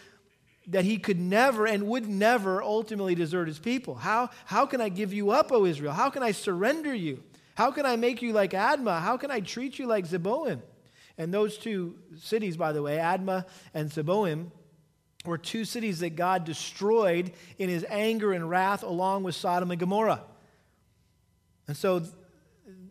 that 0.68 0.86
he 0.86 0.98
could 0.98 1.20
never 1.20 1.66
and 1.66 1.88
would 1.88 2.08
never 2.08 2.64
ultimately 2.64 3.16
desert 3.16 3.50
his 3.50 3.60
people. 3.60 3.96
How, 3.96 4.30
how 4.46 4.66
can 4.66 4.80
I 4.80 4.88
give 4.88 5.14
you 5.14 5.32
up, 5.32 5.52
O 5.52 5.66
Israel? 5.66 5.92
How 5.92 6.10
can 6.10 6.24
I 6.24 6.32
surrender 6.32 6.94
you? 6.94 7.22
How 7.56 7.70
can 7.72 7.86
I 7.86 7.98
make 7.98 8.22
you 8.22 8.32
like 8.32 8.52
Admah? 8.52 9.02
How 9.02 9.18
can 9.18 9.30
I 9.30 9.42
treat 9.42 9.78
you 9.78 9.88
like 9.88 10.08
Zeboim? 10.08 10.62
And 11.18 11.34
those 11.34 11.58
two 11.58 11.96
cities, 12.18 12.56
by 12.56 12.72
the 12.72 12.82
way, 12.82 12.98
Admah 12.98 13.46
and 13.74 13.92
Zeboim, 13.92 14.52
were 15.26 15.38
two 15.38 15.66
cities 15.66 16.00
that 16.00 16.16
God 16.16 16.44
destroyed 16.44 17.32
in 17.58 17.70
his 17.70 17.86
anger 17.90 18.34
and 18.34 18.50
wrath 18.50 18.84
along 18.84 19.24
with 19.24 19.36
Sodom 19.36 19.72
and 19.72 19.80
Gomorrah. 19.80 20.22
And 21.68 21.78
so, 21.78 22.04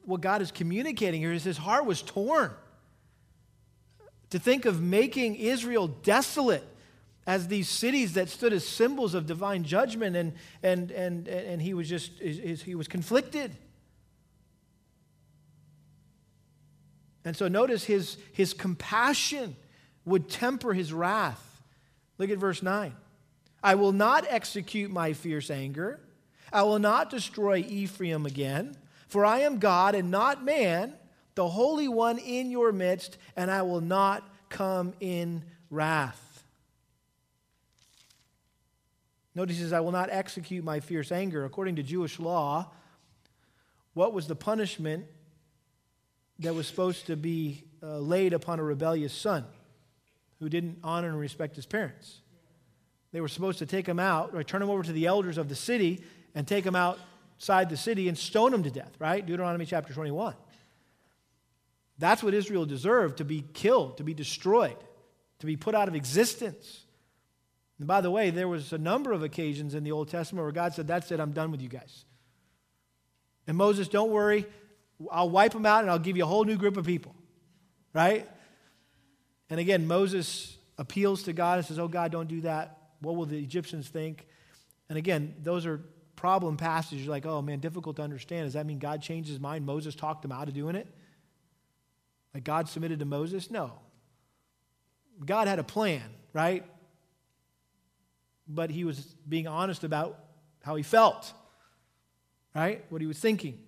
what 0.05 0.21
God 0.21 0.43
is 0.43 0.51
communicating 0.51 1.21
here 1.21 1.33
is 1.33 1.45
his 1.45 1.59
heart 1.59 1.85
was 1.85 2.03
torn. 2.03 2.51
To 4.31 4.39
think 4.39 4.65
of 4.65 4.81
making 4.81 5.37
Israel 5.37 5.89
desolate 5.89 6.67
as 7.27 7.49
these 7.49 7.69
cities 7.69 8.15
that 8.15 8.29
stood 8.29 8.53
as 8.53 8.67
symbols 8.67 9.15
of 9.15 9.27
divine 9.27 9.63
judgment, 9.63 10.17
and, 10.17 10.33
and, 10.63 10.91
and, 10.91 11.29
and 11.29 11.63
he 11.63 11.75
was 11.75 11.89
just 11.89 12.13
he 12.19 12.75
was 12.75 12.89
conflicted. 12.89 13.55
And 17.25 17.37
so, 17.37 17.47
notice 17.47 17.85
his, 17.85 18.17
his 18.33 18.53
compassion 18.55 19.55
would 20.05 20.29
temper 20.29 20.73
his 20.73 20.93
wrath. 20.93 21.52
Look 22.23 22.31
at 22.31 22.39
verse 22.39 22.63
9. 22.63 22.95
I 23.65 23.75
will 23.75 23.91
not 23.91 24.25
execute 24.29 24.93
my 24.93 25.13
fierce 25.13 25.51
anger. 25.51 25.99
I 26.53 26.63
will 26.63 26.79
not 26.79 27.11
destroy 27.11 27.65
Ephraim 27.69 28.27
again, 28.27 28.77
for 29.09 29.27
I 29.27 29.41
am 29.41 29.59
God 29.59 29.97
and 29.97 30.13
not 30.13 30.45
man, 30.45 30.95
the 31.35 31.49
Holy 31.49 31.89
One 31.89 32.19
in 32.19 32.53
your 32.53 32.71
midst, 32.71 33.19
and 33.35 33.51
I 33.51 33.63
will 33.63 33.81
not 33.81 34.23
come 34.51 34.93
in 35.01 35.43
wrath. 35.69 36.45
Notice 39.35 39.57
he 39.57 39.63
says, 39.65 39.73
I 39.73 39.81
will 39.81 39.91
not 39.91 40.09
execute 40.09 40.63
my 40.63 40.79
fierce 40.79 41.11
anger. 41.11 41.45
According 41.45 41.75
to 41.75 41.83
Jewish 41.83 42.21
law, 42.21 42.71
what 43.95 44.13
was 44.13 44.29
the 44.29 44.37
punishment 44.37 45.07
that 46.39 46.55
was 46.55 46.69
supposed 46.69 47.07
to 47.09 47.17
be 47.17 47.65
uh, 47.83 47.99
laid 47.99 48.33
upon 48.33 48.61
a 48.61 48.63
rebellious 48.63 49.13
son? 49.13 49.45
Who 50.43 50.49
didn't 50.49 50.77
honor 50.83 51.07
and 51.07 51.21
respect 51.21 51.55
his 51.55 51.67
parents. 51.67 52.21
They 53.13 53.21
were 53.21 53.29
supposed 53.29 53.61
to 53.61 53.67
take 53.67 53.87
him 53.87 54.01
out, 54.01 54.35
or 54.35 54.43
turn 54.43 54.61
him 54.61 54.71
over 54.71 54.83
to 54.83 54.93
the 54.93 55.07
elders 55.07 55.39
of 55.39 55.49
the 55.49 55.55
city 55.55 56.03
and 56.35 56.49
take 56.49 56.67
him 56.67 56.75
outside 56.75 57.71
the 57.71 57.77
city 57.77 58.09
and 58.09 58.19
stone 58.19 58.53
him 58.53 58.65
to 58.65 58.71
death, 58.71 58.91
right? 58.99 59.25
Deuteronomy 59.25 59.67
chapter 59.67 59.95
21. 59.95 60.35
That's 61.97 62.25
what 62.25 62.35
Israel 62.35 62.67
deserved 62.67 63.19
to 63.19 63.25
be 63.25 63.45
killed, 63.55 63.99
to 63.99 64.03
be 64.03 64.15
destroyed, 64.15 64.77
to 65.39 65.47
be 65.47 65.57
put 65.57 65.77
out 65.77 65.87
of 65.87 65.95
existence. 65.95 66.87
And 67.79 67.87
by 67.87 68.01
the 68.01 68.11
way, 68.11 68.31
there 68.31 68.49
was 68.49 68.73
a 68.73 68.79
number 68.79 69.13
of 69.13 69.23
occasions 69.23 69.77
in 69.77 69.85
the 69.85 69.93
Old 69.93 70.09
Testament 70.09 70.43
where 70.45 70.51
God 70.51 70.75
said, 70.75 70.89
That's 70.89 71.13
it, 71.13 71.21
I'm 71.21 71.33
done 71.33 71.53
with 71.53 71.63
you 71.63 71.69
guys. 71.69 72.05
And 73.47 73.57
Moses, 73.57 73.87
don't 73.87 74.11
worry, 74.11 74.45
I'll 75.09 75.31
wipe 75.31 75.53
them 75.53 75.67
out 75.67 75.83
and 75.83 75.91
I'll 75.91 76.01
give 76.01 76.17
you 76.17 76.25
a 76.25 76.27
whole 76.27 76.45
new 76.45 76.57
group 76.57 76.77
of 76.77 76.85
people, 76.85 77.15
right? 77.95 78.29
And 79.53 79.61
again, 79.61 79.87
Moses 79.87 80.57
appeals 80.79 81.23
to 81.25 81.33
God 81.33 81.59
and 81.59 81.67
says, 81.67 81.79
Oh, 81.79 81.87
God, 81.87 82.11
don't 82.11 82.27
do 82.27 82.41
that. 82.41 82.79
What 83.01 83.17
will 83.17 83.27
the 83.27 83.39
Egyptians 83.39 83.89
think? 83.89 84.27
And 84.89 84.97
again, 84.97 85.35
those 85.43 85.67
are 85.67 85.81
problem 86.17 86.57
passages. 86.57 87.05
You're 87.05 87.11
like, 87.11 87.27
oh 87.27 87.43
man, 87.43 87.59
difficult 87.59 87.97
to 87.97 88.03
understand. 88.03 88.47
Does 88.47 88.53
that 88.53 88.65
mean 88.65 88.79
God 88.79 89.03
changed 89.03 89.29
his 89.29 89.41
mind? 89.41 89.67
Moses 89.67 89.95
talked 89.95 90.25
him 90.25 90.31
out 90.31 90.49
of 90.49 90.55
doing 90.55 90.77
it? 90.77 90.87
Like 92.33 92.45
God 92.45 92.69
submitted 92.69 93.01
to 93.01 93.05
Moses? 93.05 93.51
No. 93.51 93.73
God 95.25 95.49
had 95.49 95.59
a 95.59 95.65
plan, 95.65 96.03
right? 96.33 96.65
But 98.47 98.71
he 98.71 98.85
was 98.85 99.01
being 99.29 99.49
honest 99.49 99.83
about 99.83 100.19
how 100.63 100.77
he 100.77 100.83
felt, 100.83 101.33
right? 102.55 102.85
What 102.89 103.01
he 103.01 103.07
was 103.07 103.19
thinking. 103.19 103.59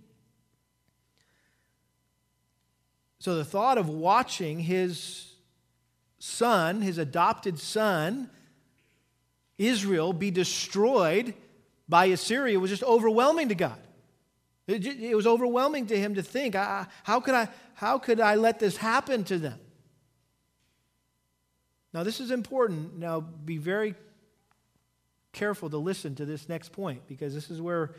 So 3.18 3.34
the 3.34 3.44
thought 3.44 3.78
of 3.78 3.88
watching 3.88 4.60
his 4.60 5.33
son, 6.24 6.80
his 6.80 6.96
adopted 6.96 7.58
son, 7.58 8.30
Israel, 9.58 10.12
be 10.12 10.30
destroyed 10.30 11.34
by 11.86 12.06
Assyria 12.06 12.58
was 12.58 12.70
just 12.70 12.82
overwhelming 12.82 13.50
to 13.50 13.54
God. 13.54 13.78
It, 14.66 15.14
was 15.14 15.26
overwhelming 15.26 15.88
to 15.88 15.98
him 15.98 16.14
to 16.14 16.22
think, 16.22 16.54
how, 16.54 17.20
could 17.20 17.34
I, 17.34 17.48
how 17.74 17.98
could 17.98 18.20
I 18.20 18.36
let 18.36 18.58
this 18.58 18.78
happen 18.78 19.24
to 19.24 19.38
them? 19.38 19.60
Now, 21.92 22.02
this 22.02 22.20
is 22.20 22.30
important. 22.30 22.98
Now, 22.98 23.20
be 23.20 23.58
very 23.58 23.94
careful 25.32 25.68
to 25.68 25.76
listen 25.76 26.14
to 26.14 26.24
this 26.24 26.48
next 26.48 26.72
point 26.72 27.06
because 27.06 27.34
this 27.34 27.50
is 27.50 27.60
where 27.60 27.94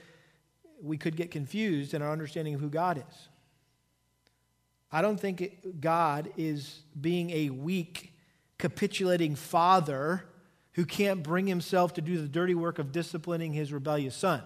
we 0.82 0.98
could 0.98 1.16
get 1.16 1.30
confused 1.30 1.94
in 1.94 2.02
our 2.02 2.12
understanding 2.12 2.56
of 2.56 2.60
who 2.60 2.70
God 2.70 2.98
is. 2.98 3.30
I 4.92 5.04
don't 5.04 5.20
think 5.20 5.80
God 5.80 6.32
is 6.38 6.80
being 7.00 7.30
a 7.30 7.52
weak 7.52 8.14
capitulating 8.58 9.36
father 9.36 10.26
who 10.74 10.86
can't 10.86 11.24
bring 11.24 11.48
himself 11.48 11.94
to 11.94 12.02
do 12.02 12.22
the 12.22 12.28
dirty 12.28 12.56
work 12.56 12.80
of 12.80 12.92
disciplining 12.92 13.54
his 13.54 13.72
rebellious 13.72 14.16
son. 14.16 14.42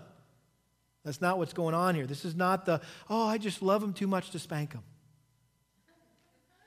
That's 1.03 1.21
not 1.21 1.37
what's 1.37 1.53
going 1.53 1.73
on 1.73 1.95
here. 1.95 2.05
This 2.05 2.25
is 2.25 2.35
not 2.35 2.65
the, 2.65 2.81
oh, 3.09 3.27
I 3.27 3.37
just 3.37 3.61
love 3.61 3.81
him 3.81 3.93
too 3.93 4.07
much 4.07 4.31
to 4.31 4.39
spank 4.39 4.73
him. 4.73 4.83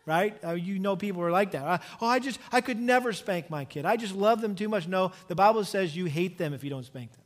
Right? 0.04 0.36
Uh, 0.44 0.52
you 0.54 0.80
know 0.80 0.96
people 0.96 1.22
are 1.22 1.30
like 1.30 1.52
that. 1.52 1.82
Oh, 2.00 2.06
I 2.06 2.18
just, 2.18 2.40
I 2.50 2.60
could 2.60 2.80
never 2.80 3.12
spank 3.12 3.50
my 3.50 3.64
kid. 3.64 3.84
I 3.84 3.96
just 3.96 4.16
love 4.16 4.40
them 4.40 4.56
too 4.56 4.68
much. 4.68 4.88
No, 4.88 5.12
the 5.28 5.36
Bible 5.36 5.64
says 5.64 5.96
you 5.96 6.06
hate 6.06 6.38
them 6.38 6.54
if 6.54 6.64
you 6.64 6.70
don't 6.70 6.84
spank 6.84 7.12
them. 7.12 7.22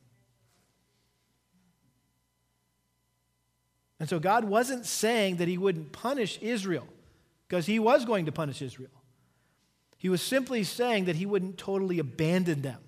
And 3.99 4.09
so 4.09 4.19
God 4.19 4.45
wasn't 4.45 4.85
saying 4.85 5.37
that 5.37 5.49
he 5.49 5.57
wouldn't 5.57 5.93
punish 5.93 6.39
Israel 6.43 6.87
because 7.49 7.65
he 7.65 7.79
was 7.79 8.05
going 8.05 8.27
to 8.27 8.33
punish 8.33 8.61
Israel. 8.61 8.91
He 10.07 10.09
was 10.09 10.23
simply 10.23 10.63
saying 10.63 11.07
that 11.07 11.17
he 11.17 11.27
wouldn't 11.27 11.59
totally 11.59 11.99
abandon 11.99 12.63
them. 12.63 12.79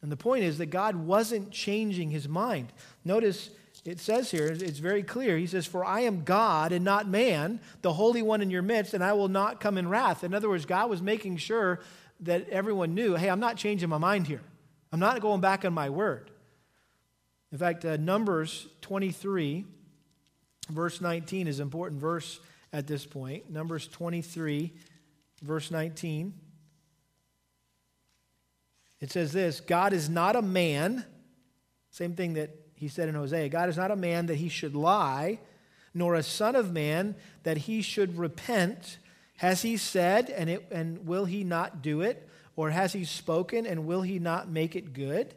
And 0.00 0.10
the 0.10 0.16
point 0.16 0.44
is 0.44 0.56
that 0.56 0.70
God 0.70 0.96
wasn't 0.96 1.50
changing 1.50 2.10
his 2.10 2.26
mind. 2.26 2.72
Notice 3.04 3.50
it 3.84 4.00
says 4.00 4.30
here, 4.30 4.46
it's 4.46 4.78
very 4.78 5.02
clear. 5.02 5.36
He 5.36 5.46
says, 5.46 5.66
For 5.66 5.84
I 5.84 6.00
am 6.00 6.24
God 6.24 6.72
and 6.72 6.86
not 6.86 7.06
man, 7.06 7.60
the 7.82 7.92
Holy 7.92 8.22
One 8.22 8.40
in 8.40 8.48
your 8.48 8.62
midst, 8.62 8.94
and 8.94 9.04
I 9.04 9.12
will 9.12 9.28
not 9.28 9.60
come 9.60 9.76
in 9.76 9.90
wrath. 9.90 10.24
In 10.24 10.32
other 10.32 10.48
words, 10.48 10.64
God 10.64 10.88
was 10.88 11.02
making 11.02 11.36
sure 11.36 11.80
that 12.20 12.48
everyone 12.48 12.94
knew 12.94 13.14
hey, 13.14 13.28
I'm 13.28 13.40
not 13.40 13.58
changing 13.58 13.90
my 13.90 13.98
mind 13.98 14.26
here. 14.26 14.40
I'm 14.90 15.00
not 15.00 15.20
going 15.20 15.42
back 15.42 15.66
on 15.66 15.74
my 15.74 15.90
word. 15.90 16.30
In 17.52 17.58
fact, 17.58 17.84
uh, 17.84 17.98
Numbers 17.98 18.66
23, 18.80 19.66
verse 20.70 21.02
19 21.02 21.46
is 21.46 21.60
an 21.60 21.64
important 21.64 22.00
verse 22.00 22.40
at 22.72 22.86
this 22.86 23.04
point. 23.06 23.50
Numbers 23.50 23.86
23, 23.88 24.72
verse 25.42 25.70
19. 25.70 26.34
It 29.00 29.10
says 29.10 29.32
this 29.32 29.60
God 29.60 29.92
is 29.92 30.08
not 30.08 30.36
a 30.36 30.42
man, 30.42 31.04
same 31.90 32.14
thing 32.14 32.34
that 32.34 32.50
he 32.74 32.88
said 32.88 33.08
in 33.08 33.14
Hosea 33.14 33.48
God 33.48 33.68
is 33.68 33.76
not 33.76 33.90
a 33.90 33.96
man 33.96 34.26
that 34.26 34.36
he 34.36 34.48
should 34.48 34.74
lie, 34.74 35.38
nor 35.94 36.14
a 36.14 36.22
son 36.22 36.56
of 36.56 36.72
man 36.72 37.14
that 37.42 37.58
he 37.58 37.82
should 37.82 38.18
repent. 38.18 38.98
Has 39.38 39.62
he 39.62 39.76
said, 39.76 40.30
and, 40.30 40.50
it, 40.50 40.66
and 40.72 41.06
will 41.06 41.24
he 41.24 41.44
not 41.44 41.80
do 41.80 42.00
it? 42.00 42.28
Or 42.56 42.70
has 42.70 42.92
he 42.92 43.04
spoken, 43.04 43.66
and 43.66 43.86
will 43.86 44.02
he 44.02 44.18
not 44.18 44.48
make 44.48 44.74
it 44.74 44.92
good? 44.92 45.32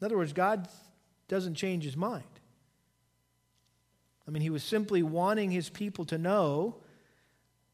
In 0.00 0.04
other 0.04 0.16
words, 0.16 0.32
God 0.32 0.68
doesn't 1.28 1.54
change 1.54 1.84
his 1.84 1.96
mind. 1.96 2.24
I 4.26 4.30
mean, 4.30 4.42
he 4.42 4.50
was 4.50 4.64
simply 4.64 5.02
wanting 5.02 5.50
his 5.50 5.68
people 5.68 6.04
to 6.06 6.18
know 6.18 6.76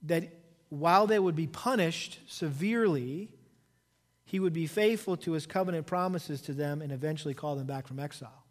that 0.02 0.28
while 0.68 1.06
they 1.06 1.18
would 1.18 1.36
be 1.36 1.46
punished 1.46 2.18
severely, 2.26 3.30
he 4.24 4.40
would 4.40 4.52
be 4.52 4.66
faithful 4.66 5.16
to 5.18 5.32
his 5.32 5.46
covenant 5.46 5.86
promises 5.86 6.40
to 6.42 6.52
them 6.52 6.82
and 6.82 6.92
eventually 6.92 7.34
call 7.34 7.56
them 7.56 7.66
back 7.66 7.86
from 7.86 7.98
exile. 7.98 8.44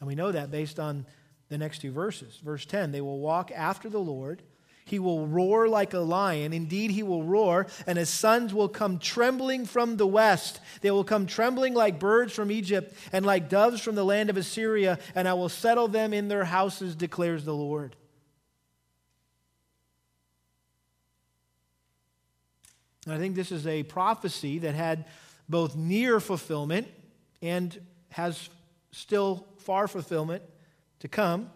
And 0.00 0.06
we 0.06 0.14
know 0.14 0.32
that 0.32 0.50
based 0.50 0.78
on 0.78 1.06
the 1.48 1.58
next 1.58 1.80
two 1.80 1.92
verses. 1.92 2.38
Verse 2.44 2.66
10 2.66 2.92
they 2.92 3.00
will 3.00 3.18
walk 3.18 3.50
after 3.50 3.88
the 3.88 4.00
Lord 4.00 4.42
he 4.86 5.00
will 5.00 5.26
roar 5.26 5.68
like 5.68 5.94
a 5.94 5.98
lion. 5.98 6.52
Indeed, 6.52 6.92
he 6.92 7.02
will 7.02 7.24
roar, 7.24 7.66
and 7.88 7.98
his 7.98 8.08
sons 8.08 8.54
will 8.54 8.68
come 8.68 9.00
trembling 9.00 9.66
from 9.66 9.96
the 9.96 10.06
west. 10.06 10.60
They 10.80 10.92
will 10.92 11.02
come 11.02 11.26
trembling 11.26 11.74
like 11.74 11.98
birds 11.98 12.32
from 12.32 12.52
Egypt 12.52 12.94
and 13.12 13.26
like 13.26 13.48
doves 13.48 13.80
from 13.82 13.96
the 13.96 14.04
land 14.04 14.30
of 14.30 14.36
Assyria, 14.36 15.00
and 15.16 15.26
I 15.26 15.34
will 15.34 15.48
settle 15.48 15.88
them 15.88 16.14
in 16.14 16.28
their 16.28 16.44
houses, 16.44 16.94
declares 16.94 17.44
the 17.44 17.54
Lord. 17.54 17.96
And 23.06 23.14
I 23.14 23.18
think 23.18 23.34
this 23.34 23.50
is 23.50 23.66
a 23.66 23.82
prophecy 23.82 24.60
that 24.60 24.76
had 24.76 25.04
both 25.48 25.74
near 25.74 26.20
fulfillment 26.20 26.86
and 27.42 27.76
has 28.10 28.48
still 28.92 29.48
far 29.58 29.88
fulfillment 29.88 30.44
to 31.00 31.08
come. 31.08 31.50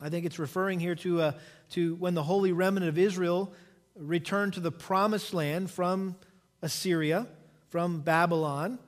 I 0.00 0.10
think 0.10 0.26
it's 0.26 0.38
referring 0.38 0.78
here 0.78 0.94
to, 0.96 1.20
uh, 1.22 1.32
to 1.70 1.94
when 1.96 2.14
the 2.14 2.22
holy 2.22 2.52
remnant 2.52 2.88
of 2.88 2.98
Israel 2.98 3.52
returned 3.94 4.54
to 4.54 4.60
the 4.60 4.72
promised 4.72 5.34
land 5.34 5.70
from 5.70 6.16
Assyria, 6.62 7.26
from 7.68 8.00
Babylon. 8.00 8.78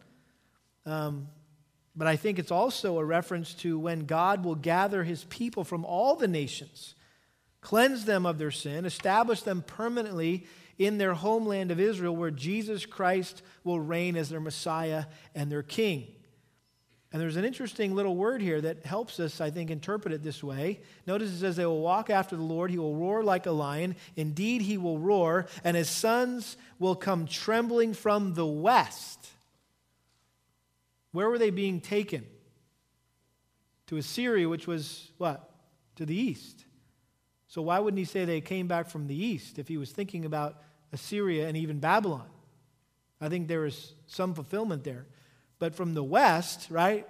Um, 0.86 1.28
but 1.96 2.06
I 2.06 2.16
think 2.16 2.38
it's 2.38 2.52
also 2.52 2.98
a 2.98 3.04
reference 3.04 3.54
to 3.54 3.78
when 3.78 4.06
God 4.06 4.44
will 4.44 4.54
gather 4.54 5.02
his 5.02 5.24
people 5.24 5.64
from 5.64 5.84
all 5.84 6.14
the 6.14 6.28
nations, 6.28 6.94
cleanse 7.60 8.04
them 8.04 8.24
of 8.24 8.38
their 8.38 8.50
sin, 8.50 8.84
establish 8.84 9.42
them 9.42 9.62
permanently 9.62 10.46
in 10.78 10.98
their 10.98 11.14
homeland 11.14 11.72
of 11.72 11.80
Israel, 11.80 12.14
where 12.14 12.30
Jesus 12.30 12.86
Christ 12.86 13.42
will 13.64 13.80
reign 13.80 14.16
as 14.16 14.28
their 14.28 14.40
Messiah 14.40 15.06
and 15.34 15.50
their 15.50 15.64
King. 15.64 16.06
And 17.10 17.22
there's 17.22 17.36
an 17.36 17.44
interesting 17.44 17.94
little 17.94 18.16
word 18.16 18.42
here 18.42 18.60
that 18.60 18.84
helps 18.84 19.18
us, 19.18 19.40
I 19.40 19.50
think, 19.50 19.70
interpret 19.70 20.12
it 20.12 20.22
this 20.22 20.44
way. 20.44 20.80
Notice 21.06 21.30
it 21.30 21.38
says, 21.38 21.56
They 21.56 21.64
will 21.64 21.80
walk 21.80 22.10
after 22.10 22.36
the 22.36 22.42
Lord. 22.42 22.70
He 22.70 22.78
will 22.78 22.96
roar 22.96 23.22
like 23.24 23.46
a 23.46 23.50
lion. 23.50 23.96
Indeed, 24.14 24.60
he 24.60 24.76
will 24.76 24.98
roar, 24.98 25.46
and 25.64 25.74
his 25.74 25.88
sons 25.88 26.58
will 26.78 26.94
come 26.94 27.26
trembling 27.26 27.94
from 27.94 28.34
the 28.34 28.46
west. 28.46 29.26
Where 31.12 31.30
were 31.30 31.38
they 31.38 31.50
being 31.50 31.80
taken? 31.80 32.26
To 33.86 33.96
Assyria, 33.96 34.46
which 34.46 34.66
was 34.66 35.10
what? 35.16 35.50
To 35.96 36.04
the 36.04 36.14
east. 36.14 36.66
So 37.46 37.62
why 37.62 37.78
wouldn't 37.78 37.98
he 37.98 38.04
say 38.04 38.26
they 38.26 38.42
came 38.42 38.68
back 38.68 38.90
from 38.90 39.06
the 39.06 39.16
east 39.16 39.58
if 39.58 39.66
he 39.66 39.78
was 39.78 39.90
thinking 39.90 40.26
about 40.26 40.62
Assyria 40.92 41.48
and 41.48 41.56
even 41.56 41.80
Babylon? 41.80 42.28
I 43.18 43.30
think 43.30 43.48
there 43.48 43.64
is 43.64 43.94
some 44.06 44.34
fulfillment 44.34 44.84
there. 44.84 45.06
But 45.58 45.74
from 45.74 45.94
the 45.94 46.04
west, 46.04 46.68
right, 46.70 47.06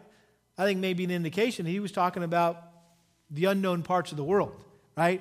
I 0.57 0.65
think 0.65 0.81
maybe 0.81 1.05
an 1.05 1.11
indication 1.11 1.67
he 1.67 1.81
was 1.81 1.93
talking 1.93 2.23
about 2.23 2.63
the 3.31 3.47
unknown 3.47 3.83
parts 3.83 4.11
of 4.11 4.17
the 4.17 4.25
world, 4.25 4.65
right? 4.97 5.21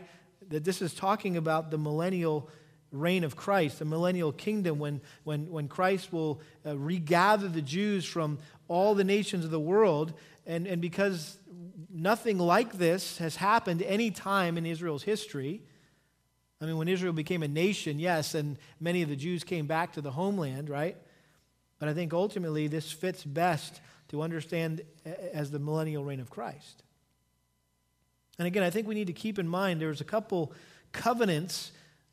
That 0.49 0.63
this 0.63 0.81
is 0.81 0.93
talking 0.93 1.37
about 1.37 1.71
the 1.71 1.77
millennial 1.77 2.49
reign 2.91 3.23
of 3.23 3.35
Christ, 3.35 3.79
the 3.79 3.85
millennial 3.85 4.31
kingdom, 4.31 4.79
when, 4.79 5.01
when, 5.23 5.51
when 5.51 5.67
Christ 5.67 6.13
will 6.13 6.41
uh, 6.65 6.77
regather 6.77 7.47
the 7.47 7.61
Jews 7.61 8.05
from 8.05 8.39
all 8.67 8.95
the 8.95 9.03
nations 9.03 9.43
of 9.45 9.51
the 9.51 9.59
world. 9.59 10.13
And, 10.45 10.65
and 10.65 10.81
because 10.81 11.37
nothing 11.93 12.39
like 12.39 12.73
this 12.73 13.17
has 13.17 13.35
happened 13.35 13.81
any 13.81 14.09
time 14.11 14.57
in 14.57 14.65
Israel's 14.65 15.03
history, 15.03 15.61
I 16.61 16.65
mean, 16.65 16.77
when 16.77 16.87
Israel 16.87 17.13
became 17.13 17.43
a 17.43 17.47
nation, 17.47 17.99
yes, 17.99 18.33
and 18.33 18.57
many 18.79 19.03
of 19.03 19.09
the 19.09 19.15
Jews 19.15 19.43
came 19.43 19.67
back 19.67 19.93
to 19.93 20.01
the 20.01 20.11
homeland, 20.11 20.69
right? 20.69 20.97
But 21.79 21.89
I 21.89 21.93
think 21.93 22.13
ultimately 22.13 22.67
this 22.67 22.91
fits 22.91 23.23
best 23.23 23.81
to 24.09 24.21
understand 24.21 24.81
as 25.33 25.51
the 25.51 25.59
millennial 25.59 26.03
reign 26.03 26.19
of 26.19 26.29
Christ. 26.29 26.83
And 28.39 28.47
again, 28.47 28.63
I 28.63 28.69
think 28.69 28.87
we 28.87 28.95
need 28.95 29.07
to 29.07 29.13
keep 29.13 29.39
in 29.39 29.47
mind 29.47 29.81
there's 29.81 30.01
a 30.01 30.05
couple 30.05 30.53
covenants 30.91 31.71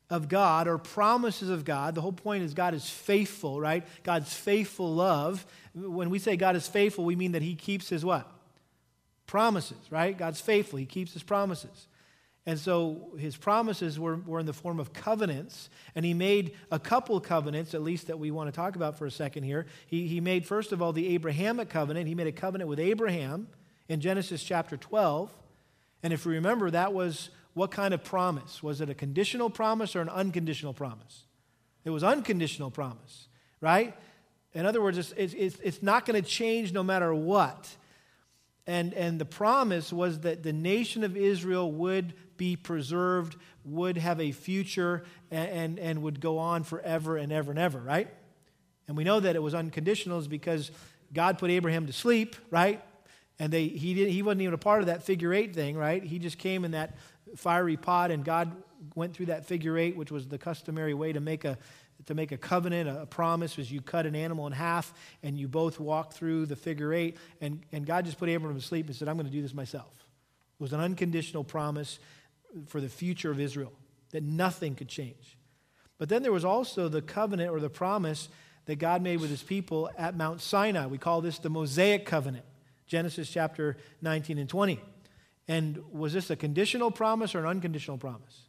of 0.09 0.29
God 0.29 0.67
or 0.67 0.77
promises 0.77 1.49
of 1.49 1.65
God. 1.65 1.95
The 1.95 2.01
whole 2.01 2.13
point 2.13 2.43
is 2.43 2.53
God 2.53 2.73
is 2.73 2.89
faithful, 2.89 3.59
right? 3.59 3.83
God's 4.03 4.33
faithful 4.33 4.93
love. 4.93 5.45
When 5.73 6.09
we 6.09 6.19
say 6.19 6.35
God 6.35 6.55
is 6.55 6.67
faithful, 6.67 7.05
we 7.05 7.15
mean 7.15 7.31
that 7.31 7.41
he 7.41 7.55
keeps 7.55 7.89
his 7.89 8.05
what? 8.05 8.31
Promises, 9.25 9.77
right? 9.89 10.15
God's 10.15 10.41
faithful. 10.41 10.77
He 10.77 10.85
keeps 10.85 11.13
his 11.13 11.23
promises. 11.23 11.87
And 12.47 12.59
so 12.59 13.09
his 13.17 13.35
promises 13.35 13.99
were, 13.99 14.17
were 14.17 14.39
in 14.39 14.45
the 14.45 14.53
form 14.53 14.79
of 14.79 14.93
covenants. 14.93 15.69
And 15.95 16.05
he 16.05 16.13
made 16.13 16.53
a 16.71 16.77
couple 16.77 17.19
covenants, 17.19 17.73
at 17.73 17.81
least 17.81 18.07
that 18.07 18.19
we 18.19 18.29
want 18.29 18.47
to 18.47 18.55
talk 18.55 18.75
about 18.75 18.97
for 18.97 19.07
a 19.07 19.11
second 19.11 19.43
here. 19.43 19.65
He, 19.87 20.07
he 20.07 20.21
made, 20.21 20.45
first 20.45 20.71
of 20.71 20.81
all, 20.81 20.93
the 20.93 21.15
Abrahamic 21.15 21.69
covenant. 21.69 22.07
He 22.07 22.13
made 22.13 22.27
a 22.27 22.31
covenant 22.31 22.69
with 22.69 22.79
Abraham 22.79 23.47
in 23.89 23.99
Genesis 23.99 24.43
chapter 24.43 24.77
12. 24.77 25.31
And 26.03 26.13
if 26.13 26.25
you 26.25 26.31
remember, 26.31 26.69
that 26.69 26.93
was 26.93 27.29
what 27.55 27.71
kind 27.71 27.93
of 27.93 28.03
promise? 28.03 28.61
Was 28.61 28.79
it 28.79 28.89
a 28.89 28.93
conditional 28.93 29.49
promise 29.49 29.95
or 29.95 30.01
an 30.01 30.09
unconditional 30.09 30.73
promise? 30.73 31.23
It 31.83 31.89
was 31.89 32.03
unconditional 32.03 32.69
promise, 32.69 33.27
right? 33.61 33.95
In 34.53 34.65
other 34.65 34.81
words, 34.81 34.97
it's, 34.97 35.13
it's, 35.17 35.57
it's 35.63 35.81
not 35.81 36.05
going 36.05 36.21
to 36.21 36.27
change 36.27 36.73
no 36.73 36.83
matter 36.83 37.13
what. 37.13 37.75
And, 38.67 38.93
and 38.93 39.19
the 39.19 39.25
promise 39.25 39.93
was 39.93 40.21
that 40.21 40.43
the 40.43 40.53
nation 40.53 41.03
of 41.03 41.15
Israel 41.15 41.71
would 41.71 42.13
be 42.37 42.55
preserved, 42.55 43.35
would 43.63 43.97
have 43.97 44.19
a 44.19 44.31
future, 44.31 45.03
and, 45.31 45.49
and, 45.49 45.79
and 45.79 46.01
would 46.03 46.19
go 46.19 46.37
on 46.37 46.63
forever 46.63 47.17
and 47.17 47.31
ever 47.31 47.51
and 47.51 47.59
ever, 47.59 47.79
right? 47.79 48.07
And 48.87 48.95
we 48.95 49.03
know 49.03 49.19
that 49.19 49.35
it 49.35 49.41
was 49.41 49.53
unconditional 49.53 50.19
is 50.19 50.27
because 50.27 50.71
God 51.13 51.37
put 51.37 51.49
Abraham 51.49 51.87
to 51.87 51.93
sleep, 51.93 52.35
right? 52.51 52.83
And 53.39 53.51
they, 53.51 53.67
he, 53.67 53.93
didn't, 53.93 54.13
he 54.13 54.21
wasn't 54.21 54.41
even 54.41 54.53
a 54.53 54.59
part 54.59 54.81
of 54.81 54.87
that 54.87 55.03
figure 55.03 55.33
eight 55.33 55.53
thing, 55.53 55.75
right? 55.75 56.03
He 56.03 56.19
just 56.19 56.37
came 56.37 56.65
in 56.65 56.71
that 56.71 56.95
fiery 57.35 57.77
pot, 57.77 58.11
and 58.11 58.23
God 58.23 58.51
went 58.93 59.13
through 59.13 59.27
that 59.27 59.45
figure 59.45 59.77
eight, 59.77 59.97
which 59.97 60.11
was 60.11 60.27
the 60.27 60.37
customary 60.37 60.93
way 60.93 61.11
to 61.13 61.19
make 61.19 61.43
a, 61.43 61.57
to 62.05 62.13
make 62.13 62.31
a 62.31 62.37
covenant, 62.37 62.89
a, 62.89 63.05
promise, 63.05 63.57
was 63.57 63.71
you 63.71 63.81
cut 63.81 64.05
an 64.05 64.15
animal 64.15 64.47
in 64.47 64.53
half 64.53 64.93
and 65.23 65.37
you 65.37 65.47
both 65.47 65.79
walk 65.79 66.13
through 66.13 66.45
the 66.45 66.55
figure 66.55 66.93
eight. 66.93 67.17
And, 67.41 67.61
and 67.71 67.85
God 67.85 68.05
just 68.05 68.17
put 68.17 68.29
Abraham 68.29 68.59
to 68.59 68.65
sleep 68.65 68.87
and 68.87 68.95
said, 68.95 69.07
I'm 69.07 69.15
going 69.15 69.27
to 69.27 69.31
do 69.31 69.41
this 69.41 69.53
myself. 69.53 69.91
It 70.59 70.63
was 70.63 70.73
an 70.73 70.79
unconditional 70.79 71.43
promise 71.43 71.99
for 72.67 72.81
the 72.81 72.89
future 72.89 73.31
of 73.31 73.39
Israel, 73.39 73.73
that 74.11 74.23
nothing 74.23 74.75
could 74.75 74.87
change. 74.87 75.37
But 75.97 76.09
then 76.09 76.23
there 76.23 76.31
was 76.31 76.45
also 76.45 76.89
the 76.89 77.01
covenant 77.01 77.51
or 77.51 77.59
the 77.59 77.69
promise 77.69 78.29
that 78.65 78.77
God 78.77 79.01
made 79.01 79.19
with 79.21 79.29
his 79.29 79.43
people 79.43 79.89
at 79.97 80.15
Mount 80.15 80.41
Sinai. 80.41 80.87
We 80.87 80.97
call 80.97 81.21
this 81.21 81.39
the 81.39 81.49
Mosaic 81.49 82.05
covenant, 82.05 82.45
Genesis 82.87 83.29
chapter 83.29 83.77
19 84.01 84.37
and 84.37 84.49
20. 84.49 84.79
And 85.47 85.83
was 85.91 86.13
this 86.13 86.29
a 86.29 86.35
conditional 86.35 86.91
promise 86.91 87.35
or 87.35 87.39
an 87.39 87.45
unconditional 87.45 87.97
promise? 87.97 88.41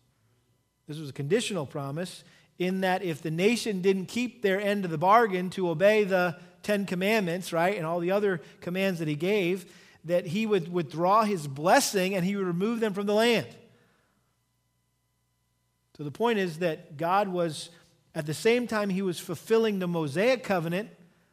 This 0.88 0.98
was 0.98 1.10
a 1.10 1.12
conditional 1.12 1.66
promise 1.66 2.24
in 2.58 2.80
that 2.80 3.02
if 3.02 3.20
the 3.20 3.30
nation 3.30 3.82
didn't 3.82 4.06
keep 4.06 4.42
their 4.42 4.60
end 4.60 4.84
of 4.84 4.90
the 4.90 4.98
bargain 4.98 5.50
to 5.50 5.68
obey 5.68 6.04
the 6.04 6.36
Ten 6.62 6.86
Commandments, 6.86 7.52
right, 7.52 7.76
and 7.76 7.84
all 7.84 8.00
the 8.00 8.10
other 8.10 8.40
commands 8.60 8.98
that 8.98 9.08
he 9.08 9.14
gave, 9.14 9.70
that 10.04 10.26
he 10.26 10.46
would 10.46 10.72
withdraw 10.72 11.24
his 11.24 11.46
blessing 11.46 12.14
and 12.14 12.24
he 12.24 12.34
would 12.34 12.46
remove 12.46 12.80
them 12.80 12.94
from 12.94 13.06
the 13.06 13.14
land. 13.14 13.46
So 15.96 16.04
the 16.04 16.10
point 16.10 16.38
is 16.38 16.58
that 16.58 16.98
God 16.98 17.28
was, 17.28 17.70
at 18.14 18.26
the 18.26 18.34
same 18.34 18.66
time, 18.66 18.90
he 18.90 19.00
was 19.00 19.18
fulfilling 19.18 19.78
the 19.78 19.88
Mosaic 19.88 20.44
covenant 20.44 20.90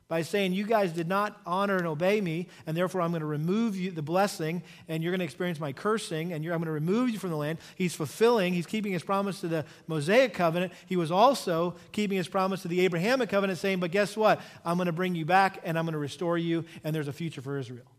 by 0.07 0.21
saying, 0.21 0.53
You 0.53 0.65
guys 0.65 0.93
did 0.93 1.07
not 1.07 1.41
honor 1.45 1.75
and 1.75 1.85
obey 1.85 2.21
me, 2.21 2.47
and 2.65 2.77
therefore 2.77 3.01
I'm 3.01 3.09
going 3.11 3.21
to 3.21 3.25
remove 3.25 3.75
you 3.75 3.91
the 3.91 4.01
blessing, 4.01 4.63
and 4.87 5.03
you're 5.03 5.11
going 5.11 5.19
to 5.19 5.25
experience 5.25 5.59
my 5.59 5.73
cursing, 5.73 6.31
and 6.31 6.45
I'm 6.45 6.51
going 6.51 6.65
to 6.65 6.71
remove 6.71 7.09
you 7.09 7.19
from 7.19 7.31
the 7.31 7.35
land. 7.35 7.59
He's 7.75 7.93
fulfilling, 7.93 8.53
he's 8.53 8.65
keeping 8.65 8.93
his 8.93 9.03
promise 9.03 9.41
to 9.41 9.49
the 9.49 9.65
Mosaic 9.87 10.33
covenant. 10.33 10.71
He 10.85 10.95
was 10.95 11.11
also 11.11 11.75
keeping 11.91 12.17
his 12.17 12.29
promise 12.29 12.61
to 12.61 12.69
the 12.69 12.81
Abrahamic 12.81 13.29
covenant, 13.29 13.59
saying, 13.59 13.81
But 13.81 13.91
guess 13.91 14.15
what? 14.15 14.39
I'm 14.63 14.77
going 14.77 14.85
to 14.85 14.93
bring 14.93 15.13
you 15.13 15.25
back, 15.25 15.59
and 15.65 15.77
I'm 15.77 15.85
going 15.85 15.93
to 15.93 15.99
restore 15.99 16.37
you, 16.37 16.63
and 16.85 16.95
there's 16.95 17.09
a 17.09 17.13
future 17.13 17.41
for 17.41 17.57
Israel. 17.57 17.92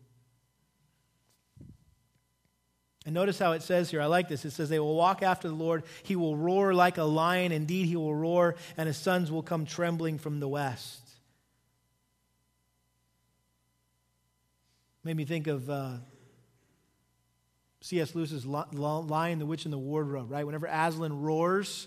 And 3.07 3.15
notice 3.15 3.39
how 3.39 3.53
it 3.53 3.63
says 3.63 3.91
here, 3.91 4.01
I 4.01 4.07
like 4.07 4.29
this. 4.29 4.45
It 4.45 4.53
says, 4.53 4.69
They 4.69 4.79
will 4.79 4.97
walk 4.97 5.23
after 5.23 5.49
the 5.49 5.55
Lord. 5.55 5.85
He 6.03 6.17
will 6.17 6.37
roar 6.37 6.73
like 6.73 6.97
a 6.97 7.05
lion. 7.05 7.53
Indeed, 7.53 7.87
he 7.87 7.97
will 7.97 8.15
roar, 8.15 8.57
and 8.77 8.87
his 8.87 8.97
sons 8.97 9.31
will 9.31 9.43
come 9.43 9.67
trembling 9.67 10.19
from 10.19 10.41
the 10.41 10.49
west. 10.49 11.01
Made 15.03 15.19
me 15.19 15.27
think 15.27 15.49
of 15.49 15.69
uh, 15.69 15.97
C.S. 17.83 18.15
Lewis's 18.15 18.47
Lion, 18.47 19.39
the 19.39 19.45
Witch, 19.45 19.67
and 19.67 19.73
the 19.73 19.79
Wardrobe, 19.79 20.31
right? 20.31 20.47
Whenever 20.47 20.67
Aslan 20.67 21.21
roars 21.21 21.87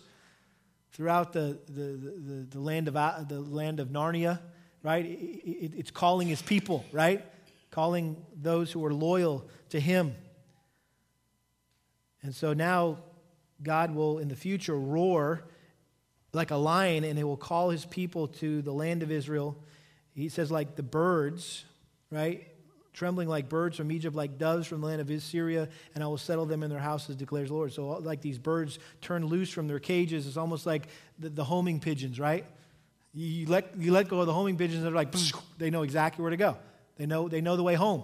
throughout 0.91 1.33
the, 1.33 1.57
the, 1.67 1.81
the, 1.81 2.47
the 2.51 2.59
land, 2.59 2.87
of, 2.87 2.93
the 3.27 3.39
land 3.39 3.79
of 3.79 3.87
Narnia, 3.87 4.39
right? 4.83 5.03
It, 5.03 5.09
it, 5.09 5.71
it's 5.75 5.89
calling 5.89 6.27
his 6.27 6.43
people, 6.43 6.85
right? 6.91 7.25
Calling 7.71 8.23
those 8.39 8.71
who 8.71 8.85
are 8.85 8.93
loyal 8.93 9.49
to 9.69 9.79
him. 9.79 10.13
And 12.27 12.35
so 12.35 12.51
now 12.51 12.97
God 13.63 13.95
will, 13.95 14.19
in 14.19 14.27
the 14.27 14.35
future, 14.35 14.77
roar 14.77 15.45
like 16.33 16.51
a 16.51 16.57
lion 16.57 17.05
and 17.05 17.17
he 17.17 17.23
will 17.23 17.37
call 17.37 17.69
his 17.69 17.85
people 17.85 18.27
to 18.27 18.61
the 18.61 18.73
land 18.73 19.01
of 19.01 19.11
Israel. 19.11 19.55
He 20.13 20.27
says, 20.27 20.51
like 20.51 20.75
the 20.75 20.83
birds, 20.83 21.63
right? 22.11 22.45
trembling 22.91 23.29
like 23.29 23.47
birds 23.47 23.77
from 23.77 23.93
Egypt, 23.93 24.13
like 24.13 24.37
doves 24.37 24.67
from 24.67 24.81
the 24.81 24.87
land 24.87 24.99
of 24.99 25.09
Assyria, 25.09 25.69
and 25.95 26.03
I 26.03 26.07
will 26.07 26.17
settle 26.17 26.45
them 26.45 26.63
in 26.63 26.69
their 26.69 26.79
houses, 26.79 27.15
declares 27.15 27.47
the 27.47 27.53
Lord. 27.53 27.71
So, 27.71 27.87
like 27.87 28.21
these 28.21 28.39
birds 28.39 28.79
turn 28.99 29.23
loose 29.23 29.51
from 29.51 29.67
their 29.67 29.79
cages, 29.79 30.27
it's 30.27 30.35
almost 30.35 30.65
like 30.65 30.87
the, 31.19 31.29
the 31.29 31.45
homing 31.45 31.79
pigeons, 31.79 32.19
right? 32.19 32.43
You, 33.13 33.45
let, 33.47 33.77
you 33.77 33.93
let 33.93 34.09
go 34.09 34.19
of 34.19 34.27
the 34.27 34.33
homing 34.33 34.57
pigeons, 34.57 34.83
they're 34.83 34.91
like, 34.91 35.13
they 35.59 35.69
know 35.69 35.83
exactly 35.83 36.23
where 36.23 36.31
to 36.31 36.37
go. 36.37 36.57
They 36.97 37.05
know, 37.05 37.29
they 37.29 37.39
know 37.39 37.55
the 37.55 37.63
way 37.63 37.75
home. 37.75 38.03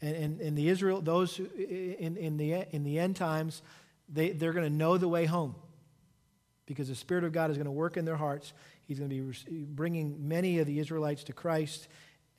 And, 0.00 0.16
and, 0.16 0.40
and 0.40 0.58
the 0.58 0.68
Israel, 0.68 1.00
those 1.00 1.36
who, 1.36 1.46
in, 1.56 2.16
in, 2.16 2.36
the, 2.36 2.66
in 2.74 2.82
the 2.82 2.98
end 2.98 3.16
times, 3.16 3.62
they, 4.08 4.30
they're 4.30 4.52
going 4.52 4.70
to 4.70 4.76
know 4.76 4.98
the 4.98 5.08
way 5.08 5.24
home 5.24 5.54
because 6.66 6.88
the 6.88 6.94
Spirit 6.94 7.24
of 7.24 7.32
God 7.32 7.50
is 7.50 7.56
going 7.56 7.66
to 7.66 7.72
work 7.72 7.96
in 7.96 8.04
their 8.04 8.16
hearts. 8.16 8.52
He's 8.86 8.98
going 8.98 9.10
to 9.10 9.16
be 9.50 9.64
bringing 9.64 10.28
many 10.28 10.58
of 10.58 10.66
the 10.66 10.78
Israelites 10.78 11.24
to 11.24 11.32
Christ, 11.32 11.88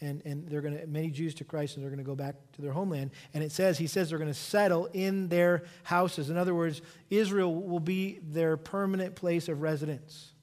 and, 0.02 0.22
and 0.26 0.48
they're 0.48 0.62
going 0.62 0.78
to, 0.78 0.86
many 0.88 1.10
Jews 1.10 1.34
to 1.36 1.44
Christ, 1.44 1.76
and 1.76 1.84
they're 1.84 1.90
going 1.90 2.04
to 2.04 2.06
go 2.06 2.16
back 2.16 2.36
to 2.54 2.62
their 2.62 2.74
homeland. 2.74 3.12
And 3.34 3.44
it 3.44 3.52
says, 3.52 3.78
he 3.78 3.88
says 3.88 4.10
they're 4.10 4.20
going 4.20 4.32
to 4.32 4.34
settle 4.34 4.88
in 4.94 5.30
their 5.30 5.64
houses. 5.84 6.30
In 6.30 6.38
other 6.38 6.54
words, 6.54 6.82
Israel 7.10 7.54
will 7.54 7.80
be 7.80 8.20
their 8.22 8.58
permanent 8.58 9.16
place 9.16 9.48
of 9.48 9.62
residence. 9.62 10.34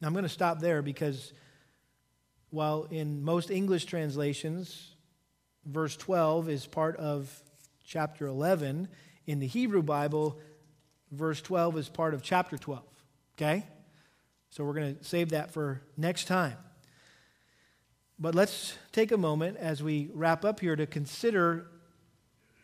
Now, 0.00 0.08
I'm 0.08 0.14
going 0.14 0.24
to 0.24 0.28
stop 0.28 0.60
there 0.60 0.82
because 0.82 1.32
while 2.50 2.86
in 2.90 3.22
most 3.22 3.50
English 3.50 3.84
translations, 3.84 4.94
verse 5.64 5.96
12 5.96 6.48
is 6.48 6.66
part 6.66 6.96
of 6.96 7.42
chapter 7.84 8.26
11, 8.26 8.88
in 9.26 9.40
the 9.40 9.46
Hebrew 9.46 9.82
Bible, 9.82 10.38
verse 11.12 11.40
12 11.42 11.78
is 11.78 11.88
part 11.88 12.14
of 12.14 12.22
chapter 12.22 12.56
12. 12.56 12.82
Okay? 13.36 13.66
So 14.50 14.64
we're 14.64 14.74
going 14.74 14.96
to 14.96 15.04
save 15.04 15.30
that 15.30 15.52
for 15.52 15.82
next 15.96 16.26
time. 16.26 16.56
But 18.18 18.34
let's 18.34 18.76
take 18.92 19.12
a 19.12 19.16
moment 19.16 19.58
as 19.58 19.82
we 19.82 20.10
wrap 20.12 20.44
up 20.44 20.60
here 20.60 20.74
to 20.74 20.86
consider 20.86 21.66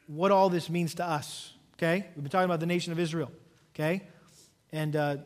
what 0.06 0.32
all 0.32 0.48
this 0.48 0.68
means 0.68 0.94
to 0.94 1.04
us. 1.04 1.52
Okay? 1.76 2.06
We've 2.14 2.24
been 2.24 2.30
talking 2.30 2.46
about 2.46 2.60
the 2.60 2.66
nation 2.66 2.92
of 2.92 2.98
Israel. 2.98 3.30
Okay? 3.74 4.02
And 4.72 4.96
uh, 4.96 5.16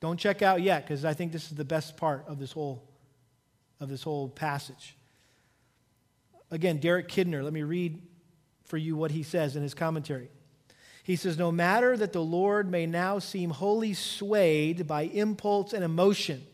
don't 0.00 0.18
check 0.18 0.42
out 0.42 0.62
yet 0.62 0.86
because 0.86 1.04
I 1.04 1.14
think 1.14 1.32
this 1.32 1.50
is 1.50 1.56
the 1.56 1.64
best 1.64 1.96
part 1.96 2.24
of 2.28 2.38
this 2.38 2.52
whole 2.52 2.89
of 3.80 3.88
this 3.88 4.02
whole 4.02 4.28
passage. 4.28 4.96
Again, 6.50 6.78
Derek 6.78 7.08
Kidner, 7.08 7.42
let 7.42 7.52
me 7.52 7.62
read 7.62 8.00
for 8.64 8.76
you 8.76 8.96
what 8.96 9.10
he 9.10 9.22
says 9.22 9.56
in 9.56 9.62
his 9.62 9.74
commentary. 9.74 10.30
He 11.02 11.16
says, 11.16 11.38
No 11.38 11.50
matter 11.50 11.96
that 11.96 12.12
the 12.12 12.22
Lord 12.22 12.70
may 12.70 12.86
now 12.86 13.18
seem 13.18 13.50
wholly 13.50 13.94
swayed 13.94 14.86
by 14.86 15.02
impulse 15.02 15.72
and 15.72 15.82
emotion. 15.82 16.46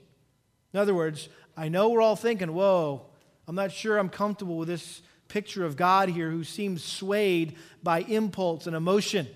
In 0.73 0.81
other 0.81 0.95
words, 0.95 1.29
I 1.57 1.69
know 1.69 1.89
we're 1.89 2.03
all 2.03 2.17
thinking, 2.17 2.53
whoa, 2.53 3.07
I'm 3.49 3.55
not 3.55 3.73
sure 3.73 3.99
I'm 3.99 4.09
comfortable 4.09 4.59
with 4.59 4.69
this 4.69 5.03
picture 5.29 5.65
of 5.65 5.77
God 5.77 6.09
here 6.09 6.31
who 6.31 6.45
seems 6.45 6.85
swayed 6.85 7.57
by 7.83 8.01
impulse 8.01 8.67
and 8.67 8.77
emotion. 8.77 9.27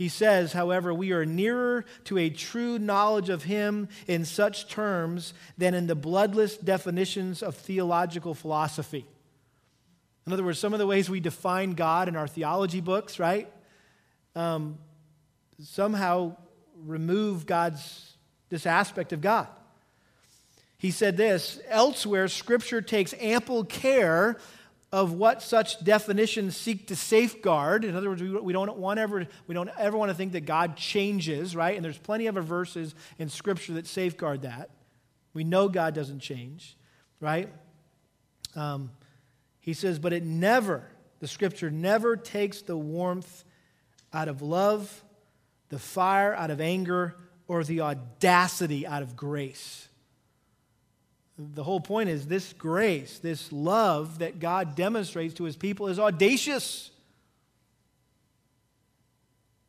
He 0.00 0.08
says, 0.08 0.54
however, 0.54 0.94
we 0.94 1.12
are 1.12 1.26
nearer 1.26 1.84
to 2.04 2.16
a 2.16 2.30
true 2.30 2.78
knowledge 2.78 3.28
of 3.28 3.44
Him 3.44 3.86
in 4.06 4.24
such 4.24 4.66
terms 4.66 5.34
than 5.58 5.74
in 5.74 5.88
the 5.88 5.94
bloodless 5.94 6.56
definitions 6.56 7.42
of 7.42 7.54
theological 7.54 8.32
philosophy. 8.32 9.04
In 10.26 10.32
other 10.32 10.42
words, 10.42 10.58
some 10.58 10.72
of 10.72 10.78
the 10.78 10.86
ways 10.86 11.10
we 11.10 11.20
define 11.20 11.72
God 11.72 12.08
in 12.08 12.16
our 12.16 12.26
theology 12.26 12.80
books, 12.80 13.18
right? 13.18 13.52
Um, 14.34 14.78
somehow 15.62 16.34
remove 16.86 17.44
God's, 17.44 18.16
this 18.48 18.64
aspect 18.64 19.12
of 19.12 19.20
God. 19.20 19.48
He 20.78 20.92
said 20.92 21.18
this 21.18 21.60
elsewhere, 21.68 22.28
Scripture 22.28 22.80
takes 22.80 23.12
ample 23.20 23.66
care 23.66 24.38
of 24.92 25.12
what 25.12 25.40
such 25.40 25.82
definitions 25.84 26.56
seek 26.56 26.88
to 26.88 26.96
safeguard. 26.96 27.84
In 27.84 27.94
other 27.94 28.08
words, 28.08 28.22
we, 28.22 28.52
don't 28.52 28.76
want 28.76 28.98
ever 28.98 29.26
we 29.46 29.54
don't 29.54 29.70
ever 29.78 29.96
want 29.96 30.10
to 30.10 30.14
think 30.14 30.32
that 30.32 30.46
God 30.46 30.76
changes, 30.76 31.54
right? 31.54 31.76
And 31.76 31.84
there's 31.84 31.98
plenty 31.98 32.26
of 32.26 32.34
verses 32.34 32.94
in 33.18 33.28
Scripture 33.28 33.74
that 33.74 33.86
safeguard 33.86 34.42
that. 34.42 34.70
We 35.32 35.44
know 35.44 35.68
God 35.68 35.94
doesn't 35.94 36.20
change, 36.20 36.76
right? 37.20 37.48
Um, 38.56 38.90
he 39.60 39.74
says, 39.74 40.00
but 40.00 40.12
it 40.12 40.24
never, 40.24 40.90
the 41.20 41.28
Scripture 41.28 41.70
never 41.70 42.16
takes 42.16 42.62
the 42.62 42.76
warmth 42.76 43.44
out 44.12 44.26
of 44.26 44.42
love, 44.42 45.04
the 45.68 45.78
fire 45.78 46.34
out 46.34 46.50
of 46.50 46.60
anger, 46.60 47.14
or 47.46 47.62
the 47.62 47.82
audacity 47.82 48.88
out 48.88 49.02
of 49.02 49.14
grace 49.14 49.88
the 51.54 51.64
whole 51.64 51.80
point 51.80 52.08
is 52.08 52.26
this 52.26 52.52
grace, 52.52 53.18
this 53.18 53.50
love 53.52 54.18
that 54.18 54.40
God 54.40 54.74
demonstrates 54.74 55.34
to 55.34 55.44
his 55.44 55.56
people 55.56 55.88
is 55.88 55.98
audacious. 55.98 56.90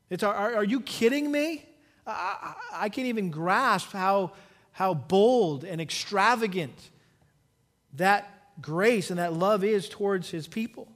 It's, 0.09 0.23
are, 0.23 0.55
are 0.55 0.63
you 0.63 0.81
kidding 0.81 1.31
me? 1.31 1.65
I, 2.05 2.55
I, 2.73 2.89
can't 2.89 3.07
even 3.07 3.29
grasp 3.29 3.91
how, 3.91 4.33
how 4.71 4.93
bold 4.93 5.63
and 5.63 5.79
extravagant 5.79 6.73
that 7.93 8.61
grace 8.61 9.09
and 9.09 9.19
that 9.19 9.33
love 9.33 9.63
is 9.63 9.87
towards 9.87 10.29
his 10.29 10.47
people. 10.47 10.87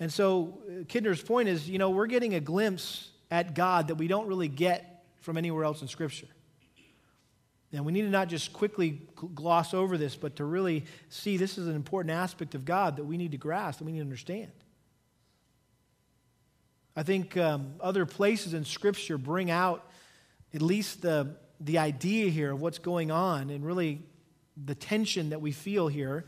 And 0.00 0.12
so, 0.12 0.58
uh, 0.66 0.84
Kidner's 0.84 1.22
point 1.22 1.48
is 1.48 1.68
you 1.68 1.78
know, 1.78 1.90
we're 1.90 2.06
getting 2.06 2.34
a 2.34 2.40
glimpse 2.40 3.10
at 3.30 3.54
God 3.54 3.88
that 3.88 3.96
we 3.96 4.08
don't 4.08 4.26
really 4.26 4.48
get 4.48 5.04
from 5.20 5.36
anywhere 5.36 5.64
else 5.64 5.82
in 5.82 5.88
Scripture. 5.88 6.26
And 7.74 7.84
we 7.84 7.92
need 7.92 8.02
to 8.02 8.08
not 8.08 8.28
just 8.28 8.52
quickly 8.52 9.02
gloss 9.34 9.74
over 9.74 9.98
this, 9.98 10.14
but 10.14 10.36
to 10.36 10.44
really 10.44 10.84
see 11.08 11.36
this 11.36 11.58
is 11.58 11.66
an 11.66 11.74
important 11.74 12.14
aspect 12.14 12.54
of 12.54 12.64
God 12.64 12.96
that 12.96 13.04
we 13.04 13.16
need 13.16 13.32
to 13.32 13.38
grasp, 13.38 13.80
that 13.80 13.84
we 13.84 13.92
need 13.92 13.98
to 13.98 14.04
understand. 14.04 14.52
I 16.96 17.02
think 17.02 17.36
um, 17.36 17.74
other 17.80 18.06
places 18.06 18.54
in 18.54 18.64
Scripture 18.64 19.18
bring 19.18 19.50
out 19.50 19.84
at 20.54 20.62
least 20.62 21.02
the, 21.02 21.34
the 21.58 21.78
idea 21.78 22.30
here 22.30 22.52
of 22.52 22.60
what's 22.60 22.78
going 22.78 23.10
on 23.10 23.50
and 23.50 23.66
really 23.66 24.02
the 24.62 24.76
tension 24.76 25.30
that 25.30 25.40
we 25.40 25.50
feel 25.50 25.88
here. 25.88 26.24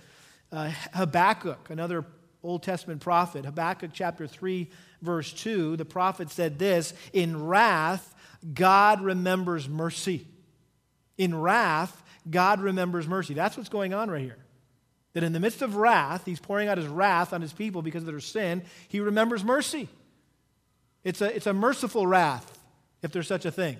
Uh, 0.51 0.73
Habakkuk, 0.93 1.71
another 1.71 2.05
Old 2.43 2.65
Testament 2.65 3.01
prophet, 3.01 3.45
Habakkuk 3.45 3.91
chapter 3.93 4.27
3, 4.27 4.69
verse 5.03 5.33
2, 5.33 5.77
the 5.77 5.85
prophet 5.85 6.31
said 6.31 6.59
this 6.59 6.93
In 7.13 7.47
wrath, 7.47 8.15
God 8.53 9.01
remembers 9.03 9.69
mercy. 9.69 10.27
In 11.19 11.35
wrath, 11.35 12.03
God 12.29 12.61
remembers 12.61 13.07
mercy. 13.07 13.35
That's 13.35 13.57
what's 13.57 13.69
going 13.69 13.95
on 13.95 14.11
right 14.11 14.23
here. 14.23 14.39
That 15.15 15.23
in 15.23 15.33
the 15.33 15.41
midst 15.41 15.63
of 15.63 15.77
wrath, 15.77 16.25
he's 16.25 16.41
pouring 16.41 16.69
out 16.69 16.79
his 16.79 16.87
wrath 16.87 17.33
on 17.33 17.41
his 17.41 17.53
people 17.53 17.83
because 17.83 18.03
of 18.03 18.07
their 18.07 18.21
sin, 18.21 18.63
he 18.89 19.01
remembers 19.01 19.43
mercy. 19.43 19.89
It's 21.05 21.21
a, 21.21 21.35
it's 21.35 21.47
a 21.47 21.55
merciful 21.55 22.07
wrath, 22.07 22.59
if 23.03 23.13
there's 23.13 23.29
such 23.29 23.47
a 23.47 23.51
thing. 23.51 23.79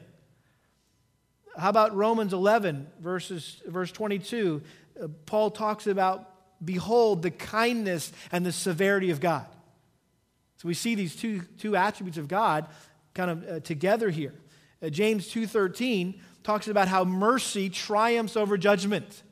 How 1.59 1.71
about 1.71 1.95
Romans 1.95 2.33
11, 2.33 2.87
verses, 3.01 3.61
verse 3.67 3.91
22? 3.91 4.63
Uh, 5.03 5.09
Paul 5.27 5.51
talks 5.51 5.87
about, 5.87 6.31
behold, 6.65 7.23
the 7.23 7.31
kindness 7.31 8.13
and 8.31 8.47
the 8.47 8.53
severity 8.53 9.11
of 9.11 9.21
God. 9.21 9.47
So 10.59 10.69
we 10.69 10.75
see 10.75 10.95
these 10.95 11.17
two, 11.17 11.43
two 11.59 11.77
attributes 11.77 12.19
of 12.19 12.29
God 12.29 12.67
kind 13.15 13.31
of 13.31 13.49
uh, 13.49 13.61
together 13.61 14.11
here. 14.11 14.35
Uh, 14.83 14.89
James 14.89 15.27
2.13 15.33 16.21
talks 16.47 16.69
about 16.69 16.87
how 16.87 17.05
mercy 17.05 17.69
triumphs 17.69 18.37
over 18.37 18.57
judgment. 18.57 19.25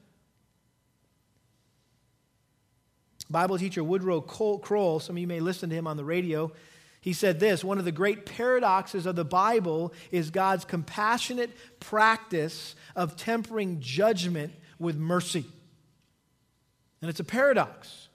Bible 3.31 3.57
teacher 3.57 3.85
Woodrow 3.85 4.21
Kroll, 4.21 4.99
some 4.99 5.15
of 5.15 5.21
you 5.21 5.29
may 5.29 5.39
listen 5.39 5.71
to 5.71 5.77
him 5.77 5.87
on 5.87 5.97
the 5.97 6.05
radio, 6.05 6.51
he 7.01 7.13
said 7.13 7.39
this 7.39 7.63
One 7.63 7.79
of 7.79 7.85
the 7.85 7.93
great 7.93 8.27
paradoxes 8.27 9.07
of 9.07 9.15
the 9.15 9.25
Bible 9.25 9.93
is 10.11 10.31
God's 10.31 10.65
compassionate 10.65 11.51
practice 11.79 12.75
of 12.97 13.17
tempering 13.17 13.79
judgment 13.81 14.53
with 14.81 14.97
mercy. 14.97 15.45
And 17.01 17.09
it's 17.09 17.21
a 17.21 17.25
paradox 17.25 18.09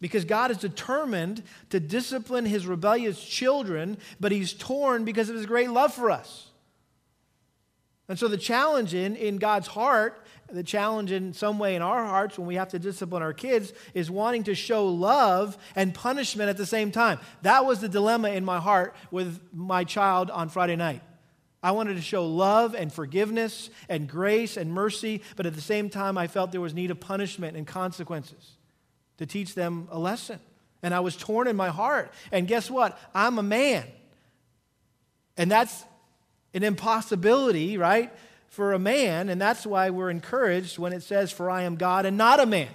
because 0.00 0.24
God 0.24 0.50
is 0.50 0.56
determined 0.56 1.42
to 1.68 1.78
discipline 1.78 2.46
his 2.46 2.66
rebellious 2.66 3.22
children, 3.22 3.98
but 4.18 4.32
he's 4.32 4.54
torn 4.54 5.04
because 5.04 5.28
of 5.28 5.36
his 5.36 5.44
great 5.44 5.70
love 5.70 5.92
for 5.92 6.10
us. 6.10 6.47
And 8.08 8.18
so 8.18 8.26
the 8.26 8.38
challenge 8.38 8.94
in, 8.94 9.16
in 9.16 9.36
God's 9.36 9.66
heart, 9.68 10.24
the 10.50 10.62
challenge 10.62 11.12
in 11.12 11.34
some 11.34 11.58
way 11.58 11.74
in 11.74 11.82
our 11.82 12.06
hearts 12.06 12.38
when 12.38 12.46
we 12.46 12.54
have 12.54 12.68
to 12.68 12.78
discipline 12.78 13.22
our 13.22 13.34
kids 13.34 13.72
is 13.92 14.10
wanting 14.10 14.44
to 14.44 14.54
show 14.54 14.86
love 14.86 15.58
and 15.76 15.94
punishment 15.94 16.48
at 16.48 16.56
the 16.56 16.64
same 16.64 16.90
time. 16.90 17.18
That 17.42 17.66
was 17.66 17.80
the 17.80 17.88
dilemma 17.88 18.30
in 18.30 18.46
my 18.46 18.58
heart 18.58 18.96
with 19.10 19.40
my 19.52 19.84
child 19.84 20.30
on 20.30 20.48
Friday 20.48 20.76
night. 20.76 21.02
I 21.62 21.72
wanted 21.72 21.96
to 21.96 22.02
show 22.02 22.26
love 22.26 22.74
and 22.74 22.90
forgiveness 22.90 23.68
and 23.88 24.08
grace 24.08 24.56
and 24.56 24.72
mercy, 24.72 25.22
but 25.36 25.44
at 25.44 25.54
the 25.54 25.60
same 25.60 25.90
time, 25.90 26.16
I 26.16 26.28
felt 26.28 26.52
there 26.52 26.60
was 26.60 26.72
need 26.72 26.90
of 26.90 27.00
punishment 27.00 27.56
and 27.56 27.66
consequences 27.66 28.56
to 29.18 29.26
teach 29.26 29.54
them 29.54 29.88
a 29.90 29.98
lesson. 29.98 30.38
And 30.82 30.94
I 30.94 31.00
was 31.00 31.16
torn 31.16 31.48
in 31.48 31.56
my 31.56 31.68
heart. 31.68 32.12
And 32.30 32.46
guess 32.46 32.70
what? 32.70 32.98
I'm 33.12 33.38
a 33.38 33.42
man. 33.42 33.84
And 35.36 35.50
that's 35.50 35.84
an 36.54 36.62
impossibility, 36.62 37.76
right? 37.78 38.12
for 38.48 38.72
a 38.72 38.78
man, 38.78 39.28
and 39.28 39.40
that's 39.40 39.66
why 39.66 39.90
we're 39.90 40.10
encouraged 40.10 40.78
when 40.78 40.92
it 40.92 41.02
says, 41.02 41.30
For 41.30 41.50
I 41.50 41.62
am 41.62 41.76
God 41.76 42.06
and 42.06 42.16
not 42.16 42.40
a 42.40 42.46
man. 42.46 42.68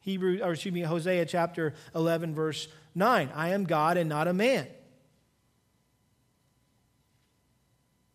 Hebrew, 0.00 0.40
or 0.42 0.52
excuse 0.52 0.74
me, 0.74 0.82
Hosea 0.82 1.24
chapter 1.24 1.72
11, 1.94 2.34
verse 2.34 2.68
9. 2.94 3.30
I 3.34 3.50
am 3.50 3.64
God 3.64 3.96
and 3.96 4.08
not 4.08 4.28
a 4.28 4.34
man. 4.34 4.66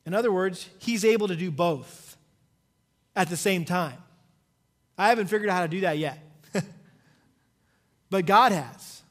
In 0.06 0.14
other 0.14 0.32
words, 0.32 0.70
he's 0.80 1.04
able 1.06 1.28
to 1.30 1.36
do 1.36 1.52
both 1.52 2.18
at 3.16 3.30
the 3.30 3.38
same 3.38 3.66
time. 3.66 3.98
I 4.98 5.10
haven't 5.10 5.28
figured 5.28 5.50
out 5.50 5.56
how 5.56 5.62
to 5.64 5.68
do 5.68 5.82
that 5.82 5.98
yet, 5.98 6.20
but 8.10 8.26
God 8.26 8.52
has. 8.52 9.02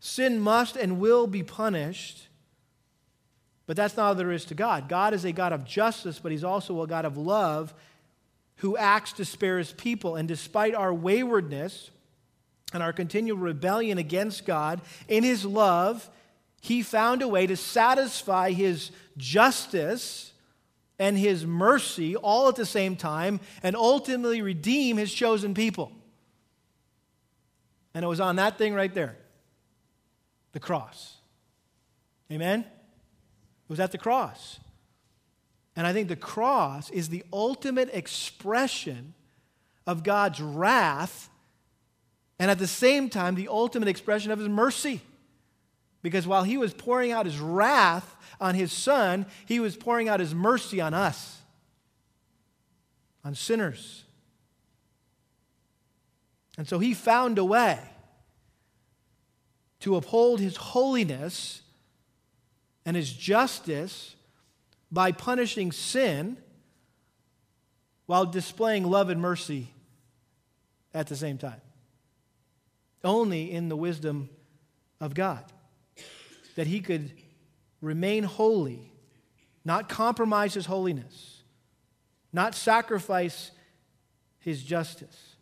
Sin 0.00 0.40
must 0.40 0.76
and 0.76 0.98
will 1.00 1.26
be 1.26 1.42
punished, 1.42 2.25
but 3.66 3.76
that's 3.76 3.96
not 3.96 4.06
all 4.06 4.14
there 4.14 4.32
is 4.32 4.44
to 4.46 4.54
God. 4.54 4.88
God 4.88 5.12
is 5.12 5.24
a 5.24 5.32
God 5.32 5.52
of 5.52 5.64
justice, 5.64 6.18
but 6.20 6.32
he's 6.32 6.44
also 6.44 6.82
a 6.82 6.86
God 6.86 7.04
of 7.04 7.16
love 7.16 7.74
who 8.56 8.76
acts 8.76 9.12
to 9.14 9.24
spare 9.24 9.58
his 9.58 9.72
people. 9.72 10.16
And 10.16 10.28
despite 10.28 10.74
our 10.74 10.94
waywardness 10.94 11.90
and 12.72 12.82
our 12.82 12.92
continual 12.92 13.38
rebellion 13.38 13.98
against 13.98 14.46
God, 14.46 14.80
in 15.08 15.24
his 15.24 15.44
love, 15.44 16.08
he 16.60 16.82
found 16.82 17.22
a 17.22 17.28
way 17.28 17.46
to 17.46 17.56
satisfy 17.56 18.52
his 18.52 18.90
justice 19.16 20.32
and 20.98 21.18
his 21.18 21.44
mercy 21.44 22.16
all 22.16 22.48
at 22.48 22.56
the 22.56 22.66
same 22.66 22.96
time 22.96 23.40
and 23.62 23.76
ultimately 23.76 24.42
redeem 24.42 24.96
his 24.96 25.12
chosen 25.12 25.54
people. 25.54 25.92
And 27.94 28.04
it 28.04 28.08
was 28.08 28.20
on 28.20 28.36
that 28.36 28.58
thing 28.58 28.74
right 28.74 28.92
there 28.92 29.16
the 30.52 30.60
cross. 30.60 31.16
Amen? 32.32 32.64
Was 33.68 33.80
at 33.80 33.92
the 33.92 33.98
cross. 33.98 34.60
And 35.74 35.86
I 35.86 35.92
think 35.92 36.08
the 36.08 36.16
cross 36.16 36.88
is 36.90 37.08
the 37.08 37.24
ultimate 37.32 37.90
expression 37.92 39.14
of 39.86 40.02
God's 40.02 40.40
wrath 40.40 41.28
and 42.38 42.50
at 42.50 42.58
the 42.58 42.66
same 42.66 43.08
time 43.08 43.34
the 43.34 43.48
ultimate 43.48 43.88
expression 43.88 44.30
of 44.30 44.38
his 44.38 44.48
mercy. 44.48 45.00
Because 46.02 46.26
while 46.26 46.44
he 46.44 46.56
was 46.56 46.72
pouring 46.72 47.12
out 47.12 47.26
his 47.26 47.38
wrath 47.40 48.14
on 48.40 48.54
his 48.54 48.72
son, 48.72 49.26
he 49.46 49.58
was 49.58 49.76
pouring 49.76 50.08
out 50.08 50.20
his 50.20 50.34
mercy 50.34 50.80
on 50.80 50.94
us, 50.94 51.40
on 53.24 53.34
sinners. 53.34 54.04
And 56.58 56.68
so 56.68 56.78
he 56.78 56.94
found 56.94 57.38
a 57.38 57.44
way 57.44 57.78
to 59.80 59.96
uphold 59.96 60.40
his 60.40 60.56
holiness 60.56 61.62
and 62.86 62.96
his 62.96 63.12
justice 63.12 64.14
by 64.90 65.10
punishing 65.10 65.72
sin 65.72 66.38
while 68.06 68.24
displaying 68.24 68.84
love 68.84 69.10
and 69.10 69.20
mercy 69.20 69.68
at 70.94 71.08
the 71.08 71.16
same 71.16 71.36
time. 71.36 71.60
Only 73.02 73.50
in 73.50 73.68
the 73.68 73.76
wisdom 73.76 74.30
of 75.00 75.14
God 75.14 75.44
that 76.54 76.68
he 76.68 76.80
could 76.80 77.10
remain 77.82 78.22
holy, 78.22 78.92
not 79.64 79.88
compromise 79.88 80.54
his 80.54 80.66
holiness, 80.66 81.42
not 82.32 82.54
sacrifice 82.54 83.50
his 84.38 84.62
justice, 84.62 85.34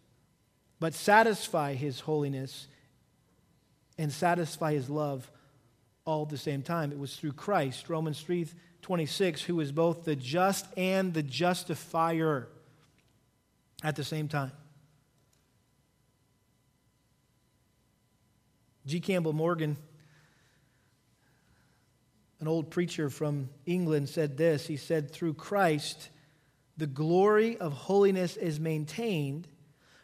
but 0.81 0.95
satisfy 0.95 1.75
his 1.75 2.01
holiness 2.01 2.67
and 3.99 4.11
satisfy 4.11 4.73
his 4.73 4.89
love 4.89 5.31
all 6.05 6.23
at 6.23 6.29
the 6.29 6.39
same 6.39 6.63
time. 6.63 6.93
It 6.93 6.99
was 6.99 7.17
through 7.17 7.33
Christ, 7.33 7.89
Romans 7.89 8.21
3 8.21 8.47
26, 8.83 9.43
who 9.43 9.61
is 9.61 9.73
both 9.73 10.05
the 10.05 10.15
just 10.15 10.67
and 10.77 11.15
the 11.15 11.23
justifier 11.23 12.49
at 13.83 13.97
the 13.97 14.05
same 14.05 14.29
time. 14.29 14.53
G. 18.85 19.01
Campbell 19.01 19.33
Morgan 19.33 19.79
an 22.45 22.49
old 22.49 22.71
preacher 22.71 23.09
from 23.09 23.49
England 23.65 24.07
said 24.07 24.37
this. 24.37 24.67
He 24.67 24.77
said, 24.77 25.11
Through 25.11 25.33
Christ, 25.33 26.11
the 26.77 26.87
glory 26.87 27.57
of 27.57 27.73
holiness 27.73 28.37
is 28.37 28.61
maintained, 28.61 29.49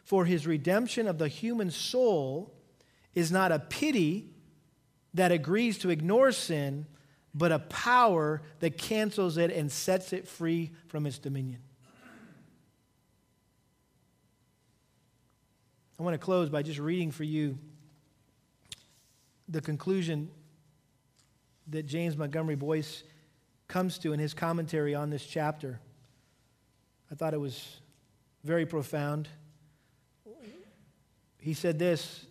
for 0.03 0.25
his 0.25 0.47
redemption 0.47 1.07
of 1.07 1.19
the 1.19 1.27
human 1.27 1.69
soul 1.69 2.51
is 3.13 3.31
not 3.31 3.51
a 3.51 3.59
pity 3.59 4.30
that 5.13 5.31
agrees 5.31 5.77
to 5.79 5.89
ignore 5.89 6.31
sin, 6.31 6.85
but 7.33 7.51
a 7.51 7.59
power 7.59 8.41
that 8.59 8.77
cancels 8.77 9.37
it 9.37 9.51
and 9.51 9.71
sets 9.71 10.13
it 10.13 10.27
free 10.27 10.71
from 10.87 11.05
its 11.05 11.17
dominion. 11.17 11.61
I 15.99 16.03
want 16.03 16.13
to 16.15 16.25
close 16.25 16.49
by 16.49 16.63
just 16.63 16.79
reading 16.79 17.11
for 17.11 17.23
you 17.23 17.59
the 19.47 19.61
conclusion 19.61 20.31
that 21.67 21.85
James 21.85 22.17
Montgomery 22.17 22.55
Boice 22.55 23.03
comes 23.67 23.99
to 23.99 24.11
in 24.11 24.19
his 24.19 24.33
commentary 24.33 24.95
on 24.95 25.09
this 25.09 25.25
chapter. 25.25 25.79
I 27.11 27.15
thought 27.15 27.33
it 27.33 27.39
was 27.39 27.81
very 28.43 28.65
profound. 28.65 29.27
He 31.39 31.53
said 31.53 31.77
this 31.77 32.25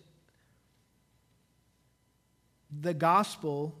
The 2.79 2.93
gospel 2.93 3.75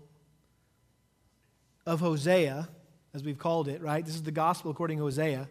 of 1.85 1.99
Hosea, 1.99 2.67
as 3.13 3.23
we've 3.23 3.37
called 3.37 3.67
it, 3.67 3.81
right? 3.81 4.05
This 4.05 4.15
is 4.15 4.23
the 4.23 4.31
gospel 4.31 4.71
according 4.71 4.97
to 4.97 5.03
Hosea, 5.03 5.49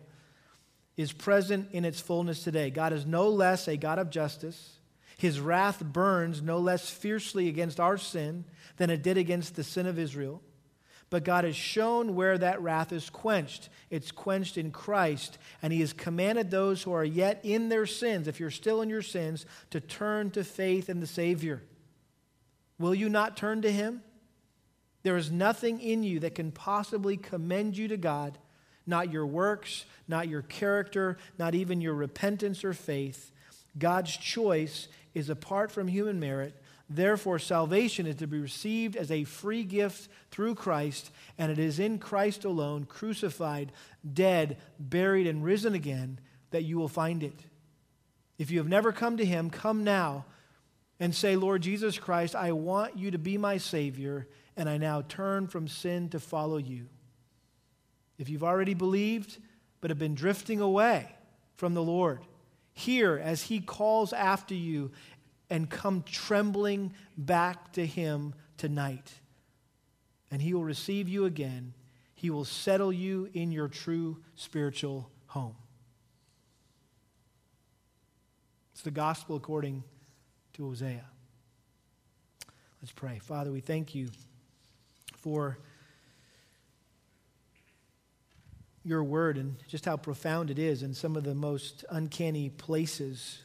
is 0.96 1.12
present 1.12 1.68
in 1.72 1.84
its 1.84 2.00
fullness 2.00 2.44
today. 2.44 2.70
God 2.70 2.92
is 2.92 3.06
no 3.06 3.28
less 3.28 3.68
a 3.68 3.76
God 3.76 3.98
of 3.98 4.10
justice. 4.10 4.78
His 5.16 5.40
wrath 5.40 5.82
burns 5.82 6.42
no 6.42 6.58
less 6.58 6.88
fiercely 6.90 7.48
against 7.48 7.80
our 7.80 7.98
sin 7.98 8.44
than 8.76 8.90
it 8.90 9.02
did 9.02 9.16
against 9.16 9.56
the 9.56 9.64
sin 9.64 9.86
of 9.86 9.98
Israel. 9.98 10.42
But 11.10 11.24
God 11.24 11.44
has 11.44 11.56
shown 11.56 12.14
where 12.14 12.38
that 12.38 12.62
wrath 12.62 12.92
is 12.92 13.10
quenched. 13.10 13.68
It's 13.90 14.12
quenched 14.12 14.56
in 14.56 14.70
Christ, 14.70 15.38
and 15.60 15.72
He 15.72 15.80
has 15.80 15.92
commanded 15.92 16.50
those 16.50 16.82
who 16.82 16.92
are 16.92 17.04
yet 17.04 17.40
in 17.42 17.68
their 17.68 17.86
sins, 17.86 18.28
if 18.28 18.38
you're 18.38 18.50
still 18.50 18.80
in 18.80 18.88
your 18.88 19.02
sins, 19.02 19.44
to 19.70 19.80
turn 19.80 20.30
to 20.32 20.44
faith 20.44 20.88
in 20.88 21.00
the 21.00 21.06
Savior. 21.06 21.62
Will 22.80 22.96
you 22.96 23.08
not 23.08 23.36
turn 23.36 23.62
to 23.62 23.70
Him? 23.70 24.02
There 25.04 25.16
is 25.16 25.30
nothing 25.30 25.80
in 25.80 26.02
you 26.02 26.18
that 26.20 26.34
can 26.34 26.50
possibly 26.50 27.16
commend 27.16 27.76
you 27.76 27.86
to 27.86 27.96
God, 27.96 28.38
not 28.86 29.12
your 29.12 29.26
works, 29.26 29.84
not 30.08 30.26
your 30.26 30.42
character, 30.42 31.16
not 31.38 31.54
even 31.54 31.80
your 31.80 31.94
repentance 31.94 32.64
or 32.64 32.72
faith. 32.72 33.30
God's 33.78 34.16
choice 34.16 34.88
is 35.14 35.30
apart 35.30 35.70
from 35.70 35.86
human 35.86 36.18
merit 36.18 36.60
Therefore, 36.92 37.38
salvation 37.38 38.08
is 38.08 38.16
to 38.16 38.26
be 38.26 38.40
received 38.40 38.96
as 38.96 39.12
a 39.12 39.22
free 39.22 39.62
gift 39.62 40.08
through 40.32 40.56
Christ, 40.56 41.12
and 41.38 41.52
it 41.52 41.58
is 41.58 41.78
in 41.78 42.00
Christ 42.00 42.44
alone, 42.44 42.84
crucified, 42.84 43.70
dead, 44.12 44.56
buried, 44.76 45.28
and 45.28 45.44
risen 45.44 45.72
again, 45.72 46.18
that 46.50 46.64
you 46.64 46.78
will 46.78 46.88
find 46.88 47.22
it. 47.22 47.44
If 48.38 48.50
you 48.50 48.58
have 48.58 48.68
never 48.68 48.90
come 48.90 49.16
to 49.18 49.24
Him, 49.24 49.50
come 49.50 49.84
now 49.84 50.24
and 51.00 51.14
say, 51.14 51.34
Lord 51.34 51.62
Jesus 51.62 51.98
Christ, 51.98 52.36
I 52.36 52.52
want 52.52 52.98
you 52.98 53.10
to 53.10 53.18
be 53.18 53.38
my 53.38 53.56
Savior, 53.56 54.28
and 54.54 54.68
I 54.68 54.76
now 54.76 55.00
turn 55.00 55.46
from 55.46 55.66
sin 55.66 56.10
to 56.10 56.20
follow 56.20 56.58
you. 56.58 56.86
If 58.18 58.28
you've 58.28 58.44
already 58.44 58.74
believed 58.74 59.38
but 59.80 59.90
have 59.90 59.98
been 59.98 60.14
drifting 60.14 60.60
away 60.60 61.08
from 61.56 61.72
the 61.72 61.82
Lord, 61.82 62.20
hear 62.74 63.16
as 63.16 63.44
He 63.44 63.60
calls 63.60 64.12
after 64.12 64.54
you 64.54 64.90
and 65.48 65.70
come 65.70 66.02
trembling 66.02 66.92
back 67.16 67.72
to 67.72 67.86
Him 67.86 68.34
tonight. 68.58 69.10
And 70.30 70.42
He 70.42 70.52
will 70.52 70.64
receive 70.64 71.08
you 71.08 71.24
again. 71.24 71.72
He 72.14 72.28
will 72.28 72.44
settle 72.44 72.92
you 72.92 73.30
in 73.32 73.52
your 73.52 73.68
true 73.68 74.18
spiritual 74.34 75.10
home. 75.28 75.56
It's 78.74 78.82
the 78.82 78.90
gospel 78.90 79.36
according 79.36 79.82
to 80.54 80.66
Hosea. 80.66 81.04
Let's 82.80 82.92
pray. 82.92 83.18
Father, 83.18 83.50
we 83.50 83.60
thank 83.60 83.94
you 83.94 84.08
for 85.16 85.58
your 88.84 89.04
word 89.04 89.36
and 89.36 89.56
just 89.68 89.84
how 89.84 89.96
profound 89.96 90.50
it 90.50 90.58
is 90.58 90.82
in 90.82 90.94
some 90.94 91.16
of 91.16 91.24
the 91.24 91.34
most 91.34 91.84
uncanny 91.90 92.48
places 92.48 93.42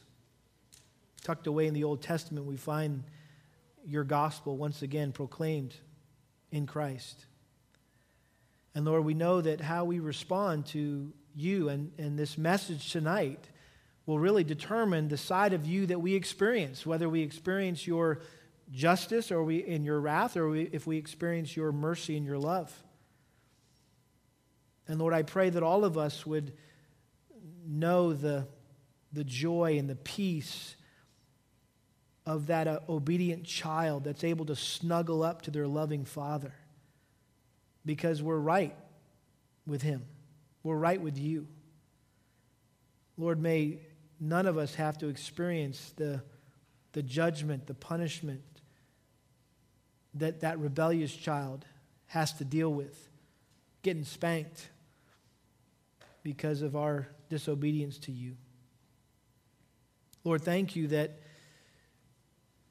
tucked 1.26 1.48
away 1.48 1.66
in 1.66 1.74
the 1.74 1.82
Old 1.82 2.00
Testament, 2.02 2.46
we 2.46 2.56
find 2.56 3.02
your 3.84 4.04
gospel 4.04 4.56
once 4.56 4.82
again 4.82 5.10
proclaimed 5.10 5.74
in 6.52 6.66
Christ. 6.66 7.26
And 8.76 8.84
Lord, 8.84 9.04
we 9.04 9.14
know 9.14 9.40
that 9.40 9.60
how 9.60 9.84
we 9.84 9.98
respond 9.98 10.66
to 10.66 11.12
you 11.34 11.68
and, 11.68 11.90
and 11.98 12.16
this 12.16 12.38
message 12.38 12.92
tonight 12.92 13.44
will 14.06 14.18
really 14.18 14.44
determine 14.44 15.08
the 15.08 15.16
side 15.16 15.52
of 15.52 15.66
you 15.66 15.86
that 15.86 16.00
we 16.00 16.14
experience, 16.14 16.86
whether 16.86 17.08
we 17.08 17.22
experience 17.22 17.86
your 17.86 18.20
justice 18.70 19.30
or 19.30 19.42
we 19.42 19.58
in 19.58 19.84
your 19.84 20.00
wrath 20.00 20.36
or 20.36 20.48
we, 20.48 20.62
if 20.72 20.86
we 20.86 20.96
experience 20.96 21.56
your 21.56 21.72
mercy 21.72 22.16
and 22.16 22.24
your 22.24 22.38
love. 22.38 22.72
And 24.88 25.00
Lord, 25.00 25.12
I 25.12 25.22
pray 25.22 25.50
that 25.50 25.62
all 25.62 25.84
of 25.84 25.98
us 25.98 26.24
would 26.24 26.52
know 27.66 28.12
the, 28.12 28.46
the 29.12 29.24
joy 29.24 29.76
and 29.78 29.90
the 29.90 29.96
peace 29.96 30.76
of 32.24 32.46
that 32.46 32.68
uh, 32.68 32.80
obedient 32.88 33.44
child 33.44 34.04
that's 34.04 34.24
able 34.24 34.46
to 34.46 34.56
snuggle 34.56 35.22
up 35.22 35.42
to 35.42 35.50
their 35.50 35.66
loving 35.66 36.04
father 36.04 36.52
because 37.84 38.22
we're 38.22 38.38
right 38.38 38.74
with 39.66 39.82
him. 39.82 40.04
We're 40.62 40.76
right 40.76 41.00
with 41.00 41.18
you. 41.18 41.46
Lord, 43.16 43.40
may 43.40 43.80
none 44.20 44.46
of 44.46 44.56
us 44.56 44.74
have 44.74 44.98
to 44.98 45.08
experience 45.08 45.92
the, 45.96 46.22
the 46.92 47.02
judgment, 47.02 47.66
the 47.66 47.74
punishment 47.74 48.42
that 50.14 50.40
that 50.40 50.58
rebellious 50.58 51.14
child 51.14 51.66
has 52.06 52.32
to 52.34 52.44
deal 52.44 52.72
with, 52.72 53.08
getting 53.82 54.04
spanked 54.04 54.70
because 56.22 56.62
of 56.62 56.74
our 56.74 57.08
disobedience 57.28 57.98
to 57.98 58.12
you. 58.12 58.36
Lord, 60.24 60.42
thank 60.42 60.74
you 60.74 60.88
that 60.88 61.20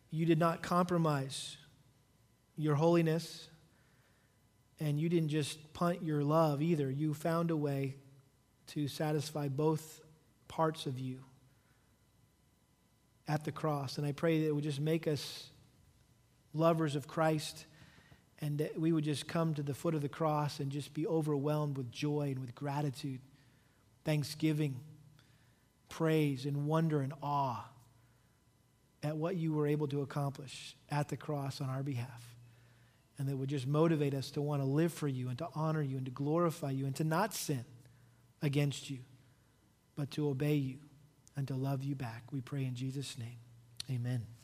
you 0.10 0.26
did 0.26 0.40
not 0.40 0.62
compromise 0.62 1.58
your 2.58 2.76
holiness 2.76 3.48
and 4.80 5.00
you 5.00 5.08
didn't 5.08 5.30
just 5.30 5.74
punt 5.74 6.04
your 6.04 6.24
love 6.24 6.62
either. 6.62 6.90
You 6.90 7.14
found 7.14 7.52
a 7.52 7.56
way 7.56 7.96
to 8.68 8.88
satisfy 8.88 9.48
both 9.48 10.02
parts 10.48 10.86
of 10.86 11.00
you 11.00 11.20
at 13.28 13.44
the 13.44 13.52
cross. 13.52 13.98
And 13.98 14.06
I 14.06 14.12
pray 14.12 14.42
that 14.42 14.48
it 14.48 14.56
would 14.56 14.64
just 14.64 14.80
make 14.80 15.08
us 15.08 15.50
lovers 16.54 16.96
of 16.96 17.08
Christ 17.08 17.66
and 18.40 18.58
that 18.60 18.80
we 18.80 18.92
would 18.92 19.04
just 19.04 19.28
come 19.28 19.54
to 19.54 19.64
the 19.64 19.74
foot 19.74 19.96
of 19.96 20.02
the 20.02 20.10
cross 20.10 20.60
and 20.60 20.72
just 20.72 20.94
be 20.94 21.08
overwhelmed 21.08 21.78
with 21.78 21.92
joy 21.92 22.32
and 22.32 22.40
with 22.40 22.54
gratitude, 22.54 23.20
thanksgiving, 24.04 24.80
praise, 25.90 26.46
and 26.46 26.68
wonder 26.68 27.02
and 27.02 27.14
awe 27.24 27.66
at 29.02 29.16
what 29.16 29.36
you 29.36 29.54
were 29.54 29.68
able 29.68 29.88
to 29.88 30.02
accomplish 30.02 30.76
at 30.90 31.10
the 31.10 31.18
cross 31.18 31.62
on 31.62 31.70
our 31.70 31.84
behalf. 31.84 32.36
And 33.18 33.30
that 33.30 33.38
would 33.38 33.50
just 33.50 33.66
motivate 33.66 34.14
us 34.14 34.32
to 34.32 34.42
want 34.42 34.62
to 34.62 34.66
live 34.66 34.92
for 34.92 35.08
you 35.08 35.30
and 35.30 35.38
to 35.38 35.48
honor 35.56 35.82
you 35.82 35.96
and 35.98 36.06
to 36.06 36.12
glorify 36.12 36.72
you 36.72 36.86
and 36.86 36.96
to 36.98 37.06
not 37.06 37.34
sin 37.34 37.64
against 38.42 38.90
you, 38.90 39.00
but 39.96 40.12
to 40.12 40.28
obey 40.28 40.56
you 40.56 40.78
and 41.36 41.48
to 41.48 41.56
love 41.56 41.84
you 41.84 41.96
back. 41.96 42.24
We 42.32 42.42
pray 42.42 42.66
in 42.66 42.76
Jesus' 42.76 43.18
name. 43.18 43.40
Amen. 43.90 44.35